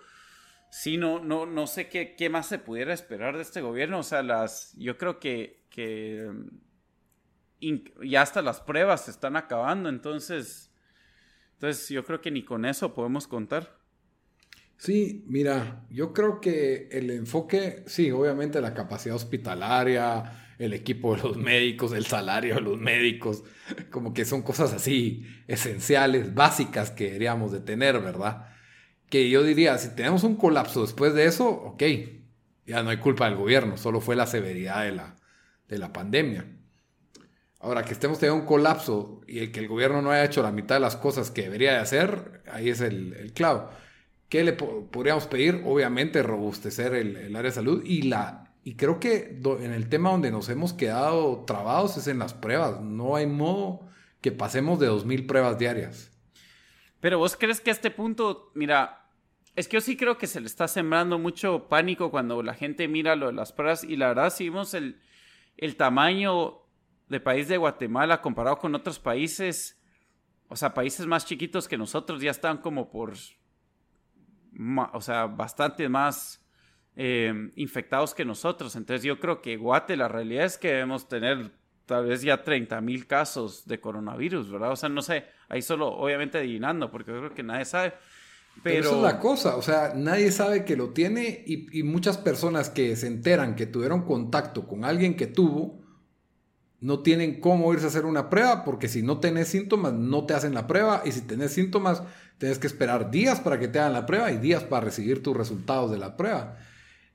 sí, 0.71 0.97
no, 0.97 1.19
no, 1.19 1.45
no 1.45 1.67
sé 1.67 1.89
qué, 1.89 2.15
qué, 2.15 2.29
más 2.29 2.47
se 2.47 2.59
pudiera 2.59 2.93
esperar 2.93 3.35
de 3.35 3.41
este 3.41 3.61
gobierno. 3.61 3.99
O 3.99 4.03
sea, 4.03 4.23
las, 4.23 4.73
yo 4.77 4.97
creo 4.97 5.19
que, 5.19 5.65
que 5.69 6.31
ya 8.03 8.21
hasta 8.21 8.41
las 8.41 8.61
pruebas 8.61 9.05
se 9.05 9.11
están 9.11 9.35
acabando. 9.35 9.89
Entonces, 9.89 10.71
entonces, 11.53 11.89
yo 11.89 12.05
creo 12.05 12.21
que 12.21 12.29
ni 12.29 12.43
con 12.43 12.65
eso 12.65 12.93
podemos 12.93 13.27
contar. 13.27 13.77
Sí, 14.77 15.23
mira, 15.27 15.87
yo 15.89 16.13
creo 16.13 16.39
que 16.39 16.87
el 16.91 17.09
enfoque, 17.09 17.83
sí, 17.87 18.11
obviamente 18.11 18.61
la 18.61 18.75
capacidad 18.75 19.15
hospitalaria, 19.15 20.46
el 20.59 20.73
equipo 20.73 21.15
de 21.15 21.23
los 21.23 21.37
médicos, 21.37 21.93
el 21.93 22.05
salario 22.05 22.55
de 22.55 22.61
los 22.61 22.77
médicos, 22.77 23.43
como 23.91 24.13
que 24.13 24.25
son 24.25 24.41
cosas 24.41 24.73
así 24.73 25.25
esenciales, 25.47 26.33
básicas 26.33 26.91
que 26.91 27.05
deberíamos 27.05 27.51
de 27.51 27.59
tener, 27.59 27.99
¿verdad? 27.99 28.47
Que 29.09 29.29
yo 29.29 29.43
diría, 29.43 29.77
si 29.77 29.95
tenemos 29.95 30.23
un 30.23 30.35
colapso 30.35 30.81
después 30.81 31.13
de 31.13 31.25
eso, 31.25 31.49
ok, 31.49 31.83
ya 32.65 32.83
no 32.83 32.89
hay 32.89 32.97
culpa 32.97 33.25
del 33.25 33.37
gobierno, 33.37 33.77
solo 33.77 34.01
fue 34.01 34.15
la 34.15 34.27
severidad 34.27 34.83
de 34.83 34.91
la, 34.91 35.15
de 35.67 35.77
la 35.77 35.93
pandemia. 35.93 36.45
Ahora, 37.59 37.83
que 37.83 37.93
estemos 37.93 38.19
teniendo 38.19 38.41
un 38.41 38.47
colapso 38.47 39.21
y 39.27 39.39
el 39.39 39.51
que 39.51 39.61
el 39.61 39.67
gobierno 39.67 40.01
no 40.01 40.11
haya 40.11 40.25
hecho 40.25 40.43
la 40.43 40.51
mitad 40.51 40.75
de 40.75 40.81
las 40.81 40.95
cosas 40.95 41.31
que 41.31 41.43
debería 41.43 41.73
de 41.73 41.79
hacer, 41.79 42.43
ahí 42.51 42.69
es 42.69 42.81
el, 42.81 43.13
el 43.13 43.33
clavo. 43.33 43.69
¿Qué 44.29 44.43
le 44.43 44.53
podríamos 44.53 45.25
pedir? 45.27 45.63
Obviamente 45.65 46.21
robustecer 46.21 46.93
el, 46.93 47.15
el 47.15 47.35
área 47.35 47.49
de 47.49 47.55
salud 47.55 47.83
y 47.85 48.03
la 48.03 48.46
y 48.67 48.75
creo 48.75 48.99
que 48.99 49.39
en 49.61 49.71
el 49.71 49.87
tema 49.87 50.11
donde 50.11 50.29
nos 50.29 50.49
hemos 50.49 50.73
quedado 50.73 51.45
trabados 51.45 51.95
es 51.95 52.07
en 52.07 52.19
las 52.19 52.33
pruebas. 52.33 52.81
No 52.81 53.15
hay 53.15 53.25
modo 53.25 53.87
que 54.19 54.33
pasemos 54.33 54.77
de 54.77 54.89
2.000 54.89 55.25
pruebas 55.25 55.57
diarias. 55.57 56.11
Pero 56.99 57.17
vos 57.17 57.37
crees 57.37 57.61
que 57.61 57.69
a 57.69 57.73
este 57.73 57.91
punto, 57.91 58.51
mira, 58.55 59.09
es 59.55 59.69
que 59.69 59.75
yo 59.77 59.79
sí 59.79 59.95
creo 59.95 60.17
que 60.17 60.27
se 60.27 60.41
le 60.41 60.47
está 60.47 60.67
sembrando 60.67 61.17
mucho 61.17 61.69
pánico 61.69 62.11
cuando 62.11 62.43
la 62.43 62.55
gente 62.55 62.89
mira 62.89 63.15
lo 63.15 63.27
de 63.27 63.31
las 63.31 63.53
pruebas 63.53 63.85
y 63.85 63.95
la 63.95 64.09
verdad 64.09 64.33
si 64.33 64.43
vimos 64.43 64.73
el, 64.73 64.99
el 65.55 65.77
tamaño 65.77 66.57
de 67.07 67.21
país 67.21 67.47
de 67.47 67.55
Guatemala 67.55 68.21
comparado 68.21 68.57
con 68.57 68.75
otros 68.75 68.99
países, 68.99 69.81
o 70.49 70.57
sea, 70.57 70.73
países 70.73 71.05
más 71.05 71.25
chiquitos 71.25 71.69
que 71.69 71.77
nosotros 71.77 72.21
ya 72.21 72.31
están 72.31 72.57
como 72.57 72.91
por, 72.91 73.13
o 74.91 74.99
sea, 75.01 75.27
bastante 75.27 75.87
más 75.87 76.43
eh, 76.99 77.51
infectados 77.55 78.15
que 78.15 78.25
nosotros. 78.25 78.75
Entonces 78.75 79.03
yo 79.03 79.19
creo 79.19 79.39
que 79.39 79.55
Guate, 79.55 79.95
la 79.95 80.07
realidad 80.07 80.45
es 80.45 80.57
que 80.57 80.69
debemos 80.69 81.07
tener 81.07 81.51
tal 81.85 82.07
vez 82.07 82.23
ya 82.23 82.43
30 82.43 82.81
mil 82.81 83.05
casos 83.05 83.65
de 83.67 83.79
coronavirus, 83.79 84.51
¿verdad? 84.51 84.71
O 84.71 84.75
sea, 84.75 84.89
no 84.89 85.03
sé, 85.03 85.25
ahí 85.47 85.61
solo 85.61 85.87
obviamente 85.89 86.39
adivinando, 86.39 86.91
porque 86.91 87.11
yo 87.11 87.19
creo 87.19 87.33
que 87.35 87.43
nadie 87.43 87.65
sabe. 87.65 87.93
Pero... 88.63 88.75
Pero... 88.75 88.79
esa 88.79 88.95
es 88.95 89.03
la 89.03 89.19
cosa, 89.19 89.55
o 89.57 89.61
sea, 89.61 89.93
nadie 89.95 90.31
sabe 90.31 90.65
que 90.65 90.75
lo 90.75 90.89
tiene 90.89 91.43
y, 91.45 91.79
y, 91.79 91.83
muchas 91.83 92.17
personas 92.17 92.71
que 92.71 92.95
se 92.95 93.05
enteran 93.05 93.55
que 93.55 93.67
tuvieron 93.67 94.01
contacto 94.03 94.67
con 94.67 94.83
alguien 94.83 95.15
que 95.15 95.27
tuvo, 95.27 95.79
no 96.79 97.01
tienen 97.03 97.39
cómo 97.39 97.71
irse 97.73 97.85
a 97.85 97.89
hacer 97.89 98.05
una 98.05 98.31
prueba, 98.31 98.65
porque 98.65 98.87
si 98.87 99.03
no 99.03 99.19
tenés 99.19 99.49
síntomas, 99.49 99.93
no 99.93 100.25
te 100.25 100.33
hacen 100.33 100.55
la 100.55 100.65
prueba, 100.65 101.03
y 101.05 101.11
si 101.11 101.21
tenés 101.21 101.53
síntomas, 101.53 102.01
tienes 102.39 102.57
que 102.57 102.65
esperar 102.65 103.11
días 103.11 103.39
para 103.39 103.59
que 103.59 103.67
te 103.67 103.77
hagan 103.77 103.93
la 103.93 104.07
prueba 104.07 104.31
y 104.31 104.37
días 104.37 104.63
para 104.63 104.85
recibir 104.85 105.21
tus 105.21 105.37
resultados 105.37 105.91
de 105.91 105.99
la 105.99 106.17
prueba. 106.17 106.57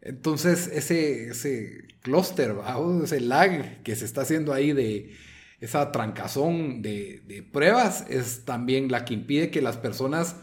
Entonces, 0.03 0.69
ese, 0.73 1.29
ese 1.29 1.85
clúster, 2.03 2.57
ese 3.05 3.21
lag 3.21 3.83
que 3.85 3.95
se 3.95 4.05
está 4.05 4.23
haciendo 4.23 4.53
ahí 4.53 4.73
de 4.73 5.15
esa 5.61 5.93
trancazón 5.93 6.83
de, 6.83 7.47
pruebas, 7.53 8.05
es 8.09 8.45
también 8.45 8.91
la 8.91 9.05
que 9.05 9.15
impide 9.15 9.51
que 9.51 9.63
las 9.63 9.77
personas, 9.77 10.37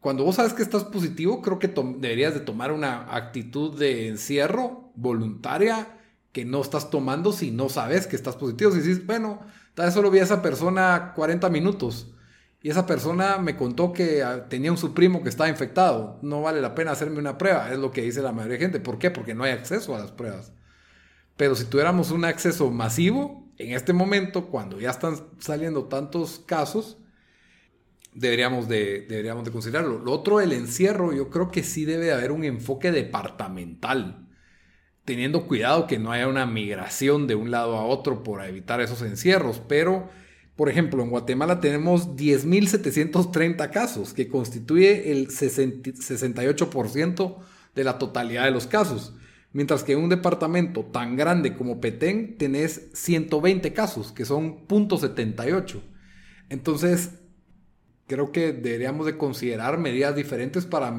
cuando 0.00 0.24
vos 0.24 0.36
sabes 0.36 0.54
que 0.54 0.62
estás 0.62 0.84
positivo, 0.84 1.42
creo 1.42 1.58
que 1.58 1.68
deberías 1.68 2.32
de 2.32 2.40
tomar 2.40 2.72
una 2.72 3.14
actitud 3.14 3.78
de 3.78 4.08
encierro 4.08 4.90
voluntaria 4.94 5.98
que 6.32 6.46
no 6.46 6.62
estás 6.62 6.88
tomando 6.88 7.32
si 7.32 7.50
no 7.50 7.68
sabes 7.68 8.06
que 8.06 8.16
estás 8.16 8.36
positivo. 8.36 8.70
Si 8.70 8.78
dices, 8.78 9.04
bueno, 9.06 9.40
tal 9.74 9.86
vez 9.86 9.94
solo 9.94 10.10
vi 10.10 10.20
a 10.20 10.24
esa 10.24 10.40
persona 10.40 11.12
40 11.14 11.50
minutos 11.50 12.13
y 12.64 12.70
esa 12.70 12.86
persona 12.86 13.36
me 13.36 13.56
contó 13.56 13.92
que 13.92 14.22
ah, 14.22 14.48
tenía 14.48 14.70
un 14.70 14.78
su 14.78 14.94
primo 14.94 15.22
que 15.22 15.28
estaba 15.28 15.50
infectado. 15.50 16.18
No 16.22 16.40
vale 16.40 16.62
la 16.62 16.74
pena 16.74 16.92
hacerme 16.92 17.18
una 17.18 17.36
prueba, 17.36 17.70
es 17.70 17.78
lo 17.78 17.90
que 17.90 18.00
dice 18.00 18.22
la 18.22 18.32
mayoría 18.32 18.56
de 18.56 18.64
gente. 18.64 18.80
¿Por 18.80 18.98
qué? 18.98 19.10
Porque 19.10 19.34
no 19.34 19.44
hay 19.44 19.52
acceso 19.52 19.94
a 19.94 19.98
las 19.98 20.12
pruebas. 20.12 20.54
Pero 21.36 21.56
si 21.56 21.66
tuviéramos 21.66 22.10
un 22.10 22.24
acceso 22.24 22.70
masivo, 22.70 23.52
en 23.58 23.72
este 23.72 23.92
momento, 23.92 24.46
cuando 24.46 24.80
ya 24.80 24.88
están 24.88 25.16
saliendo 25.40 25.84
tantos 25.88 26.38
casos, 26.46 26.96
deberíamos 28.14 28.66
de, 28.66 29.02
deberíamos 29.10 29.44
de 29.44 29.50
considerarlo. 29.50 29.98
Lo 29.98 30.12
otro, 30.12 30.40
el 30.40 30.54
encierro, 30.54 31.12
yo 31.12 31.28
creo 31.28 31.50
que 31.50 31.64
sí 31.64 31.84
debe 31.84 32.14
haber 32.14 32.32
un 32.32 32.44
enfoque 32.44 32.92
departamental. 32.92 34.26
teniendo 35.04 35.46
cuidado 35.46 35.86
que 35.86 35.98
no 35.98 36.12
haya 36.12 36.28
una 36.28 36.46
migración 36.46 37.26
de 37.26 37.34
un 37.34 37.50
lado 37.50 37.76
a 37.76 37.84
otro 37.84 38.22
por 38.22 38.42
evitar 38.42 38.80
esos 38.80 39.02
encierros. 39.02 39.60
Pero, 39.68 40.08
por 40.56 40.68
ejemplo, 40.68 41.02
en 41.02 41.10
Guatemala 41.10 41.60
tenemos 41.60 42.16
10.730 42.16 43.70
casos, 43.70 44.14
que 44.14 44.28
constituye 44.28 45.10
el 45.10 45.28
68% 45.28 47.36
de 47.74 47.84
la 47.84 47.98
totalidad 47.98 48.44
de 48.44 48.52
los 48.52 48.68
casos. 48.68 49.14
Mientras 49.52 49.82
que 49.82 49.92
en 49.92 50.00
un 50.00 50.10
departamento 50.10 50.84
tan 50.84 51.16
grande 51.16 51.56
como 51.56 51.80
Petén 51.80 52.38
tenés 52.38 52.88
120 52.92 53.72
casos, 53.72 54.12
que 54.12 54.24
son 54.24 54.68
.78. 54.68 55.80
Entonces, 56.48 57.10
creo 58.06 58.30
que 58.30 58.52
deberíamos 58.52 59.06
de 59.06 59.16
considerar 59.16 59.78
medidas 59.78 60.14
diferentes 60.14 60.66
para, 60.66 60.94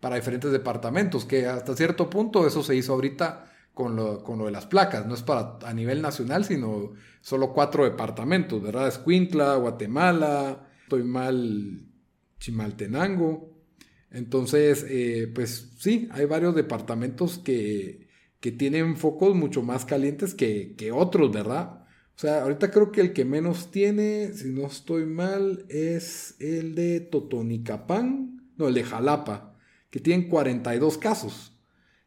para 0.00 0.16
diferentes 0.16 0.50
departamentos, 0.50 1.24
que 1.24 1.46
hasta 1.46 1.76
cierto 1.76 2.10
punto 2.10 2.46
eso 2.46 2.64
se 2.64 2.74
hizo 2.74 2.94
ahorita 2.94 3.47
con 3.78 3.94
lo, 3.94 4.44
de 4.44 4.50
las 4.50 4.66
placas, 4.66 5.06
no 5.06 5.14
es 5.14 5.22
para 5.22 5.56
a 5.62 5.72
nivel 5.72 6.02
nacional, 6.02 6.44
sino 6.44 6.94
solo 7.20 7.52
cuatro 7.52 7.84
departamentos, 7.84 8.60
¿verdad? 8.60 8.88
Escuintla, 8.88 9.54
Guatemala, 9.54 10.68
estoy 10.82 11.04
mal, 11.04 11.86
Chimaltenango, 12.40 13.54
entonces, 14.10 14.84
eh, 14.88 15.30
pues 15.32 15.74
sí, 15.78 16.08
hay 16.10 16.24
varios 16.24 16.56
departamentos 16.56 17.38
que, 17.38 18.08
que 18.40 18.50
tienen 18.50 18.96
focos 18.96 19.36
mucho 19.36 19.62
más 19.62 19.84
calientes 19.84 20.34
que, 20.34 20.74
que, 20.76 20.90
otros, 20.90 21.30
¿verdad? 21.30 21.84
O 22.16 22.18
sea, 22.20 22.42
ahorita 22.42 22.72
creo 22.72 22.90
que 22.90 23.00
el 23.00 23.12
que 23.12 23.24
menos 23.24 23.70
tiene, 23.70 24.32
si 24.32 24.50
no 24.50 24.66
estoy 24.66 25.06
mal, 25.06 25.66
es 25.68 26.34
el 26.40 26.74
de 26.74 26.98
Totonicapán, 26.98 28.50
no, 28.56 28.66
el 28.66 28.74
de 28.74 28.82
Jalapa, 28.82 29.54
que 29.90 30.00
tienen 30.00 30.28
42 30.28 30.98
casos. 30.98 31.57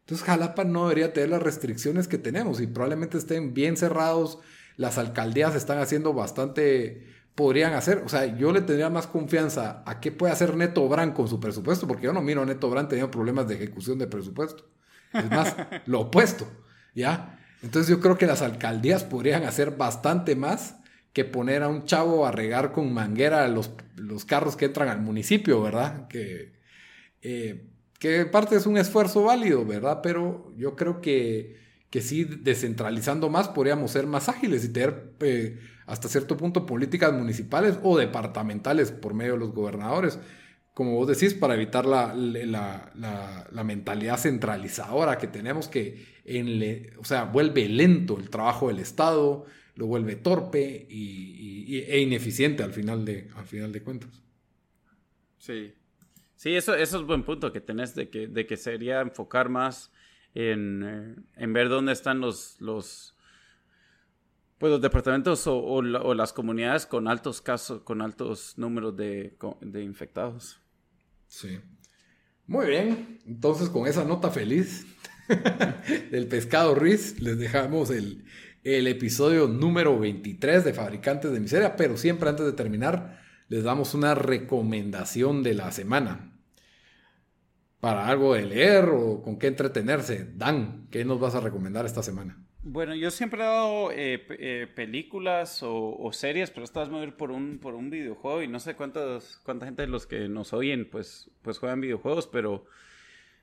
Entonces 0.02 0.26
Jalapa 0.26 0.64
no 0.64 0.84
debería 0.84 1.12
tener 1.12 1.30
las 1.30 1.42
restricciones 1.42 2.08
que 2.08 2.18
tenemos 2.18 2.60
y 2.60 2.66
probablemente 2.66 3.18
estén 3.18 3.54
bien 3.54 3.76
cerrados. 3.76 4.38
Las 4.76 4.98
alcaldías 4.98 5.54
están 5.54 5.78
haciendo 5.78 6.12
bastante 6.12 7.06
podrían 7.34 7.72
hacer. 7.74 8.02
O 8.04 8.08
sea, 8.08 8.26
yo 8.36 8.52
le 8.52 8.60
tendría 8.60 8.90
más 8.90 9.06
confianza 9.06 9.82
a 9.86 10.00
qué 10.00 10.12
puede 10.12 10.32
hacer 10.32 10.56
Neto 10.56 10.86
Brand 10.88 11.14
con 11.14 11.28
su 11.28 11.40
presupuesto, 11.40 11.86
porque 11.86 12.04
yo 12.04 12.12
no 12.12 12.22
miro 12.22 12.42
a 12.42 12.46
Neto 12.46 12.68
Brand 12.68 12.88
teniendo 12.88 13.10
problemas 13.10 13.48
de 13.48 13.54
ejecución 13.54 13.98
de 13.98 14.06
presupuesto. 14.06 14.68
Es 15.12 15.30
más, 15.30 15.54
lo 15.86 16.00
opuesto, 16.00 16.46
¿ya? 16.94 17.38
Entonces 17.62 17.88
yo 17.88 18.00
creo 18.00 18.18
que 18.18 18.26
las 18.26 18.42
alcaldías 18.42 19.04
podrían 19.04 19.44
hacer 19.44 19.76
bastante 19.76 20.34
más 20.36 20.76
que 21.12 21.24
poner 21.24 21.62
a 21.62 21.68
un 21.68 21.84
chavo 21.84 22.26
a 22.26 22.32
regar 22.32 22.72
con 22.72 22.92
manguera 22.92 23.46
los, 23.48 23.70
los 23.96 24.24
carros 24.24 24.56
que 24.56 24.64
entran 24.64 24.88
al 24.88 25.00
municipio, 25.00 25.62
¿verdad? 25.62 26.08
Que, 26.08 26.54
eh, 27.20 27.68
que 28.02 28.26
parte 28.26 28.56
es 28.56 28.66
un 28.66 28.76
esfuerzo 28.78 29.22
válido, 29.22 29.64
¿verdad? 29.64 30.00
Pero 30.02 30.52
yo 30.56 30.74
creo 30.74 31.00
que, 31.00 31.56
que 31.88 32.02
sí, 32.02 32.24
descentralizando 32.24 33.30
más, 33.30 33.48
podríamos 33.48 33.92
ser 33.92 34.08
más 34.08 34.28
ágiles 34.28 34.64
y 34.64 34.72
tener... 34.72 35.12
Eh, 35.20 35.60
hasta 35.86 36.08
cierto 36.08 36.36
punto 36.36 36.66
políticas 36.66 37.12
municipales 37.12 37.78
o 37.82 37.96
departamentales 37.96 38.90
por 38.90 39.14
medio 39.14 39.34
de 39.34 39.38
los 39.38 39.52
gobernadores, 39.52 40.18
como 40.74 40.94
vos 40.94 41.06
decís, 41.06 41.34
para 41.34 41.54
evitar 41.54 41.86
la, 41.86 42.12
la, 42.14 43.64
mentalidad 43.64 44.16
centralizadora 44.16 45.18
que 45.18 45.26
tenemos 45.26 45.68
que, 45.68 46.06
en 46.24 46.98
o 46.98 47.04
sea, 47.04 47.24
vuelve 47.24 47.68
lento 47.68 48.18
el 48.18 48.30
trabajo 48.30 48.68
del 48.68 48.78
Estado, 48.78 49.44
lo 49.74 49.86
vuelve 49.86 50.16
torpe 50.16 50.86
y, 50.88 51.84
e 51.88 52.00
ineficiente 52.00 52.62
al 52.62 52.72
final, 52.72 53.04
de, 53.04 53.28
al 53.36 53.44
final 53.44 53.70
de 53.70 53.82
cuentas. 53.82 54.22
Sí. 55.36 55.74
Sí, 56.42 56.56
eso, 56.56 56.74
eso 56.74 56.98
es 56.98 57.06
buen 57.06 57.22
punto 57.22 57.52
que 57.52 57.60
tenés 57.60 57.94
de 57.94 58.10
que, 58.10 58.26
de 58.26 58.46
que 58.48 58.56
sería 58.56 59.00
enfocar 59.00 59.48
más 59.48 59.92
en, 60.34 60.82
eh, 60.82 61.14
en 61.36 61.52
ver 61.52 61.68
dónde 61.68 61.92
están 61.92 62.18
los, 62.18 62.60
los, 62.60 63.14
pues 64.58 64.72
los 64.72 64.80
departamentos 64.80 65.44
o, 65.46 65.80
las 65.82 66.32
comunidades 66.32 66.84
con 66.84 67.06
altos 67.06 67.40
casos, 67.40 67.82
con 67.82 68.02
altos 68.02 68.54
números 68.58 68.96
de, 68.96 69.36
infectados. 69.84 70.60
Sí. 71.28 71.60
Muy 72.48 72.66
bien. 72.66 73.20
Entonces, 73.24 73.68
con 73.68 73.86
esa 73.86 74.04
nota 74.04 74.32
feliz 74.32 74.84
del 76.10 76.26
pescado 76.26 76.74
Riz, 76.74 77.20
les 77.20 77.38
dejamos 77.38 77.88
el, 77.90 78.24
el 78.64 78.88
episodio 78.88 79.46
número 79.46 79.96
23 79.96 80.64
de 80.64 80.74
Fabricantes 80.74 81.30
de 81.30 81.38
Miseria. 81.38 81.76
Pero 81.76 81.96
siempre 81.96 82.30
antes 82.30 82.44
de 82.44 82.52
terminar, 82.52 83.22
les 83.48 83.62
damos 83.62 83.94
una 83.94 84.16
recomendación 84.16 85.44
de 85.44 85.54
la 85.54 85.70
semana. 85.70 86.30
Para 87.82 88.06
algo 88.06 88.34
de 88.34 88.44
leer 88.44 88.90
o 88.90 89.20
con 89.22 89.40
qué 89.40 89.48
entretenerse. 89.48 90.30
Dan, 90.36 90.86
¿qué 90.88 91.04
nos 91.04 91.18
vas 91.18 91.34
a 91.34 91.40
recomendar 91.40 91.84
esta 91.84 92.00
semana? 92.00 92.38
Bueno, 92.62 92.94
yo 92.94 93.10
siempre 93.10 93.40
he 93.40 93.44
dado 93.44 93.90
eh, 93.90 94.24
eh, 94.38 94.68
películas 94.72 95.64
o, 95.64 96.08
series, 96.12 96.52
pero 96.52 96.62
estás 96.62 96.90
muy 96.90 97.10
por 97.10 97.32
un, 97.32 97.58
por 97.58 97.74
un 97.74 97.90
videojuego 97.90 98.40
y 98.40 98.46
no 98.46 98.60
sé 98.60 98.76
cuántos, 98.76 99.40
cuánta 99.42 99.66
gente 99.66 99.82
de 99.82 99.88
los 99.88 100.06
que 100.06 100.28
nos 100.28 100.52
oyen 100.52 100.88
pues, 100.88 101.28
pues 101.42 101.58
juegan 101.58 101.80
videojuegos, 101.80 102.28
pero, 102.28 102.66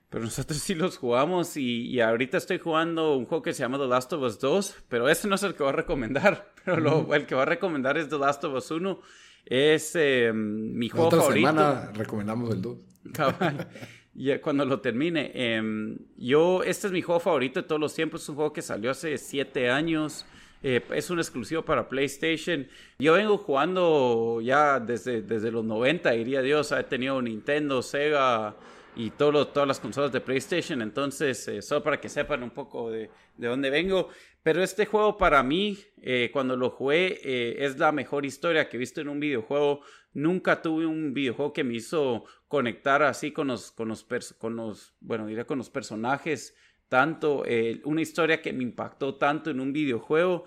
pero 0.08 0.24
nosotros 0.24 0.58
sí 0.62 0.74
los 0.74 0.96
jugamos 0.96 1.58
y, 1.58 2.00
ahorita 2.00 2.38
estoy 2.38 2.60
jugando 2.60 3.18
un 3.18 3.26
juego 3.26 3.42
que 3.42 3.52
se 3.52 3.60
llama 3.62 3.76
The 3.76 3.88
Last 3.88 4.10
of 4.14 4.22
Us 4.22 4.40
2, 4.40 4.84
pero 4.88 5.10
ese 5.10 5.28
no 5.28 5.34
es 5.34 5.42
el 5.42 5.54
que 5.54 5.64
voy 5.64 5.74
a 5.74 5.76
recomendar, 5.76 6.54
pero 6.64 7.14
el 7.14 7.26
que 7.26 7.34
voy 7.34 7.42
a 7.42 7.44
recomendar 7.44 7.98
es 7.98 8.08
The 8.08 8.16
Last 8.16 8.42
of 8.44 8.54
Us 8.54 8.70
1. 8.70 9.02
Es 9.44 9.92
eh, 9.96 10.32
mi 10.32 10.88
juego 10.88 11.08
otra 11.08 11.20
semana 11.30 11.92
recomendamos 11.92 12.50
el 12.52 12.62
2. 12.62 12.78
y 14.14 14.36
cuando 14.38 14.64
lo 14.64 14.80
termine. 14.80 15.30
Em, 15.34 15.96
yo, 16.16 16.62
este 16.62 16.88
es 16.88 16.92
mi 16.92 17.02
juego 17.02 17.20
favorito 17.20 17.62
de 17.62 17.68
todos 17.68 17.80
los 17.80 17.94
tiempos. 17.94 18.22
Es 18.22 18.28
un 18.28 18.34
juego 18.36 18.52
que 18.52 18.62
salió 18.62 18.90
hace 18.90 19.16
siete 19.18 19.70
años. 19.70 20.26
Eh, 20.62 20.82
es 20.94 21.08
un 21.10 21.18
exclusivo 21.18 21.62
para 21.62 21.88
PlayStation. 21.88 22.66
Yo 22.98 23.14
vengo 23.14 23.38
jugando 23.38 24.40
ya 24.42 24.78
desde, 24.78 25.22
desde 25.22 25.50
los 25.50 25.64
90, 25.64 26.10
diría 26.10 26.42
Dios. 26.42 26.72
He 26.72 26.82
tenido 26.84 27.22
Nintendo, 27.22 27.82
Sega 27.82 28.56
y 28.96 29.10
todo 29.10 29.46
todas 29.46 29.68
las 29.68 29.80
consolas 29.80 30.12
de 30.12 30.20
PlayStation. 30.20 30.82
Entonces, 30.82 31.46
eh, 31.48 31.62
solo 31.62 31.82
para 31.82 32.00
que 32.00 32.08
sepan 32.08 32.42
un 32.42 32.50
poco 32.50 32.90
de, 32.90 33.10
de 33.36 33.48
dónde 33.48 33.70
vengo. 33.70 34.08
Pero 34.42 34.62
este 34.62 34.86
juego 34.86 35.18
para 35.18 35.42
mí, 35.42 35.78
eh, 36.00 36.30
cuando 36.32 36.56
lo 36.56 36.70
jugué, 36.70 37.20
eh, 37.22 37.56
es 37.64 37.78
la 37.78 37.92
mejor 37.92 38.24
historia 38.24 38.68
que 38.68 38.76
he 38.76 38.80
visto 38.80 39.00
en 39.00 39.08
un 39.08 39.20
videojuego. 39.20 39.82
Nunca 40.12 40.60
tuve 40.62 40.86
un 40.86 41.14
videojuego 41.14 41.52
que 41.52 41.64
me 41.64 41.74
hizo 41.74 42.24
conectar 42.48 43.02
así 43.02 43.30
con 43.30 43.48
los, 43.48 43.70
con 43.70 43.88
los, 43.88 44.04
con 44.38 44.56
los 44.56 44.94
bueno, 45.00 45.26
diría 45.26 45.46
con 45.46 45.58
los 45.58 45.70
personajes, 45.70 46.56
tanto, 46.88 47.44
eh, 47.46 47.80
una 47.84 48.02
historia 48.02 48.42
que 48.42 48.52
me 48.52 48.64
impactó 48.64 49.14
tanto 49.14 49.50
en 49.50 49.60
un 49.60 49.72
videojuego. 49.72 50.44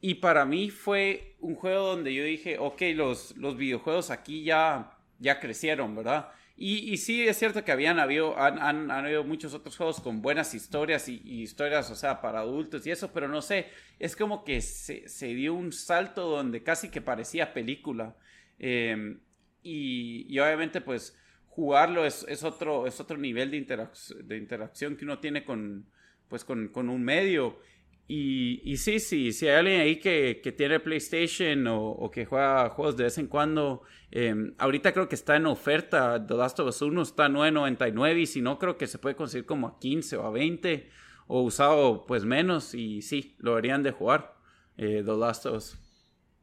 Y 0.00 0.14
para 0.14 0.44
mí 0.44 0.70
fue 0.70 1.36
un 1.40 1.56
juego 1.56 1.88
donde 1.88 2.14
yo 2.14 2.24
dije, 2.24 2.58
ok, 2.58 2.82
los, 2.94 3.36
los 3.36 3.56
videojuegos 3.56 4.10
aquí 4.10 4.44
ya, 4.44 4.96
ya 5.18 5.40
crecieron, 5.40 5.94
¿verdad? 5.94 6.30
Y, 6.62 6.98
sí 6.98 7.26
es 7.26 7.38
cierto 7.38 7.64
que 7.64 7.72
habían 7.72 7.98
habido, 7.98 8.38
han, 8.38 8.60
han, 8.60 8.90
habido 8.90 9.24
muchos 9.24 9.54
otros 9.54 9.78
juegos 9.78 9.98
con 9.98 10.20
buenas 10.20 10.52
historias 10.52 11.08
y, 11.08 11.14
historias, 11.24 11.90
o 11.90 11.94
sea, 11.94 12.20
para 12.20 12.40
adultos 12.40 12.86
y 12.86 12.90
eso, 12.90 13.10
pero 13.14 13.28
no 13.28 13.40
sé, 13.40 13.68
es 13.98 14.14
como 14.14 14.44
que 14.44 14.60
se, 14.60 15.08
se 15.08 15.28
dio 15.28 15.54
un 15.54 15.72
salto 15.72 16.28
donde 16.28 16.62
casi 16.62 16.90
que 16.90 17.00
parecía 17.00 17.54
película. 17.54 18.14
Em, 18.62 19.18
y, 19.62 20.26
y, 20.28 20.38
obviamente 20.38 20.82
pues 20.82 21.18
jugarlo 21.46 22.04
es, 22.04 22.26
es, 22.28 22.44
otro, 22.44 22.86
es 22.86 23.00
otro 23.00 23.16
nivel 23.16 23.50
de, 23.50 23.88
de 24.24 24.36
interacción 24.36 24.96
que 24.96 25.04
uno 25.04 25.18
tiene 25.18 25.44
con, 25.44 25.86
pues, 26.28 26.44
con, 26.44 26.68
con 26.68 26.90
un 26.90 27.02
medio. 27.02 27.58
Y, 28.06 28.60
y, 28.70 28.76
sí, 28.76 29.00
sí, 29.00 29.32
si 29.32 29.48
hay 29.48 29.56
alguien 29.56 29.80
ahí 29.80 29.96
que, 29.96 30.40
que 30.42 30.52
tiene 30.52 30.78
PlayStation 30.80 31.66
o, 31.68 31.90
o, 31.90 32.10
que 32.10 32.26
juega 32.26 32.68
juegos 32.70 32.96
de 32.96 33.04
vez 33.04 33.16
en 33.18 33.28
cuando, 33.28 33.82
em, 34.10 34.52
ahorita 34.58 34.92
creo 34.92 35.08
que 35.08 35.14
está 35.14 35.36
en 35.36 35.46
oferta. 35.46 36.24
The 36.26 36.34
Last 36.34 36.60
of 36.60 36.68
Us 36.68 36.82
1 36.82 37.02
está 37.02 37.26
a 37.26 37.28
9.99 37.28 38.20
y 38.20 38.26
si 38.26 38.42
no, 38.42 38.58
creo 38.58 38.76
que 38.76 38.86
se 38.86 38.98
puede 38.98 39.16
conseguir 39.16 39.46
como 39.46 39.68
a 39.68 39.78
15 39.78 40.16
o 40.18 40.26
a 40.26 40.30
20 40.30 40.90
o 41.28 41.42
usado 41.42 42.04
pues 42.06 42.24
menos 42.24 42.74
y 42.74 43.00
sí, 43.00 43.36
lo 43.38 43.52
deberían 43.52 43.82
de 43.82 43.92
jugar. 43.92 44.34
Eh, 44.76 45.02
The 45.04 45.16
Last 45.16 45.46
of 45.46 45.56
Us. 45.56 45.78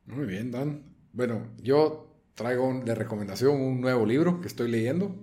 Muy 0.06 0.26
bien, 0.26 0.52
Dan. 0.52 0.97
Bueno, 1.18 1.48
yo 1.64 2.14
traigo 2.36 2.80
de 2.86 2.94
recomendación 2.94 3.60
un 3.60 3.82
nuevo 3.82 4.06
libro 4.06 4.40
que 4.40 4.48
estoy 4.48 4.70
leyendo. 4.70 5.16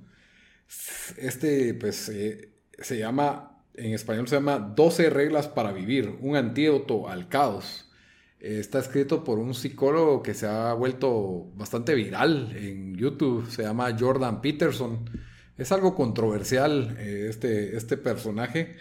Este 1.17 1.73
pues 1.75 2.09
eh, 2.09 2.53
se 2.81 2.99
llama 2.99 3.63
en 3.75 3.95
español 3.95 4.27
se 4.27 4.35
llama 4.35 4.59
12 4.59 5.11
reglas 5.11 5.47
para 5.47 5.71
vivir, 5.71 6.19
un 6.21 6.35
antídoto 6.35 7.09
al 7.09 7.29
caos. 7.29 7.93
Está 8.41 8.81
escrito 8.81 9.23
por 9.23 9.39
un 9.39 9.55
psicólogo 9.55 10.21
que 10.21 10.35
se 10.35 10.49
ha 10.49 10.73
vuelto 10.75 11.53
bastante 11.55 11.95
viral 11.95 12.57
en 12.57 12.97
YouTube, 12.97 13.49
se 13.49 13.63
llama 13.63 13.97
Jordan 13.97 14.41
Peterson. 14.41 15.09
Es 15.57 15.71
algo 15.71 15.95
controversial 15.95 16.97
eh, 16.99 17.29
este, 17.31 17.77
este 17.77 17.97
personaje, 17.97 18.75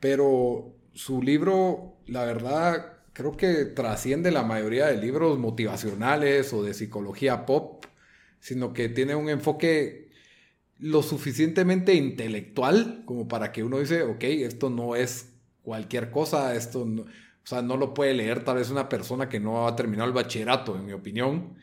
pero 0.00 0.74
su 0.94 1.20
libro, 1.20 1.98
la 2.06 2.24
verdad, 2.24 2.93
creo 3.14 3.36
que 3.36 3.64
trasciende 3.64 4.30
la 4.30 4.42
mayoría 4.42 4.86
de 4.86 4.98
libros 4.98 5.38
motivacionales 5.38 6.52
o 6.52 6.62
de 6.62 6.74
psicología 6.74 7.46
pop, 7.46 7.86
sino 8.40 8.74
que 8.74 8.90
tiene 8.90 9.14
un 9.14 9.30
enfoque 9.30 10.10
lo 10.78 11.02
suficientemente 11.02 11.94
intelectual 11.94 13.04
como 13.06 13.26
para 13.28 13.52
que 13.52 13.62
uno 13.62 13.78
dice, 13.78 14.02
ok, 14.02 14.24
esto 14.24 14.68
no 14.68 14.96
es 14.96 15.32
cualquier 15.62 16.10
cosa. 16.10 16.54
Esto, 16.54 16.84
no, 16.84 17.02
o 17.02 17.06
sea, 17.46 17.62
no 17.62 17.76
lo 17.76 17.94
puede 17.94 18.14
leer 18.14 18.44
tal 18.44 18.56
vez 18.56 18.70
una 18.70 18.88
persona 18.88 19.28
que 19.28 19.40
no 19.40 19.66
ha 19.66 19.76
terminado 19.76 20.08
el 20.08 20.14
bachillerato, 20.14 20.76
en 20.76 20.86
mi 20.86 20.92
opinión. 20.92 21.54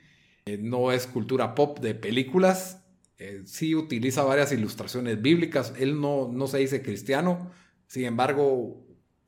Eh, 0.46 0.58
no 0.58 0.92
es 0.92 1.06
cultura 1.06 1.54
pop 1.54 1.80
de 1.80 1.96
películas. 1.96 2.82
Eh, 3.18 3.44
sí 3.46 3.76
utiliza 3.76 4.24
varias 4.24 4.52
ilustraciones 4.54 5.22
bíblicas. 5.22 5.74
Él 5.78 6.00
no, 6.00 6.30
no 6.32 6.48
se 6.48 6.60
dice 6.60 6.82
cristiano. 6.82 7.52
Sin 7.88 8.06
embargo, 8.06 8.88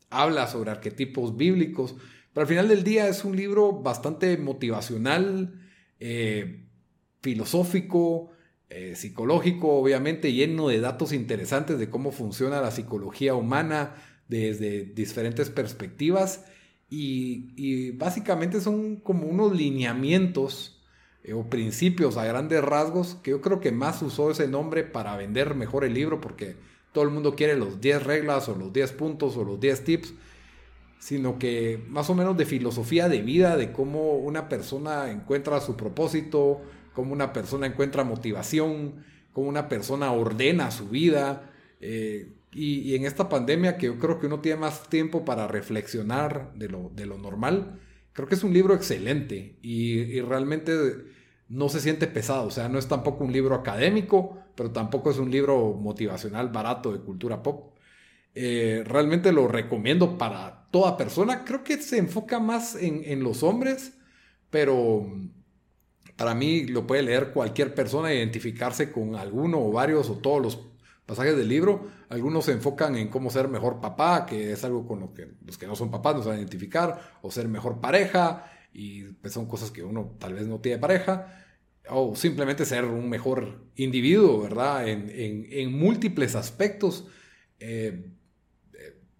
habla 0.09 0.47
sobre 0.47 0.71
arquetipos 0.71 1.35
bíblicos. 1.35 1.95
Pero 2.33 2.43
al 2.43 2.47
final 2.47 2.67
del 2.67 2.83
día 2.83 3.07
es 3.07 3.23
un 3.23 3.35
libro 3.35 3.71
bastante 3.71 4.37
motivacional, 4.37 5.53
eh, 5.99 6.65
filosófico, 7.21 8.31
eh, 8.69 8.95
psicológico, 8.95 9.69
obviamente, 9.69 10.33
lleno 10.33 10.67
de 10.67 10.79
datos 10.79 11.13
interesantes 11.13 11.77
de 11.77 11.89
cómo 11.89 12.11
funciona 12.11 12.59
la 12.59 12.71
psicología 12.71 13.35
humana 13.35 13.95
desde 14.27 14.83
diferentes 14.83 15.51
perspectivas. 15.51 16.45
Y, 16.89 17.91
básicamente 17.91 18.61
son 18.61 18.97
como 18.97 19.27
unos 19.27 19.55
lineamientos 19.55 20.81
eh, 21.23 21.33
o 21.33 21.49
principios 21.49 22.17
a 22.17 22.25
grandes 22.25 22.63
rasgos 22.63 23.15
que 23.23 23.31
yo 23.31 23.41
creo 23.41 23.59
que 23.59 23.71
más 23.71 24.01
usó 24.01 24.29
ese 24.29 24.47
nombre 24.47 24.83
para 24.83 25.17
vender 25.17 25.55
mejor 25.55 25.85
el 25.85 25.95
libro 25.95 26.21
porque 26.21 26.55
todo 26.91 27.03
el 27.03 27.09
mundo 27.09 27.35
quiere 27.35 27.55
los 27.55 27.81
10 27.81 28.03
reglas 28.03 28.47
o 28.47 28.55
los 28.55 28.71
10 28.71 28.91
puntos 28.91 29.37
o 29.37 29.43
los 29.43 29.59
10 29.59 29.83
tips 29.83 30.13
sino 31.03 31.37
que 31.37 31.83
más 31.89 32.09
o 32.09 32.15
menos 32.15 32.37
de 32.37 32.45
filosofía 32.45 33.09
de 33.09 33.21
vida, 33.21 33.57
de 33.57 33.73
cómo 33.73 34.13
una 34.13 34.47
persona 34.47 35.11
encuentra 35.11 35.59
su 35.59 35.75
propósito, 35.75 36.61
cómo 36.93 37.11
una 37.11 37.33
persona 37.33 37.67
encuentra 37.67 38.05
motivación, 38.05 39.03
cómo 39.33 39.49
una 39.49 39.67
persona 39.67 40.13
ordena 40.13 40.71
su 40.71 40.87
vida. 40.87 41.51
Eh, 41.81 42.31
y, 42.53 42.95
en 42.95 43.03
esta 43.03 43.27
pandemia 43.27 43.75
que 43.75 43.87
yo 43.87 43.99
creo 43.99 44.17
que 44.17 44.27
uno 44.27 44.39
tiene 44.39 44.61
más 44.61 44.87
tiempo 44.87 45.25
para 45.25 45.45
reflexionar 45.45 46.53
de 46.55 46.69
lo, 46.69 46.89
de 46.95 47.05
lo 47.05 47.17
normal, 47.17 47.81
creo 48.13 48.29
que 48.29 48.35
es 48.35 48.43
un 48.45 48.53
libro 48.53 48.73
excelente 48.73 49.57
y, 49.61 50.21
realmente 50.21 50.71
no 51.49 51.67
se 51.67 51.81
siente 51.81 52.07
pesado, 52.07 52.47
o 52.47 52.51
sea, 52.51 52.69
no 52.69 52.79
es 52.79 52.87
tampoco 52.87 53.25
un 53.25 53.33
libro 53.33 53.55
académico, 53.55 54.37
pero 54.55 54.71
tampoco 54.71 55.11
es 55.11 55.17
un 55.17 55.29
libro 55.29 55.73
motivacional 55.73 56.47
barato 56.47 56.93
de 56.93 56.99
cultura 56.99 57.43
pop. 57.43 57.73
Eh, 58.35 58.83
realmente 58.87 59.33
lo 59.33 59.49
recomiendo 59.49 60.17
para 60.17 60.62
toda 60.73 60.97
persona. 60.97 61.45
Creo 61.45 61.63
que 61.63 61.77
se 61.77 61.99
enfoca 61.99 62.39
más 62.39 62.75
en, 62.75 63.23
los 63.23 63.43
hombres, 63.43 63.93
pero 64.49 65.05
para 66.15 66.33
mí 66.33 66.65
lo 66.65 66.87
puede 66.87 67.03
leer 67.03 67.31
cualquier 67.31 67.75
persona, 67.75 68.11
identificarse 68.11 68.91
con 68.91 69.15
alguno 69.15 69.63
o 69.63 69.71
varios 69.71 70.09
o 70.09 70.17
todos 70.17 70.41
los 70.41 70.59
pasajes 71.05 71.37
del 71.37 71.47
libro. 71.47 71.89
Algunos 72.09 72.45
se 72.45 72.53
enfocan 72.53 72.95
en 72.95 73.09
cómo 73.09 73.29
ser 73.29 73.49
mejor 73.49 73.81
papá, 73.81 74.25
que 74.25 74.51
es 74.51 74.63
algo 74.63 74.87
con 74.87 74.99
lo 74.99 75.13
que 75.13 75.35
los 75.45 75.59
que 75.59 75.67
no 75.67 75.75
son 75.75 75.91
papás 75.91 76.15
nos 76.15 76.25
van 76.25 76.37
a 76.37 76.39
identificar, 76.39 77.19
o 77.21 77.29
ser 77.29 77.47
mejor 77.47 77.79
pareja, 77.79 78.51
y 78.73 79.03
pues 79.03 79.31
son 79.31 79.45
cosas 79.45 79.69
que 79.69 79.83
uno 79.83 80.15
tal 80.17 80.33
vez 80.33 80.47
no 80.47 80.59
tiene 80.59 80.79
pareja 80.79 81.45
o 81.87 82.15
simplemente 82.15 82.65
ser 82.65 82.85
un 82.85 83.09
mejor 83.09 83.67
individuo, 83.75 84.41
¿verdad? 84.41 84.87
En, 84.87 85.71
múltiples 85.71 86.33
aspectos. 86.33 87.05
Eh, 87.59 88.09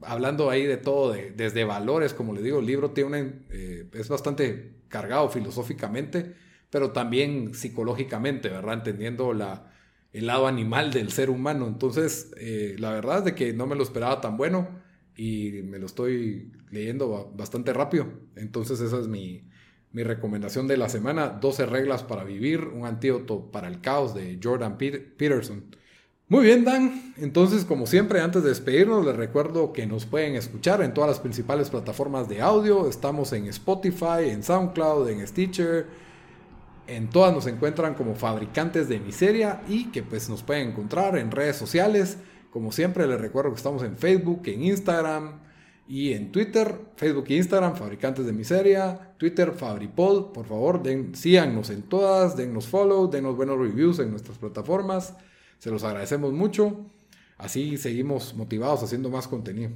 hablando 0.06 0.50
ahí 0.50 0.66
de 0.66 0.78
todo, 0.78 1.14
desde 1.14 1.64
valores, 1.64 2.14
como 2.14 2.34
le 2.34 2.42
digo, 2.42 2.60
el 2.60 2.66
libro 2.66 2.92
tiene 2.92 3.42
eh, 3.50 3.88
es 3.94 4.10
bastante 4.10 4.74
cargado 4.90 5.30
filosóficamente, 5.30 6.34
pero 6.70 6.92
también 6.92 7.54
psicológicamente, 7.54 8.50
¿verdad? 8.50 8.76
Entendiendo 8.76 9.34
la, 9.34 9.72
el 10.12 10.28
lado 10.28 10.48
animal 10.48 10.92
del 10.92 11.12
ser 11.12 11.30
humano. 11.30 11.68
Entonces, 11.68 12.32
eh, 12.38 12.76
la 12.80 12.92
verdad 12.92 13.20
es 13.20 13.26
de 13.26 13.36
que 13.36 13.54
no 13.54 13.68
me 13.68 13.76
lo 13.76 13.84
esperaba 13.84 14.22
tan 14.22 14.38
bueno 14.38 14.70
y 15.16 15.62
me 15.64 15.80
lo 15.80 15.86
estoy 15.86 16.52
leyendo 16.72 17.32
bastante 17.36 17.74
rápido. 17.74 18.08
Entonces, 18.36 18.80
esa 18.80 19.00
es 19.00 19.08
mi, 19.08 19.44
mi 19.92 20.04
recomendación 20.04 20.68
de 20.68 20.78
la 20.78 20.90
semana. 20.90 21.30
12 21.30 21.66
reglas 21.66 22.04
para 22.04 22.24
vivir, 22.24 22.62
un 22.62 22.86
antídoto 22.86 23.52
para 23.52 23.68
el 23.68 23.82
caos 23.82 24.14
de 24.14 24.40
Jordan 24.42 24.78
Peterson. 24.78 25.76
Muy 26.34 26.46
bien, 26.46 26.66
Dan. 26.66 27.14
Entonces, 27.18 27.64
como 27.64 27.86
siempre, 27.86 28.20
antes 28.20 28.42
de 28.42 28.50
despedirnos, 28.50 29.06
les 29.06 29.16
recuerdo 29.16 29.72
que 29.72 29.86
nos 29.86 30.08
pueden 30.08 30.36
escuchar 30.36 30.82
en 30.82 30.92
todas 30.92 31.08
las 31.08 31.20
principales 31.20 31.70
plataformas 31.70 32.28
de 32.28 32.42
audio. 32.42 32.90
Estamos 32.90 33.34
en 33.34 33.46
Spotify, 33.50 34.30
en 34.30 34.42
SoundCloud, 34.42 35.10
en 35.10 35.28
Stitcher. 35.28 35.86
En 36.88 37.12
todas 37.12 37.36
nos 37.36 37.46
encuentran 37.46 37.94
como 37.94 38.16
fabricantes 38.16 38.90
de 38.90 39.00
miseria 39.00 39.62
y 39.68 39.92
que 39.92 40.02
pues 40.02 40.28
nos 40.28 40.42
pueden 40.42 40.70
encontrar 40.70 41.20
en 41.20 41.30
redes 41.30 41.56
sociales. 41.56 42.18
Como 42.50 42.72
siempre, 42.72 43.06
les 43.06 43.22
recuerdo 43.22 43.52
que 43.52 43.58
estamos 43.58 43.84
en 43.84 43.96
Facebook, 43.96 44.42
en 44.48 44.64
Instagram 44.64 45.40
y 45.88 46.14
en 46.14 46.32
Twitter. 46.32 46.80
Facebook 46.96 47.26
e 47.30 47.36
Instagram, 47.36 47.76
fabricantes 47.76 48.26
de 48.26 48.34
miseria. 48.34 49.14
Twitter, 49.20 49.52
Fabripod. 49.52 50.34
Por 50.34 50.48
favor, 50.48 50.82
den, 50.82 51.14
síganos 51.14 51.70
en 51.70 51.84
todas, 51.84 52.36
dennos 52.36 52.66
follow, 52.66 53.08
denos 53.08 53.36
buenos 53.36 53.60
reviews 53.60 54.00
en 54.00 54.10
nuestras 54.10 54.40
plataformas. 54.40 55.14
Se 55.64 55.72
los 55.72 55.82
agradecemos 55.86 56.34
mucho. 56.34 56.76
Así 57.38 57.78
seguimos 57.78 58.34
motivados 58.34 58.84
haciendo 58.84 59.10
más 59.10 59.30
contenido. 59.30 59.72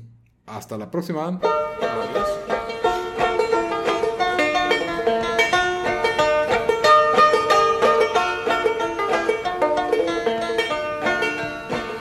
Hasta 0.45 0.77
la 0.77 0.91
próxima. 0.91 1.39
Adiós. 1.41 2.27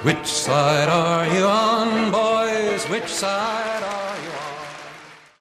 Which 0.02 0.26
side 0.26 0.88
are 0.88 1.28
you 1.28 1.44
on, 1.46 2.10
boys? 2.10 2.90
Which 2.90 3.06
side? 3.06 3.65